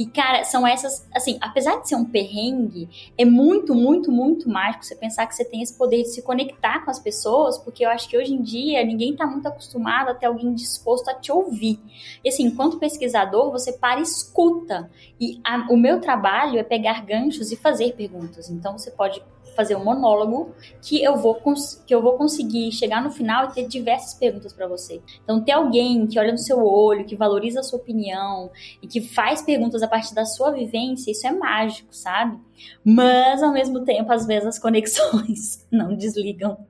E, 0.00 0.06
cara, 0.06 0.44
são 0.44 0.66
essas, 0.66 1.06
assim, 1.14 1.36
apesar 1.42 1.76
de 1.76 1.86
ser 1.86 1.94
um 1.94 2.06
perrengue, 2.06 2.88
é 3.18 3.24
muito, 3.26 3.74
muito, 3.74 4.10
muito 4.10 4.48
mágico 4.48 4.82
você 4.82 4.94
pensar 4.94 5.26
que 5.26 5.34
você 5.34 5.44
tem 5.44 5.60
esse 5.60 5.76
poder 5.76 6.04
de 6.04 6.08
se 6.08 6.22
conectar 6.22 6.82
com 6.82 6.90
as 6.90 6.98
pessoas, 6.98 7.58
porque 7.58 7.84
eu 7.84 7.90
acho 7.90 8.08
que 8.08 8.16
hoje 8.16 8.32
em 8.32 8.40
dia 8.40 8.82
ninguém 8.82 9.14
tá 9.14 9.26
muito 9.26 9.46
acostumado 9.46 10.08
a 10.08 10.14
ter 10.14 10.24
alguém 10.24 10.54
disposto 10.54 11.08
a 11.10 11.14
te 11.14 11.30
ouvir. 11.30 11.78
E, 12.24 12.30
assim, 12.30 12.44
enquanto 12.44 12.78
pesquisador, 12.78 13.52
você 13.52 13.74
para 13.74 14.00
e 14.00 14.02
escuta. 14.02 14.90
E 15.20 15.38
a, 15.44 15.66
o 15.70 15.76
meu 15.76 16.00
trabalho 16.00 16.58
é 16.58 16.62
pegar 16.62 17.04
ganchos 17.04 17.52
e 17.52 17.56
fazer 17.56 17.92
perguntas. 17.92 18.48
Então, 18.48 18.78
você 18.78 18.90
pode 18.90 19.22
fazer 19.54 19.76
um 19.76 19.84
monólogo 19.84 20.54
que 20.82 21.02
eu 21.02 21.16
vou 21.16 21.40
que 21.86 21.94
eu 21.94 22.02
vou 22.02 22.16
conseguir 22.16 22.70
chegar 22.72 23.02
no 23.02 23.10
final 23.10 23.46
e 23.46 23.54
ter 23.54 23.66
diversas 23.66 24.14
perguntas 24.14 24.52
para 24.52 24.66
você. 24.66 25.00
Então 25.22 25.42
ter 25.42 25.52
alguém 25.52 26.06
que 26.06 26.18
olha 26.18 26.32
no 26.32 26.38
seu 26.38 26.64
olho, 26.64 27.04
que 27.04 27.16
valoriza 27.16 27.60
a 27.60 27.62
sua 27.62 27.78
opinião 27.78 28.50
e 28.82 28.86
que 28.86 29.00
faz 29.00 29.42
perguntas 29.42 29.82
a 29.82 29.88
partir 29.88 30.14
da 30.14 30.24
sua 30.24 30.50
vivência, 30.50 31.10
isso 31.10 31.26
é 31.26 31.32
mágico, 31.32 31.94
sabe? 31.94 32.38
Mas 32.84 33.42
ao 33.42 33.52
mesmo 33.52 33.84
tempo, 33.84 34.12
às 34.12 34.26
vezes 34.26 34.46
as 34.46 34.58
conexões 34.58 35.66
não 35.72 35.96
desligam. 35.96 36.66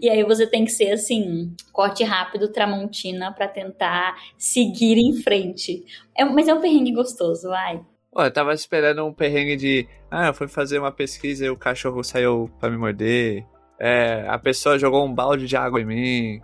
E 0.00 0.08
aí 0.08 0.22
você 0.24 0.46
tem 0.46 0.64
que 0.64 0.72
ser 0.72 0.92
assim, 0.92 1.54
corte 1.72 2.02
rápido, 2.02 2.48
tramontina 2.48 3.32
para 3.32 3.48
tentar 3.48 4.16
seguir 4.38 4.96
em 4.98 5.14
frente. 5.22 5.84
É, 6.16 6.24
mas 6.24 6.48
é 6.48 6.54
um 6.54 6.60
perrengue 6.60 6.92
gostoso, 6.92 7.48
vai. 7.48 7.80
Pô, 8.14 8.22
eu 8.22 8.30
tava 8.30 8.54
esperando 8.54 9.04
um 9.04 9.12
perrengue 9.12 9.56
de. 9.56 9.88
Ah, 10.08 10.28
eu 10.28 10.34
fui 10.34 10.46
fazer 10.46 10.78
uma 10.78 10.92
pesquisa 10.92 11.44
e 11.44 11.50
o 11.50 11.56
cachorro 11.56 12.04
saiu 12.04 12.48
pra 12.60 12.70
me 12.70 12.76
morder. 12.76 13.44
É, 13.76 14.24
a 14.28 14.38
pessoa 14.38 14.78
jogou 14.78 15.04
um 15.04 15.12
balde 15.12 15.48
de 15.48 15.56
água 15.56 15.80
em 15.80 15.84
mim. 15.84 16.40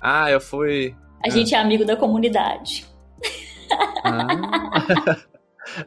Ah, 0.00 0.28
eu 0.28 0.40
fui. 0.40 0.92
A 1.24 1.28
ah. 1.28 1.30
gente 1.30 1.54
é 1.54 1.58
amigo 1.58 1.84
da 1.84 1.96
comunidade. 1.96 2.84
Ah. 4.02 5.16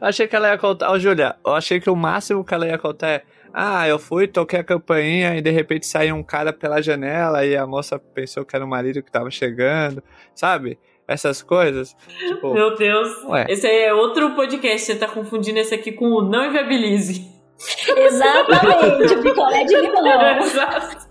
achei 0.00 0.26
que 0.26 0.34
ela 0.34 0.48
ia 0.48 0.56
contar. 0.56 0.88
Ô, 0.88 0.94
oh, 0.94 0.98
Júlia, 0.98 1.36
eu 1.44 1.54
achei 1.54 1.78
que 1.78 1.90
o 1.90 1.94
máximo 1.94 2.42
que 2.42 2.54
ela 2.54 2.66
ia 2.66 2.78
contar 2.78 3.08
é. 3.08 3.22
Ah, 3.52 3.86
eu 3.86 3.98
fui, 3.98 4.26
toquei 4.26 4.60
a 4.60 4.64
campainha 4.64 5.36
e 5.36 5.42
de 5.42 5.50
repente 5.50 5.86
saiu 5.86 6.14
um 6.16 6.22
cara 6.22 6.54
pela 6.54 6.80
janela 6.82 7.44
e 7.44 7.54
a 7.54 7.66
moça 7.66 7.98
pensou 7.98 8.46
que 8.46 8.56
era 8.56 8.64
o 8.64 8.68
marido 8.68 9.02
que 9.02 9.10
tava 9.10 9.30
chegando, 9.30 10.02
sabe? 10.34 10.78
Essas 11.08 11.40
coisas. 11.40 11.96
Tipo, 12.18 12.52
Meu 12.52 12.76
Deus. 12.76 13.24
Ué. 13.24 13.46
Esse 13.48 13.66
aí 13.66 13.84
é 13.84 13.94
outro 13.94 14.34
podcast, 14.34 14.86
você 14.86 14.94
tá 14.94 15.08
confundindo 15.08 15.58
esse 15.58 15.74
aqui 15.74 15.90
com 15.90 16.04
o 16.10 16.22
Não 16.22 16.44
Inviabilize. 16.44 17.26
Exatamente, 17.96 19.14
o 19.14 19.22
picolé 19.22 19.64
de 19.64 19.74
limão. 19.74 20.38
Exato. 20.44 21.08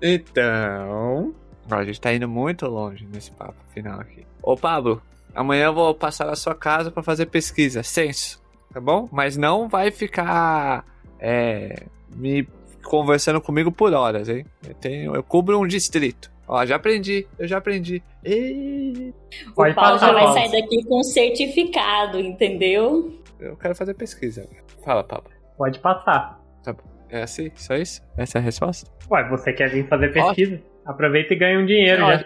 então, 0.00 1.34
a 1.70 1.84
gente 1.84 2.00
tá 2.00 2.12
indo 2.12 2.28
muito 2.28 2.66
longe 2.66 3.08
nesse 3.10 3.30
papo 3.32 3.56
final 3.72 4.00
aqui. 4.00 4.26
Ô 4.42 4.56
Pablo, 4.56 5.02
amanhã 5.34 5.66
eu 5.66 5.74
vou 5.74 5.94
passar 5.94 6.26
na 6.26 6.36
sua 6.36 6.54
casa 6.54 6.90
para 6.90 7.02
fazer 7.02 7.26
pesquisa, 7.26 7.82
censo, 7.82 8.40
tá 8.72 8.80
bom? 8.80 9.08
Mas 9.10 9.36
não 9.36 9.68
vai 9.68 9.90
ficar 9.90 10.84
é, 11.18 11.84
me 12.14 12.46
conversando 12.84 13.40
comigo 13.40 13.72
por 13.72 13.92
horas, 13.92 14.28
hein? 14.28 14.46
Eu, 14.66 14.74
tenho, 14.74 15.14
eu 15.14 15.22
cubro 15.22 15.58
um 15.58 15.66
distrito. 15.66 16.30
Ó, 16.46 16.64
já 16.64 16.76
aprendi, 16.76 17.26
eu 17.38 17.48
já 17.48 17.58
aprendi. 17.58 18.02
E... 18.24 19.12
O 19.48 19.54
Pode 19.54 19.74
Paulo 19.74 19.98
já 19.98 20.12
vai 20.12 20.26
sair 20.32 20.60
daqui 20.60 20.84
com 20.84 21.02
certificado, 21.02 22.20
entendeu? 22.20 23.18
Eu 23.40 23.56
quero 23.56 23.74
fazer 23.74 23.94
pesquisa. 23.94 24.46
Fala, 24.84 25.02
Pablo. 25.02 25.30
Pode 25.56 25.78
passar. 25.78 26.40
Tá 26.62 26.72
bom. 26.72 26.82
É 27.08 27.22
assim? 27.22 27.50
Só 27.54 27.74
isso? 27.74 28.02
Essa 28.16 28.38
é 28.38 28.40
a 28.40 28.42
resposta? 28.42 28.90
Ué, 29.10 29.28
você 29.28 29.52
quer 29.52 29.70
vir 29.70 29.88
fazer 29.88 30.12
pesquisa? 30.12 30.60
Aproveita 30.84 31.32
e 31.32 31.36
ganha 31.36 31.58
um 31.58 31.66
dinheiro 31.66 32.06
já. 32.06 32.24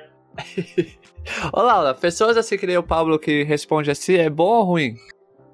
Ô, 1.53 1.63
Laura, 1.63 1.95
pessoas 1.95 2.37
assim 2.37 2.57
que 2.57 2.67
nem 2.67 2.77
o 2.77 2.83
Pablo 2.83 3.19
que 3.19 3.45
responde 3.45 3.91
assim, 3.91 4.17
é 4.17 4.29
bom 4.29 4.49
ou 4.49 4.65
ruim? 4.65 4.97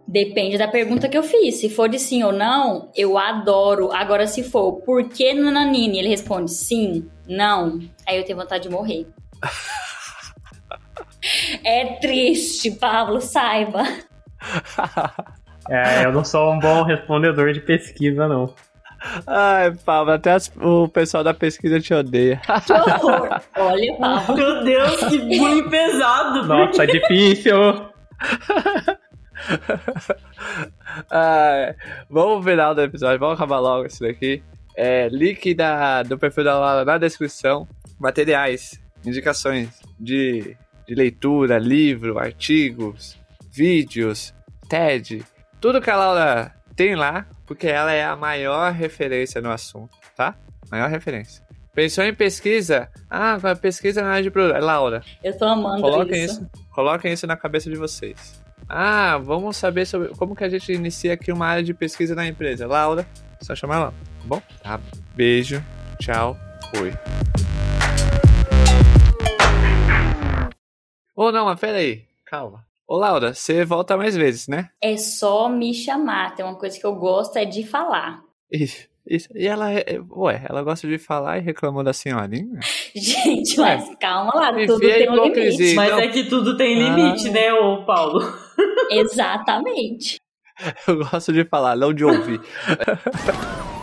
Depende 0.06 0.58
da 0.58 0.68
pergunta 0.68 1.08
que 1.08 1.16
eu 1.16 1.22
fiz. 1.22 1.56
Se 1.56 1.70
for 1.70 1.88
de 1.88 1.98
sim 1.98 2.22
ou 2.22 2.32
não, 2.32 2.90
eu 2.94 3.16
adoro. 3.16 3.90
Agora, 3.92 4.26
se 4.26 4.42
for 4.42 4.82
por 4.82 5.08
que 5.08 5.32
Nananine, 5.32 5.98
ele 5.98 6.08
responde 6.08 6.50
sim, 6.50 7.08
não, 7.26 7.80
aí 8.06 8.18
eu 8.18 8.24
tenho 8.24 8.38
vontade 8.38 8.64
de 8.64 8.70
morrer. 8.70 9.06
é 11.64 11.86
triste, 12.00 12.72
Pablo, 12.72 13.20
saiba. 13.20 13.82
É, 15.70 16.04
eu 16.04 16.12
não 16.12 16.22
sou 16.22 16.52
um 16.52 16.58
bom 16.58 16.82
respondedor 16.82 17.52
de 17.52 17.60
pesquisa, 17.60 18.28
não. 18.28 18.54
Ai, 19.26 19.72
Pablo, 19.84 20.12
até 20.12 20.32
as, 20.32 20.50
o 20.62 20.88
pessoal 20.88 21.24
da 21.24 21.34
pesquisa 21.34 21.80
te 21.80 21.92
odeia. 21.92 22.40
Que 22.66 22.72
horror! 22.72 23.40
Olha, 23.56 23.96
Pablo. 23.98 24.36
Meu 24.36 24.64
Deus, 24.64 25.04
que 25.04 25.18
bullying 25.18 25.68
pesado. 25.68 26.46
Nossa, 26.46 26.86
difícil. 26.86 27.56
ah, 31.10 31.74
vamos 32.08 32.42
pro 32.42 32.52
final 32.52 32.74
do 32.74 32.82
episódio, 32.82 33.18
vamos 33.18 33.34
acabar 33.34 33.58
logo 33.58 33.86
isso 33.86 34.00
daqui. 34.00 34.42
É, 34.76 35.08
link 35.08 35.54
da, 35.54 36.02
do 36.02 36.18
perfil 36.18 36.44
da 36.44 36.58
Laura 36.58 36.84
na 36.84 36.98
descrição. 36.98 37.68
Materiais, 37.98 38.80
indicações 39.04 39.80
de, 39.98 40.56
de 40.86 40.94
leitura, 40.94 41.58
livro, 41.58 42.18
artigos, 42.18 43.16
vídeos, 43.52 44.34
TED. 44.68 45.24
Tudo 45.60 45.80
que 45.80 45.90
a 45.90 45.96
Laura 45.96 46.54
tem 46.74 46.96
lá, 46.96 47.26
porque 47.46 47.68
ela 47.68 47.92
é 47.92 48.04
a 48.04 48.16
maior 48.16 48.72
referência 48.72 49.40
no 49.40 49.50
assunto, 49.50 49.96
tá? 50.16 50.36
Maior 50.70 50.90
referência. 50.90 51.44
Pensou 51.72 52.04
em 52.04 52.14
pesquisa? 52.14 52.88
Ah, 53.10 53.36
pesquisa 53.60 54.00
na 54.02 54.10
área 54.10 54.22
de 54.22 54.30
produto. 54.30 54.60
Laura. 54.60 55.02
Eu 55.22 55.36
tô 55.36 55.44
amando 55.44 55.82
coloquem 55.82 56.24
isso. 56.24 56.34
isso. 56.34 56.50
Coloquem 56.70 57.12
isso 57.12 57.26
na 57.26 57.36
cabeça 57.36 57.68
de 57.68 57.76
vocês. 57.76 58.43
Ah, 58.68 59.18
vamos 59.18 59.56
saber 59.56 59.86
sobre 59.86 60.08
como 60.16 60.34
que 60.34 60.42
a 60.42 60.48
gente 60.48 60.72
inicia 60.72 61.12
aqui 61.12 61.30
uma 61.30 61.46
área 61.46 61.62
de 61.62 61.74
pesquisa 61.74 62.14
na 62.14 62.26
empresa. 62.26 62.66
Laura, 62.66 63.06
só 63.40 63.54
chamar 63.54 63.78
lá, 63.78 63.90
tá 63.90 64.24
bom? 64.24 64.42
Tá, 64.62 64.80
beijo, 65.14 65.62
tchau, 66.00 66.36
fui. 66.74 66.92
Ou 71.14 71.28
oh, 71.28 71.32
não, 71.32 71.44
mas 71.44 71.60
peraí, 71.60 72.06
calma. 72.24 72.64
Ô 72.86 72.96
Laura, 72.96 73.34
você 73.34 73.64
volta 73.64 73.96
mais 73.96 74.16
vezes, 74.16 74.48
né? 74.48 74.70
É 74.80 74.96
só 74.96 75.48
me 75.48 75.72
chamar, 75.72 76.34
tem 76.34 76.44
uma 76.44 76.56
coisa 76.56 76.78
que 76.78 76.84
eu 76.84 76.94
gosto 76.94 77.36
é 77.36 77.44
de 77.44 77.64
falar. 77.64 78.22
Isso. 78.50 78.88
Isso. 79.06 79.28
E 79.34 79.46
ela, 79.46 79.70
é, 79.70 80.00
ué, 80.10 80.46
ela 80.48 80.62
gosta 80.62 80.88
de 80.88 80.96
falar 80.96 81.36
e 81.36 81.42
reclamou 81.42 81.84
da 81.84 81.92
senhorinha? 81.92 82.58
Gente, 82.96 83.60
mas 83.60 83.86
é. 83.86 83.94
calma 83.96 84.32
lá, 84.34 84.52
tudo 84.66 84.80
tem 84.80 85.10
um 85.10 85.24
limite. 85.24 85.74
Mas 85.74 85.98
é 85.98 86.08
que 86.08 86.24
tudo 86.24 86.56
tem 86.56 86.74
limite, 86.74 87.28
ah. 87.28 87.32
né, 87.32 87.52
ô 87.52 87.84
Paulo? 87.84 88.43
Exatamente. 88.90 90.16
Eu 90.86 90.98
gosto 90.98 91.32
de 91.32 91.44
falar, 91.44 91.76
não 91.76 91.92
de 91.92 92.04
ouvir. 92.04 92.40